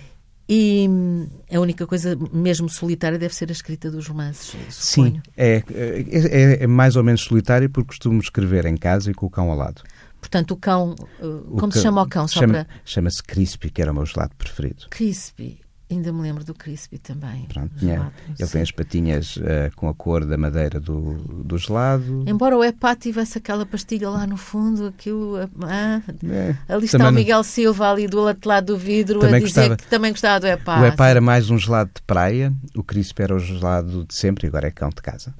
E 0.47 0.85
hum, 0.87 1.27
a 1.51 1.59
única 1.59 1.87
coisa 1.87 2.15
mesmo 2.31 2.69
solitária 2.69 3.17
deve 3.17 3.33
ser 3.33 3.49
a 3.49 3.51
escrita 3.51 3.89
dos 3.89 4.07
romances, 4.07 4.53
Sim, 4.69 5.05
suponho. 5.05 5.23
é, 5.35 5.63
é, 5.73 6.63
é 6.65 6.67
mais 6.67 6.95
ou 6.95 7.03
menos 7.03 7.21
solitário 7.21 7.67
porque 7.67 7.87
costumo 7.87 8.19
escrever 8.19 8.65
em 8.67 8.77
casa 8.77 9.09
e 9.09 9.13
com 9.13 9.25
o 9.25 9.29
cão 9.29 9.49
ao 9.49 9.57
lado. 9.57 9.81
Portanto, 10.25 10.51
o 10.51 10.57
cão, 10.57 10.95
uh, 11.21 11.25
O 11.53 11.57
como 11.57 11.71
se 11.71 11.77
cão- 11.77 11.83
chama 11.83 12.01
o 12.01 12.07
cão? 12.09 12.27
Chama- 12.27 12.53
para 12.65 12.67
Chama-se 12.83 13.21
Crispy, 13.23 13.69
que 13.69 13.81
era 13.81 13.91
o 13.91 13.95
meu 13.95 14.05
gelado 14.05 14.31
preferido. 14.35 14.87
Crispy. 14.89 15.59
Ainda 15.87 16.11
me 16.11 16.19
lembro 16.23 16.43
do 16.43 16.55
Crispy 16.55 16.97
também. 16.97 17.45
Pronto, 17.45 17.71
gelado, 17.77 18.11
ele 18.27 18.47
sim. 18.47 18.53
tem 18.53 18.61
as 18.63 18.71
patinhas 18.71 19.39
eh, 19.43 19.69
com 19.75 19.87
a 19.87 19.93
cor 19.93 20.25
da 20.25 20.35
madeira 20.35 20.79
do, 20.79 21.13
do 21.43 21.59
gelado. 21.59 22.23
Embora 22.25 22.57
o 22.57 22.63
Epá 22.63 22.95
tivesse 22.95 23.37
aquela 23.37 23.67
pastilha 23.67 24.09
lá 24.09 24.25
no 24.25 24.35
fundo, 24.35 24.87
aquilo. 24.87 25.37
ah, 25.61 26.01
É, 26.27 26.55
ali 26.73 26.85
está 26.85 27.07
o 27.07 27.11
Miguel 27.13 27.43
Silva 27.43 27.91
ali 27.91 28.07
do 28.07 28.19
outro 28.19 28.49
lado 28.49 28.73
do 28.73 28.77
vidro 28.79 29.19
a 29.23 29.27
dizer 29.27 29.41
gostava. 29.41 29.77
que 29.77 29.85
também 29.85 30.11
gostava 30.11 30.39
do 30.39 30.47
Epá. 30.47 30.81
o 30.81 30.85
Epá 30.87 31.07
era 31.07 31.21
mais 31.21 31.51
um 31.51 31.57
gelado 31.59 31.91
de 31.93 32.01
praia, 32.01 32.51
o 32.75 32.81
Crispy 32.83 33.21
era 33.21 33.35
o 33.35 33.39
gelado 33.39 34.05
de 34.05 34.15
sempre 34.15 34.47
e 34.47 34.49
agora 34.49 34.67
é 34.67 34.71
cão 34.71 34.89
de 34.89 35.03
casa. 35.03 35.35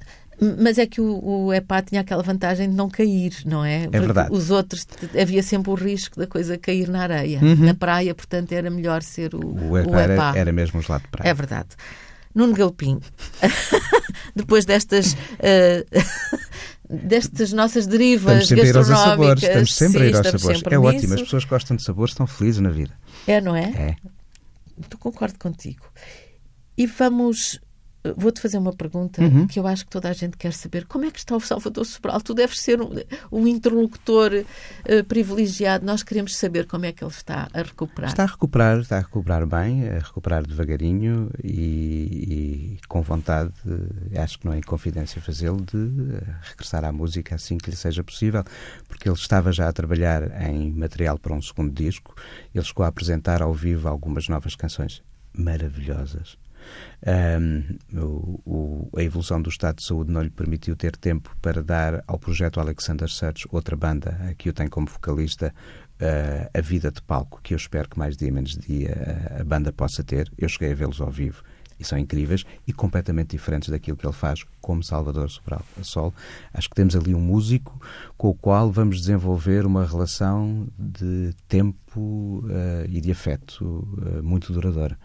Mas 0.58 0.78
é 0.78 0.86
que 0.86 1.00
o, 1.00 1.46
o 1.46 1.54
Epá 1.54 1.80
tinha 1.80 2.02
aquela 2.02 2.22
vantagem 2.22 2.68
de 2.68 2.74
não 2.76 2.90
cair, 2.90 3.34
não 3.44 3.64
é? 3.64 3.84
Porque 3.84 4.00
verdade. 4.00 4.28
Os 4.32 4.50
outros, 4.50 4.86
havia 5.20 5.42
sempre 5.42 5.70
o 5.70 5.74
risco 5.74 6.18
da 6.18 6.26
coisa 6.26 6.58
cair 6.58 6.88
na 6.88 7.02
areia. 7.02 7.40
Uhum. 7.42 7.56
Na 7.56 7.74
praia, 7.74 8.14
portanto, 8.14 8.52
era 8.52 8.70
melhor 8.70 9.02
ser 9.02 9.34
o, 9.34 9.70
O 9.70 9.78
Epá, 9.78 10.00
era, 10.02 10.38
era 10.38 10.52
mesmo 10.52 10.82
gelado 10.82 11.04
de 11.04 11.10
praia. 11.10 11.30
É 11.30 11.34
verdade. 11.34 11.68
Nuno 12.34 12.52
Galpim, 12.52 13.00
depois 14.36 14.66
destas, 14.66 15.16
eh, 15.38 15.86
destas 16.88 17.50
nossas 17.50 17.86
derivas 17.86 18.42
Estamos 18.42 18.62
sempre 18.62 18.62
a 18.62 18.68
ir 18.68 18.76
aos 18.76 18.88
gastronómicas. 18.88 19.40
sabores, 19.40 19.42
estamos 19.42 19.74
sempre 19.74 19.96
a 19.96 20.00
sim, 20.02 20.06
ir 20.06 20.16
aos 20.16 20.26
sabores. 20.26 20.62
É 20.62 20.68
nisso. 20.68 20.82
ótimo, 20.82 21.14
as 21.14 21.22
pessoas 21.22 21.44
gostam 21.46 21.76
de 21.78 21.82
sabores 21.82 22.12
estão 22.12 22.26
felizes 22.26 22.60
na 22.60 22.68
vida. 22.68 22.92
É, 23.26 23.40
não 23.40 23.56
é? 23.56 23.62
É. 23.62 23.96
Tu 24.90 24.98
concordo 24.98 25.38
contigo. 25.38 25.86
E 26.76 26.86
vamos. 26.86 27.58
Vou-te 28.16 28.40
fazer 28.40 28.58
uma 28.58 28.72
pergunta 28.72 29.22
Uhum. 29.22 29.46
que 29.46 29.58
eu 29.58 29.66
acho 29.66 29.84
que 29.84 29.90
toda 29.90 30.08
a 30.08 30.12
gente 30.12 30.36
quer 30.36 30.52
saber. 30.52 30.86
Como 30.86 31.04
é 31.04 31.10
que 31.10 31.18
está 31.18 31.36
o 31.36 31.40
Salvador 31.40 31.84
Sobral? 31.84 32.20
Tu 32.20 32.34
deves 32.34 32.60
ser 32.60 32.80
um, 32.80 32.90
um 33.32 33.46
interlocutor 33.46 34.44
eh, 34.84 35.02
privilegiado. 35.02 35.84
Nós 35.84 36.02
queremos 36.02 36.36
saber 36.36 36.66
como 36.66 36.84
é 36.86 36.92
que 36.92 37.02
ele 37.02 37.10
está 37.10 37.48
a 37.52 37.62
recuperar. 37.62 38.10
Está 38.10 38.22
a 38.24 38.26
recuperar, 38.26 38.78
está 38.78 38.96
a 38.98 39.00
recuperar 39.00 39.46
bem, 39.46 39.88
a 39.88 39.98
recuperar 39.98 40.46
devagarinho 40.46 41.30
e, 41.42 42.76
e 42.78 42.78
com 42.88 43.02
vontade, 43.02 43.52
eh, 44.12 44.20
acho 44.20 44.38
que 44.38 44.46
não 44.46 44.52
é 44.52 44.58
inconfidência 44.58 45.20
fazê-lo, 45.20 45.60
de 45.60 45.76
eh, 46.16 46.22
regressar 46.42 46.84
à 46.84 46.92
música 46.92 47.34
assim 47.34 47.58
que 47.58 47.70
lhe 47.70 47.76
seja 47.76 48.02
possível, 48.04 48.44
porque 48.88 49.08
ele 49.08 49.16
estava 49.16 49.52
já 49.52 49.68
a 49.68 49.72
trabalhar 49.72 50.22
em 50.42 50.70
material 50.72 51.18
para 51.18 51.32
um 51.34 51.42
segundo 51.42 51.72
disco, 51.72 52.14
ele 52.54 52.64
chegou 52.64 52.84
a 52.84 52.88
apresentar 52.88 53.42
ao 53.42 53.52
vivo 53.54 53.88
algumas 53.88 54.28
novas 54.28 54.54
canções 54.54 55.02
maravilhosas. 55.32 56.36
Ahm, 57.06 57.76
o- 57.94 58.40
o- 58.44 58.90
a 58.98 59.02
evolução 59.02 59.40
do 59.40 59.48
estado 59.50 59.76
de 59.76 59.84
saúde 59.84 60.10
não 60.10 60.22
lhe 60.22 60.30
permitiu 60.30 60.74
ter 60.76 60.96
tempo 60.96 61.36
para 61.40 61.62
dar 61.62 62.02
ao 62.06 62.18
projeto 62.18 62.58
Alexander 62.60 63.08
Such, 63.08 63.46
outra 63.50 63.76
banda 63.76 64.34
que 64.38 64.48
o 64.48 64.52
tem 64.52 64.66
como 64.68 64.86
vocalista, 64.86 65.54
eh, 66.00 66.50
a 66.52 66.60
vida 66.60 66.90
de 66.90 67.00
palco 67.02 67.40
que 67.42 67.54
eu 67.54 67.56
espero 67.56 67.88
que 67.88 67.98
mais 67.98 68.16
dia 68.16 68.30
menos 68.32 68.56
dia 68.56 68.90
eh, 68.90 69.40
a 69.40 69.44
banda 69.44 69.72
possa 69.72 70.02
ter. 70.02 70.30
Eu 70.36 70.48
cheguei 70.48 70.72
a 70.72 70.74
vê-los 70.74 71.00
ao 71.00 71.10
vivo 71.10 71.42
e 71.78 71.84
são 71.84 71.98
incríveis 71.98 72.44
e 72.66 72.72
completamente 72.72 73.30
diferentes 73.32 73.68
daquilo 73.68 73.96
que 73.98 74.06
ele 74.06 74.12
faz 74.14 74.44
como 74.62 74.82
Salvador 74.82 75.28
a 75.50 75.84
Sol. 75.84 76.12
Acho 76.52 76.70
que 76.70 76.74
temos 76.74 76.96
ali 76.96 77.14
um 77.14 77.20
músico 77.20 77.78
com 78.16 78.28
o 78.30 78.34
qual 78.34 78.70
vamos 78.72 78.98
desenvolver 79.00 79.66
uma 79.66 79.84
relação 79.84 80.66
de 80.78 81.34
tempo 81.46 82.42
uh, 82.46 82.86
e 82.88 82.98
de 83.00 83.10
afeto 83.12 83.62
uh, 83.62 84.22
muito 84.22 84.52
duradoura. 84.54 84.98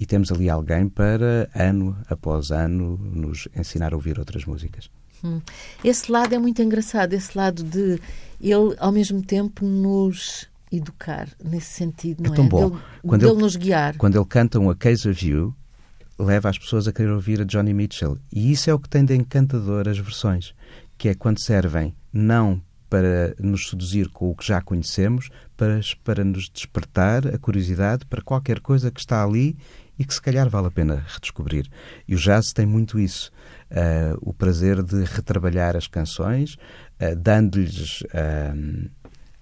E 0.00 0.06
temos 0.06 0.32
ali 0.32 0.48
alguém 0.48 0.88
para, 0.88 1.48
ano 1.54 1.96
após 2.08 2.50
ano, 2.50 2.96
nos 2.96 3.46
ensinar 3.54 3.92
a 3.92 3.96
ouvir 3.96 4.18
outras 4.18 4.46
músicas. 4.46 4.90
Hum. 5.22 5.42
Esse 5.84 6.10
lado 6.10 6.34
é 6.34 6.38
muito 6.38 6.62
engraçado, 6.62 7.12
esse 7.12 7.36
lado 7.36 7.62
de 7.62 8.00
ele, 8.40 8.74
ao 8.78 8.90
mesmo 8.90 9.22
tempo, 9.22 9.66
nos 9.66 10.48
educar 10.72 11.28
nesse 11.44 11.72
sentido, 11.74 12.22
não 12.22 12.32
é? 12.32 12.36
Tão 12.36 12.48
bom. 12.48 12.70
Dele, 12.70 12.82
quando 13.06 13.20
dele 13.20 13.32
ele, 13.32 13.42
nos 13.42 13.56
guiar. 13.56 13.96
Quando 13.96 14.16
ele 14.16 14.24
canta 14.24 14.58
um 14.58 14.70
A 14.70 14.74
Case 14.74 15.08
of 15.08 15.28
You, 15.28 15.54
leva 16.18 16.48
as 16.48 16.58
pessoas 16.58 16.88
a 16.88 16.92
querer 16.92 17.10
ouvir 17.10 17.40
a 17.40 17.44
Johnny 17.44 17.74
Mitchell. 17.74 18.18
E 18.32 18.50
isso 18.50 18.70
é 18.70 18.74
o 18.74 18.78
que 18.78 18.88
tem 18.88 19.04
de 19.04 19.14
encantador 19.14 19.88
as 19.88 19.98
versões, 19.98 20.54
que 20.96 21.08
é 21.08 21.14
quando 21.14 21.40
servem 21.40 21.94
não 22.12 22.62
para 22.88 23.36
nos 23.38 23.68
seduzir 23.68 24.08
com 24.08 24.30
o 24.30 24.34
que 24.34 24.46
já 24.46 24.60
conhecemos, 24.60 25.30
para, 25.56 25.80
para 26.02 26.24
nos 26.24 26.50
despertar 26.50 27.26
a 27.28 27.38
curiosidade 27.38 28.04
para 28.04 28.20
qualquer 28.20 28.58
coisa 28.58 28.90
que 28.90 28.98
está 28.98 29.22
ali 29.22 29.56
e 30.00 30.04
que 30.06 30.14
se 30.14 30.22
calhar 30.22 30.48
vale 30.48 30.68
a 30.68 30.70
pena 30.70 31.04
redescobrir. 31.06 31.68
E 32.08 32.14
o 32.14 32.18
jazz 32.18 32.54
tem 32.54 32.64
muito 32.64 32.98
isso. 32.98 33.30
Uh, 33.70 34.16
o 34.22 34.32
prazer 34.32 34.82
de 34.82 35.04
retrabalhar 35.04 35.76
as 35.76 35.86
canções, 35.86 36.54
uh, 36.54 37.14
dando-lhes, 37.14 38.00
uh, 38.00 38.90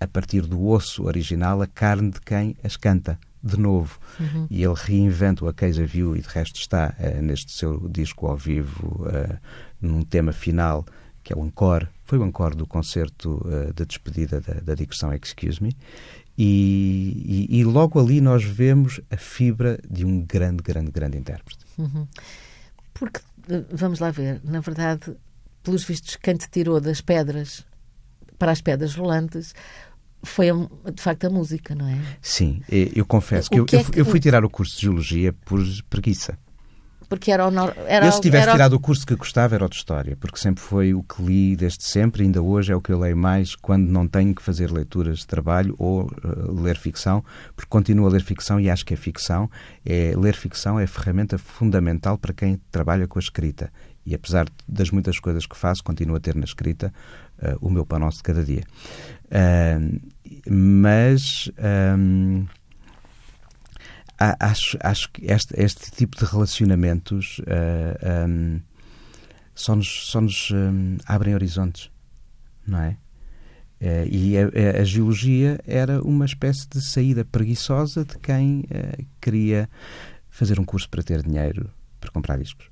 a 0.01 0.07
partir 0.09 0.43
do 0.43 0.67
osso 0.67 1.05
original, 1.05 1.63
a 1.63 1.67
carne 1.69 2.11
de 2.11 2.21
quem 2.21 2.57
as 2.65 2.77
canta 2.77 3.17
de 3.41 3.57
novo. 3.57 4.01
Uhum. 4.19 4.49
E 4.51 4.65
ele 4.65 4.75
reinventa 4.77 5.45
o 5.45 5.49
A 5.49 5.55
Case 5.55 5.81
You 5.95 6.17
e 6.17 6.23
de 6.23 6.29
resto 6.29 6.59
está 6.59 6.93
neste 7.23 7.53
seu 7.53 7.89
disco 7.89 8.27
ao 8.27 8.37
vivo, 8.37 9.07
num 9.81 10.03
tema 10.03 10.33
final, 10.33 10.85
que 11.23 11.33
é 11.33 11.37
o 11.37 11.45
encore. 11.45 11.87
Foi 12.05 12.19
o 12.19 12.25
encore 12.25 12.57
do 12.57 12.67
concerto 12.67 13.41
uh, 13.47 13.73
de 13.75 13.85
despedida 13.85 14.41
da, 14.41 14.55
da 14.55 14.75
digressão 14.75 15.13
Excuse 15.13 15.63
Me. 15.63 15.77
E, 16.41 17.49
e, 17.51 17.59
e, 17.59 17.65
logo 17.65 17.99
ali 17.99 18.21
nós 18.21 18.45
vemos 18.45 19.01
a 19.11 19.17
fibra 19.17 19.77
de 19.91 20.07
um 20.07 20.25
grande, 20.25 20.63
grande, 20.63 20.93
grande 20.93 21.19
intérprete. 21.19 21.65
Uhum. 21.77 22.07
Porque, 22.95 23.21
vamos 23.73 23.99
lá 23.99 24.13
ver, 24.13 24.41
na 24.45 24.61
verdade, 24.61 25.17
pelos 25.65 25.83
vistos, 25.83 26.15
quem 26.15 26.37
te 26.37 26.49
tirou 26.49 26.81
das 26.81 27.01
pedras 27.01 27.67
para 28.39 28.53
as 28.53 28.61
pedras 28.61 28.95
rolantes 28.95 29.53
foi 30.23 30.47
de 30.95 31.03
facto 31.03 31.25
a 31.27 31.31
música, 31.31 31.75
não 31.75 31.89
é? 31.89 31.99
Sim, 32.21 32.63
eu 32.69 33.05
confesso 33.05 33.51
que, 33.51 33.57
que 33.65 33.77
eu, 33.77 33.81
é 33.81 33.85
que, 33.85 34.01
eu, 34.01 34.05
fui 34.05 34.21
tirar 34.21 34.45
o 34.45 34.51
curso 34.51 34.77
de 34.77 34.83
Geologia 34.83 35.33
por 35.45 35.61
preguiça. 35.91 36.39
Porque 37.09 37.31
era 37.33 37.49
o. 37.49 37.53
Era, 37.87 38.07
eu, 38.07 38.13
se 38.13 38.21
tivesse 38.21 38.43
era... 38.43 38.53
tirado 38.53 38.75
o 38.75 38.81
curso 38.81 39.07
que 39.07 39.17
gostava, 39.17 39.55
era 39.55 39.65
o 39.65 39.69
de 39.69 39.77
História, 39.77 40.17
porque 40.17 40.39
sempre 40.39 40.63
foi 40.63 40.93
o 40.93 41.03
que 41.03 41.23
li 41.23 41.57
desde 41.57 41.85
sempre, 41.85 42.23
ainda 42.23 42.43
hoje 42.43 42.73
é 42.73 42.77
o 42.77 42.81
que 42.81 42.93
eu 42.93 42.99
leio 42.99 43.17
mais 43.17 43.55
quando 43.55 43.89
não 43.89 44.07
tenho 44.07 44.35
que 44.35 44.43
fazer 44.43 44.71
leituras 44.71 45.21
de 45.21 45.27
trabalho 45.27 45.75
ou 45.79 46.03
uh, 46.05 46.61
ler 46.61 46.77
ficção, 46.77 47.25
porque 47.57 47.69
continuo 47.71 48.07
a 48.07 48.11
ler 48.11 48.23
ficção 48.23 48.61
e 48.61 48.69
acho 48.69 48.85
que 48.85 48.93
a 48.93 48.97
ficção, 48.97 49.51
é, 49.87 50.13
ler 50.17 50.35
ficção 50.35 50.79
é 50.79 50.85
a 50.85 50.89
ferramenta 50.89 51.39
fundamental 51.39 52.19
para 52.19 52.35
quem 52.35 52.61
trabalha 52.71 53.07
com 53.07 53.19
a 53.19 53.23
escrita. 53.23 53.73
E 54.05 54.15
apesar 54.15 54.47
das 54.67 54.91
muitas 54.91 55.19
coisas 55.21 55.47
que 55.47 55.57
faço, 55.57 55.85
continuo 55.85 56.17
a 56.17 56.21
ter 56.21 56.35
na 56.35 56.45
escrita 56.45 56.93
uh, 57.43 57.67
o 57.67 57.71
meu 57.71 57.87
pão 57.87 57.99
nosso 57.99 58.19
de 58.19 58.23
cada 58.23 58.45
dia. 58.45 58.63
Uh, 59.27 60.01
mas 60.51 61.51
um, 61.99 62.47
acho, 64.19 64.77
acho 64.81 65.11
que 65.13 65.27
este, 65.31 65.55
este 65.61 65.91
tipo 65.93 66.17
de 66.17 66.25
relacionamentos 66.25 67.39
uh, 67.41 68.29
um, 68.29 68.61
só 69.55 69.75
nos, 69.75 70.11
só 70.11 70.21
nos 70.21 70.51
um, 70.51 70.97
abrem 71.07 71.35
horizontes, 71.35 71.91
não 72.67 72.81
é? 72.81 72.97
Uh, 73.81 74.09
e 74.11 74.37
a, 74.37 74.81
a, 74.81 74.85
geologia 74.85 75.61
era 75.65 76.03
uma 76.03 76.25
espécie 76.25 76.69
de 76.69 76.83
saída 76.83 77.25
preguiçosa 77.25 78.05
de 78.05 78.19
quem 78.19 78.61
uh, 78.63 79.07
queria 79.21 79.71
fazer 80.29 80.59
um 80.59 80.65
curso 80.65 80.89
para 80.89 81.03
ter 81.03 81.23
dinheiro 81.23 81.71
para 82.01 82.11
comprar 82.11 82.39
discos. 82.39 82.69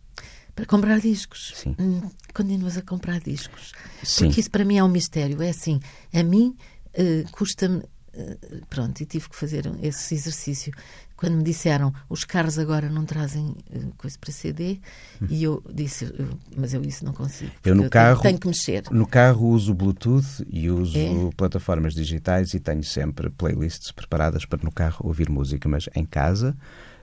Para 0.54 0.66
comprar 0.66 0.98
discos. 0.98 1.52
Sim. 1.54 1.76
Hum, 1.78 2.10
continuas 2.34 2.76
a 2.76 2.82
comprar 2.82 3.20
discos. 3.20 3.72
Sim. 4.02 4.26
Porque 4.26 4.40
isso 4.40 4.50
para 4.50 4.64
mim 4.64 4.78
é 4.78 4.82
um 4.82 4.88
mistério. 4.88 5.42
É 5.42 5.50
assim, 5.50 5.80
a 6.12 6.22
mim 6.22 6.56
uh, 6.98 7.30
custa-me. 7.30 7.82
Uh, 8.16 8.64
pronto, 8.70 8.98
e 9.00 9.04
tive 9.04 9.28
que 9.28 9.36
fazer 9.36 9.70
esse 9.82 10.14
exercício. 10.14 10.72
Quando 11.14 11.36
me 11.36 11.42
disseram 11.42 11.92
os 12.08 12.24
carros 12.24 12.58
agora 12.58 12.88
não 12.88 13.04
trazem 13.04 13.54
uh, 13.70 13.92
coisa 13.98 14.16
para 14.18 14.32
CD, 14.32 14.80
hum. 15.20 15.26
e 15.28 15.44
eu 15.44 15.62
disse, 15.70 16.10
mas 16.56 16.72
eu 16.72 16.80
isso 16.80 17.04
não 17.04 17.12
consigo. 17.12 17.52
Eu 17.62 17.74
no 17.74 17.84
eu 17.84 17.90
carro 17.90 18.22
tenho, 18.22 18.38
que 18.38 18.46
mexer. 18.46 18.84
No 18.90 19.06
carro 19.06 19.48
uso 19.48 19.74
Bluetooth 19.74 20.46
e 20.48 20.70
uso 20.70 20.96
é. 20.96 21.30
plataformas 21.36 21.92
digitais 21.92 22.54
e 22.54 22.60
tenho 22.60 22.82
sempre 22.82 23.28
playlists 23.28 23.92
preparadas 23.92 24.46
para 24.46 24.62
no 24.62 24.72
carro 24.72 25.06
ouvir 25.06 25.28
música, 25.28 25.68
mas 25.68 25.90
em 25.94 26.06
casa 26.06 26.56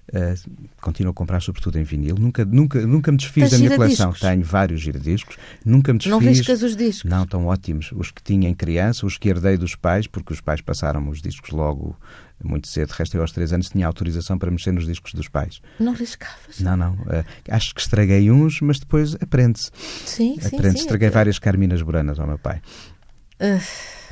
Uh, 0.09 0.67
continuo 0.81 1.11
a 1.11 1.13
comprar 1.13 1.41
sobretudo 1.41 1.79
em 1.79 1.83
vinil. 1.83 2.15
Nunca, 2.15 2.43
nunca, 2.43 2.85
nunca 2.85 3.11
me 3.11 3.17
desfiz 3.17 3.51
da 3.51 3.57
minha 3.57 3.75
coleção. 3.75 4.11
Tenho 4.13 4.43
vários 4.43 4.81
giradiscos. 4.81 5.37
Nunca 5.65 5.93
me 5.93 5.99
desfiz. 5.99 6.11
Não 6.11 6.19
riscas 6.19 6.61
os 6.61 6.75
discos? 6.75 7.09
Não, 7.09 7.23
estão 7.23 7.45
ótimos. 7.45 7.91
Os 7.93 8.11
que 8.11 8.21
tinha 8.21 8.49
em 8.49 8.53
criança, 8.53 9.05
os 9.05 9.17
que 9.17 9.29
herdei 9.29 9.57
dos 9.57 9.75
pais, 9.75 10.05
porque 10.05 10.33
os 10.33 10.41
pais 10.41 10.61
passaram 10.61 11.07
os 11.09 11.21
discos 11.21 11.51
logo 11.51 11.97
muito 12.43 12.67
cedo. 12.67 12.89
De 12.89 12.95
resto, 12.95 13.15
eu 13.15 13.21
aos 13.21 13.31
três 13.31 13.53
anos 13.53 13.69
tinha 13.69 13.87
autorização 13.87 14.37
para 14.37 14.51
mexer 14.51 14.71
nos 14.71 14.85
discos 14.85 15.13
dos 15.13 15.27
pais. 15.27 15.61
Não 15.79 15.93
riscavas? 15.93 16.59
Não, 16.59 16.75
não. 16.75 16.93
Uh, 16.93 17.23
acho 17.49 17.73
que 17.73 17.81
estraguei 17.81 18.29
uns, 18.29 18.59
mas 18.61 18.79
depois 18.79 19.15
aprende-se. 19.15 19.71
Sim, 20.05 20.37
sim, 20.39 20.47
Aprende-se. 20.47 20.83
Estraguei 20.83 21.09
várias 21.09 21.39
Carminas 21.39 21.81
Buranas 21.81 22.19
ao 22.19 22.27
meu 22.27 22.37
pai. 22.37 22.61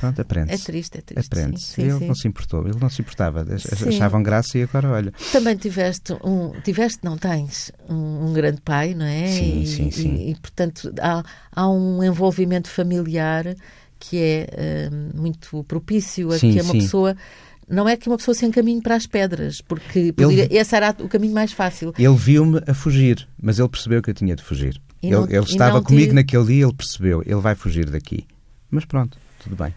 Pronto, 0.02 0.20
aprende 0.20 0.52
É 0.52 0.58
triste, 0.58 0.98
é 0.98 1.00
triste. 1.00 1.32
Aprende 1.32 1.62
sim, 1.62 1.82
ele 1.82 1.98
sim. 1.98 2.06
não 2.08 2.14
se 2.16 2.26
importou, 2.26 2.66
ele 2.66 2.78
não 2.80 2.90
se 2.90 3.00
importava. 3.02 3.46
Achavam 3.86 4.20
graça 4.20 4.58
e 4.58 4.62
agora 4.62 4.88
olha. 4.88 5.12
Também 5.30 5.56
tiveste 5.56 6.12
um. 6.24 6.60
Tiveste, 6.60 6.98
não 7.04 7.16
tens, 7.16 7.70
um, 7.88 8.26
um 8.26 8.32
grande 8.32 8.60
pai, 8.60 8.94
não 8.94 9.06
é? 9.06 9.28
Sim, 9.28 9.62
e, 9.62 9.66
sim, 9.66 9.90
sim. 9.92 10.14
E, 10.16 10.30
e 10.32 10.34
portanto 10.34 10.92
há, 11.00 11.22
há 11.52 11.70
um 11.70 12.02
envolvimento 12.02 12.68
familiar 12.68 13.54
que 14.00 14.18
é 14.18 14.90
uh, 14.90 15.20
muito 15.20 15.62
propício 15.64 16.32
a 16.32 16.38
sim, 16.38 16.52
que 16.52 16.60
uma 16.60 16.72
sim. 16.72 16.80
pessoa 16.80 17.16
não 17.68 17.88
é 17.88 17.96
que 17.96 18.08
uma 18.08 18.16
pessoa 18.16 18.34
se 18.34 18.44
encaminhe 18.44 18.82
para 18.82 18.96
as 18.96 19.06
pedras, 19.06 19.60
porque 19.60 20.12
poderia, 20.12 20.44
ele, 20.44 20.58
esse 20.58 20.74
era 20.74 20.94
o 20.98 21.08
caminho 21.08 21.32
mais 21.32 21.52
fácil. 21.52 21.94
Ele 21.96 22.16
viu-me 22.16 22.60
a 22.66 22.74
fugir, 22.74 23.28
mas 23.40 23.60
ele 23.60 23.68
percebeu 23.68 24.02
que 24.02 24.10
eu 24.10 24.14
tinha 24.14 24.34
de 24.34 24.42
fugir. 24.42 24.82
Ele, 25.00 25.12
não, 25.12 25.24
ele, 25.24 25.44
estava 25.44 25.80
comigo 25.80 26.10
te... 26.10 26.14
naquele 26.14 26.44
dia, 26.44 26.64
ele 26.64 26.74
percebeu, 26.74 27.22
ele 27.24 27.40
vai 27.40 27.54
fugir 27.54 27.88
daqui. 27.88 28.26
Mas 28.72 28.86
pronto, 28.86 29.18
tudo 29.38 29.54
bem. 29.54 29.74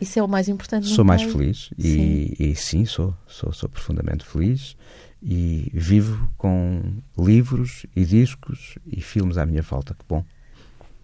Isso 0.00 0.18
é 0.18 0.22
o 0.22 0.28
mais 0.28 0.48
importante. 0.48 0.88
Sou 0.88 1.04
mais 1.04 1.22
feliz 1.22 1.70
e 1.76 1.82
sim. 1.82 2.34
e 2.38 2.54
sim, 2.56 2.84
sou, 2.86 3.14
sou, 3.26 3.52
sou 3.52 3.68
profundamente 3.68 4.24
feliz 4.24 4.74
e 5.22 5.70
vivo 5.74 6.30
com 6.38 6.82
livros 7.18 7.84
e 7.94 8.04
discos 8.04 8.76
e 8.86 9.02
filmes 9.02 9.36
à 9.36 9.44
minha 9.44 9.62
falta. 9.62 9.94
Que 9.94 10.04
bom. 10.08 10.24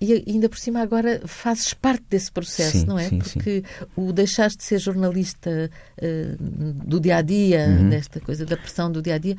E 0.01 0.25
ainda 0.27 0.49
por 0.49 0.59
cima 0.59 0.81
agora 0.81 1.23
fazes 1.27 1.73
parte 1.73 2.05
desse 2.11 2.31
processo, 2.31 2.79
sim, 2.79 2.85
não 2.85 2.99
é? 2.99 3.09
Sim, 3.09 3.19
Porque 3.19 3.63
sim. 3.67 3.87
o 3.97 4.13
deixaste 4.13 4.59
de 4.59 4.65
ser 4.65 4.79
jornalista 4.79 5.71
uh, 5.99 6.85
do 6.87 7.01
dia 7.01 7.17
a 7.17 7.23
dia, 7.23 7.67
uhum. 7.69 7.89
desta 7.89 8.21
coisa 8.21 8.45
da 8.45 8.57
pressão 8.57 8.91
do 8.91 9.01
dia 9.01 9.15
a 9.15 9.19
dia, 9.19 9.37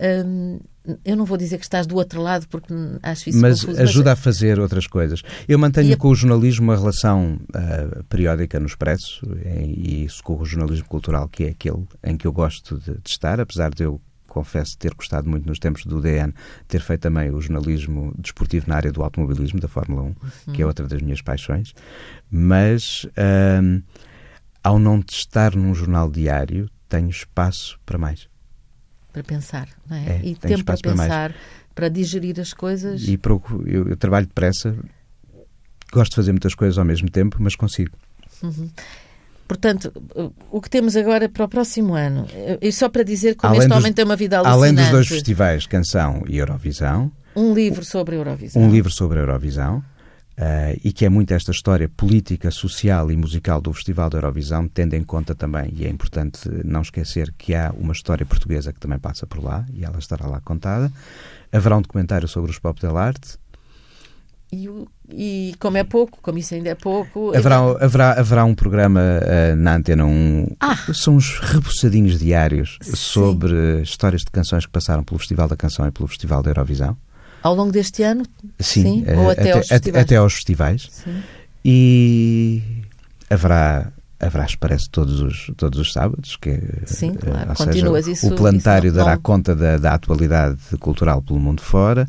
uh, 0.00 0.60
eu 1.04 1.16
não 1.16 1.24
vou 1.24 1.36
dizer 1.36 1.58
que 1.58 1.64
estás 1.64 1.86
do 1.86 1.96
outro 1.96 2.22
lado 2.22 2.46
porque 2.48 2.72
acho 3.02 3.28
isso 3.28 3.40
mas 3.40 3.60
confuso, 3.60 3.82
ajuda 3.82 4.10
mas... 4.10 4.18
a 4.18 4.22
fazer 4.22 4.60
outras 4.60 4.86
coisas. 4.86 5.22
Eu 5.48 5.58
mantenho 5.58 5.94
a... 5.94 5.96
com 5.96 6.08
o 6.08 6.14
jornalismo 6.14 6.66
uma 6.66 6.76
relação 6.76 7.38
uh, 7.50 8.04
periódica 8.04 8.60
no 8.60 8.66
Expresso 8.66 9.26
e 9.44 10.04
isso 10.04 10.22
com 10.22 10.40
o 10.40 10.44
jornalismo 10.44 10.86
cultural, 10.86 11.28
que 11.28 11.44
é 11.44 11.48
aquele 11.48 11.84
em 12.04 12.16
que 12.16 12.26
eu 12.26 12.32
gosto 12.32 12.78
de, 12.78 12.92
de 12.92 13.10
estar, 13.10 13.40
apesar 13.40 13.70
de 13.70 13.82
eu 13.82 14.00
confesso 14.36 14.76
ter 14.76 14.92
gostado 14.94 15.30
muito 15.30 15.46
nos 15.46 15.58
tempos 15.58 15.86
do 15.86 15.98
DN, 15.98 16.34
ter 16.68 16.82
feito 16.82 17.00
também 17.00 17.30
o 17.30 17.40
jornalismo 17.40 18.14
desportivo 18.18 18.68
na 18.68 18.76
área 18.76 18.92
do 18.92 19.02
automobilismo, 19.02 19.58
da 19.58 19.66
Fórmula 19.66 20.02
1, 20.02 20.04
uhum. 20.06 20.52
que 20.52 20.60
é 20.60 20.66
outra 20.66 20.86
das 20.86 21.00
minhas 21.00 21.22
paixões, 21.22 21.72
mas 22.30 23.06
um, 23.62 23.80
ao 24.62 24.78
não 24.78 25.02
estar 25.10 25.56
num 25.56 25.74
jornal 25.74 26.10
diário, 26.10 26.68
tenho 26.86 27.08
espaço 27.08 27.78
para 27.86 27.96
mais. 27.96 28.28
Para 29.16 29.24
pensar, 29.24 29.66
não 29.88 29.96
é? 29.96 30.08
é 30.08 30.20
e 30.22 30.34
tempo 30.34 30.62
para 30.62 30.76
pensar, 30.76 31.30
para, 31.30 31.38
para, 31.74 31.88
digerir 31.88 32.38
as 32.38 32.52
coisas. 32.52 33.08
E 33.08 33.16
procuro, 33.16 33.66
eu, 33.66 33.88
eu, 33.88 33.96
trabalho 33.96 34.26
depressa, 34.26 34.76
gosto 35.90 36.10
de 36.10 36.16
fazer 36.16 36.32
muitas 36.32 36.54
coisas 36.54 36.76
ao 36.76 36.84
mesmo 36.84 37.08
tempo, 37.08 37.38
mas 37.40 37.56
consigo. 37.56 37.96
Uhum. 38.42 38.68
Portanto, 39.48 39.90
o 40.50 40.60
que 40.60 40.68
temos 40.68 40.96
agora 40.96 41.30
para 41.30 41.46
o 41.46 41.48
próximo 41.48 41.94
ano, 41.94 42.26
e 42.60 42.70
só 42.70 42.90
para 42.90 43.02
dizer 43.02 43.36
como 43.36 43.54
além 43.54 43.60
este 43.60 43.68
dos, 43.70 43.78
homem 43.78 43.92
tem 43.94 44.04
uma 44.04 44.16
vida 44.16 44.36
alucinante. 44.36 44.58
Além 44.58 44.74
dos 44.74 44.90
dois 44.90 45.08
festivais, 45.08 45.66
Canção 45.66 46.22
e 46.28 46.36
Eurovisão. 46.36 47.10
Um 47.34 47.54
livro 47.54 47.86
sobre 47.86 48.16
a 48.16 48.18
Eurovisão. 48.18 48.60
Um 48.60 48.70
livro 48.70 48.92
sobre 48.92 49.18
a 49.18 49.22
Eurovisão. 49.22 49.82
Uh, 50.38 50.78
e 50.84 50.92
que 50.92 51.06
é 51.06 51.08
muito 51.08 51.32
esta 51.32 51.50
história 51.50 51.88
política, 51.88 52.50
social 52.50 53.10
e 53.10 53.16
musical 53.16 53.58
do 53.58 53.72
Festival 53.72 54.10
da 54.10 54.18
Eurovisão, 54.18 54.68
tendo 54.68 54.92
em 54.92 55.02
conta 55.02 55.34
também, 55.34 55.72
e 55.74 55.86
é 55.86 55.88
importante 55.88 56.46
não 56.62 56.82
esquecer 56.82 57.32
que 57.38 57.54
há 57.54 57.72
uma 57.74 57.94
história 57.94 58.26
portuguesa 58.26 58.70
que 58.70 58.78
também 58.78 58.98
passa 58.98 59.26
por 59.26 59.42
lá, 59.42 59.64
e 59.72 59.82
ela 59.82 59.98
estará 59.98 60.26
lá 60.26 60.38
contada. 60.40 60.92
Haverá 61.50 61.78
um 61.78 61.80
documentário 61.80 62.28
sobre 62.28 62.50
os 62.50 62.58
Pop 62.58 62.78
del 62.78 62.98
Arte. 62.98 63.38
E, 64.52 64.68
e, 65.08 65.54
como 65.58 65.78
é 65.78 65.84
pouco, 65.84 66.18
como 66.20 66.36
isso 66.36 66.54
ainda 66.54 66.68
é 66.68 66.74
pouco. 66.74 67.34
Haverá, 67.34 67.56
haverá, 67.80 68.12
haverá 68.12 68.44
um 68.44 68.54
programa 68.54 69.00
uh, 69.00 69.56
na 69.56 69.76
Antena 69.76 70.04
1. 70.04 70.56
Ah. 70.60 70.76
São 70.92 71.16
uns 71.16 71.38
rebuçadinhos 71.40 72.18
diários 72.18 72.78
Sim. 72.82 72.94
sobre 72.94 73.80
histórias 73.80 74.20
de 74.20 74.30
canções 74.30 74.66
que 74.66 74.72
passaram 74.72 75.02
pelo 75.02 75.18
Festival 75.18 75.48
da 75.48 75.56
Canção 75.56 75.86
e 75.86 75.90
pelo 75.90 76.06
Festival 76.06 76.42
da 76.42 76.50
Eurovisão. 76.50 76.96
Ao 77.46 77.54
longo 77.54 77.70
deste 77.70 78.02
ano? 78.02 78.24
Sim, 78.58 78.82
Sim? 78.82 79.04
ou 79.16 79.30
até, 79.30 79.42
até, 79.42 79.52
aos 79.52 79.68
festivais? 79.68 80.04
Até 80.04 80.16
aos 80.16 80.34
festivais. 80.34 80.88
Sim. 80.90 81.22
E 81.64 82.60
haverá 83.30 83.92
haverá, 84.18 84.46
parece, 84.58 84.90
todos 84.90 85.20
os, 85.20 85.52
todos 85.56 85.78
os 85.78 85.92
sábados. 85.92 86.34
Que, 86.34 86.60
Sim, 86.86 87.14
eh, 87.14 87.24
claro. 87.24 87.54
Continuas 87.54 88.04
seja, 88.06 88.26
isso. 88.26 88.34
O 88.34 88.36
planetário 88.36 88.88
isso 88.88 88.96
dará 88.96 89.16
conta 89.16 89.54
da, 89.54 89.78
da, 89.78 89.94
atualidade 89.94 90.58
cultural 90.80 91.22
pelo 91.22 91.38
mundo 91.38 91.62
fora. 91.62 92.08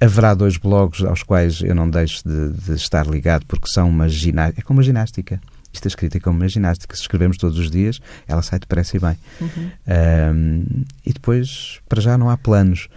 Haverá 0.00 0.34
dois 0.34 0.56
blogs 0.56 1.02
aos 1.02 1.24
quais 1.24 1.60
eu 1.62 1.74
não 1.74 1.90
deixo 1.90 2.22
de, 2.24 2.52
de 2.52 2.74
estar 2.74 3.08
ligado 3.08 3.44
porque 3.46 3.66
são 3.68 3.88
uma 3.88 4.08
ginástica. 4.08 4.60
É 4.60 4.62
como 4.62 4.78
uma 4.78 4.84
ginástica. 4.84 5.40
Isto 5.72 5.86
é 5.86 5.88
escrito 5.88 6.16
é 6.16 6.20
como 6.20 6.38
uma 6.38 6.48
ginástica. 6.48 6.94
Se 6.94 7.02
escrevemos 7.02 7.38
todos 7.38 7.58
os 7.58 7.72
dias, 7.72 8.00
ela 8.28 8.40
sai 8.40 8.60
depressa 8.60 8.96
e 8.96 9.00
bem. 9.00 9.18
Uhum. 9.40 9.70
Um, 9.88 10.64
e 11.04 11.12
depois, 11.12 11.80
para 11.88 12.00
já, 12.00 12.16
não 12.16 12.30
há 12.30 12.36
planos 12.36 12.88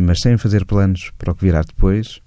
mas 0.00 0.20
sem 0.20 0.36
fazer 0.36 0.64
planos 0.64 1.12
para 1.18 1.32
o 1.32 1.34
que 1.34 1.44
virá 1.44 1.62
depois, 1.62 2.20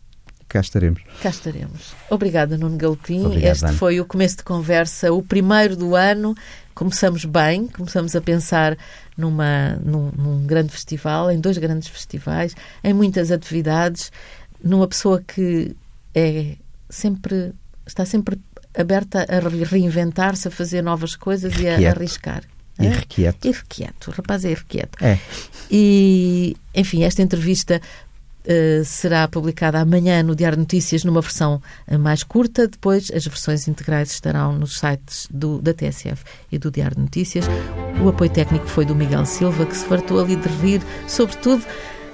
cá 0.47 0.59
estaremos. 0.59 1.01
Cá 1.21 1.29
estaremos. 1.29 1.93
Obrigada, 2.09 2.57
Nuno 2.57 2.77
Galpim. 2.77 3.25
Obrigado, 3.25 3.51
este 3.51 3.65
Ana. 3.65 3.73
foi 3.73 3.99
o 3.99 4.05
começo 4.05 4.37
de 4.37 4.43
conversa, 4.43 5.11
o 5.11 5.21
primeiro 5.21 5.75
do 5.75 5.95
ano. 5.95 6.35
Começamos 6.73 7.23
bem, 7.23 7.67
começamos 7.67 8.15
a 8.15 8.21
pensar 8.21 8.77
numa, 9.17 9.75
num, 9.77 10.11
num 10.11 10.45
grande 10.45 10.71
festival, 10.71 11.31
em 11.31 11.39
dois 11.39 11.57
grandes 11.57 11.87
festivais, 11.87 12.53
em 12.83 12.93
muitas 12.93 13.31
atividades, 13.31 14.11
numa 14.61 14.87
pessoa 14.87 15.21
que 15.25 15.75
é 16.13 16.55
sempre 16.89 17.53
está 17.85 18.05
sempre 18.05 18.39
aberta 18.77 19.25
a 19.29 19.39
reinventar-se, 19.65 20.47
a 20.47 20.51
fazer 20.51 20.81
novas 20.81 21.15
coisas 21.15 21.57
e 21.59 21.67
a, 21.67 21.75
a 21.75 21.91
arriscar. 21.91 22.43
Irrequieto. 22.79 23.47
Irrequieto, 23.47 24.11
o 24.11 24.13
rapaz 24.13 24.43
é 24.45 24.51
irrequieto. 24.51 25.03
É. 25.03 25.17
E, 25.71 26.55
enfim, 26.73 27.03
esta 27.03 27.21
entrevista 27.21 27.81
Uh, 28.47 28.85
será 28.85 29.27
publicada 29.27 29.79
amanhã 29.79 30.21
no 30.21 30.35
Diário 30.35 30.59
Notícias 30.59 31.03
numa 31.03 31.19
versão 31.19 31.59
uh, 31.87 31.97
mais 31.97 32.21
curta. 32.21 32.67
Depois, 32.67 33.09
as 33.11 33.25
versões 33.25 33.67
integrais 33.67 34.11
estarão 34.11 34.53
nos 34.53 34.77
sites 34.77 35.27
do, 35.31 35.59
da 35.59 35.73
TSF 35.73 36.23
e 36.51 36.59
do 36.59 36.69
Diário 36.69 36.99
Notícias. 36.99 37.45
O 38.03 38.07
apoio 38.07 38.29
técnico 38.29 38.67
foi 38.67 38.85
do 38.85 38.93
Miguel 38.93 39.25
Silva, 39.25 39.65
que 39.65 39.75
se 39.75 39.83
fartou 39.85 40.19
ali 40.19 40.35
de 40.35 40.47
rir, 40.47 40.79
sobretudo 41.07 41.65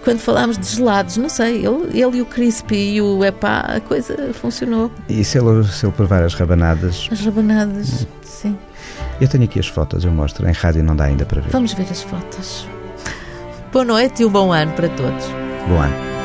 quando 0.05 0.19
falámos 0.19 0.57
de 0.57 0.67
gelados. 0.67 1.17
Não 1.17 1.27
sei, 1.27 1.65
ele, 1.65 1.99
ele 1.99 2.17
e 2.19 2.21
o 2.21 2.25
Crispy 2.25 2.95
e 2.95 3.01
o 3.01 3.25
Epá, 3.25 3.59
a 3.59 3.81
coisa 3.81 4.33
funcionou. 4.33 4.89
E 5.09 5.25
se 5.25 5.37
ele, 5.37 5.65
se 5.67 5.85
ele 5.85 5.93
provar 5.93 6.23
as 6.23 6.33
rabanadas? 6.33 7.09
As 7.11 7.19
rabanadas, 7.19 8.07
sim. 8.23 8.57
Eu 9.21 9.27
tenho 9.27 9.43
aqui 9.43 9.59
as 9.59 9.67
fotos, 9.67 10.03
eu 10.03 10.11
mostro. 10.11 10.49
Em 10.49 10.51
rádio 10.51 10.83
não 10.83 10.95
dá 10.95 11.03
ainda 11.03 11.27
para 11.27 11.41
ver. 11.41 11.51
Vamos 11.51 11.73
ver 11.73 11.85
as 11.91 12.01
fotos. 12.01 12.67
Boa 13.71 13.85
noite 13.85 14.23
e 14.23 14.25
um 14.25 14.31
bom 14.31 14.51
ano 14.51 14.71
para 14.73 14.89
todos. 14.89 15.25
Bom 15.67 15.79
ano. 15.79 16.20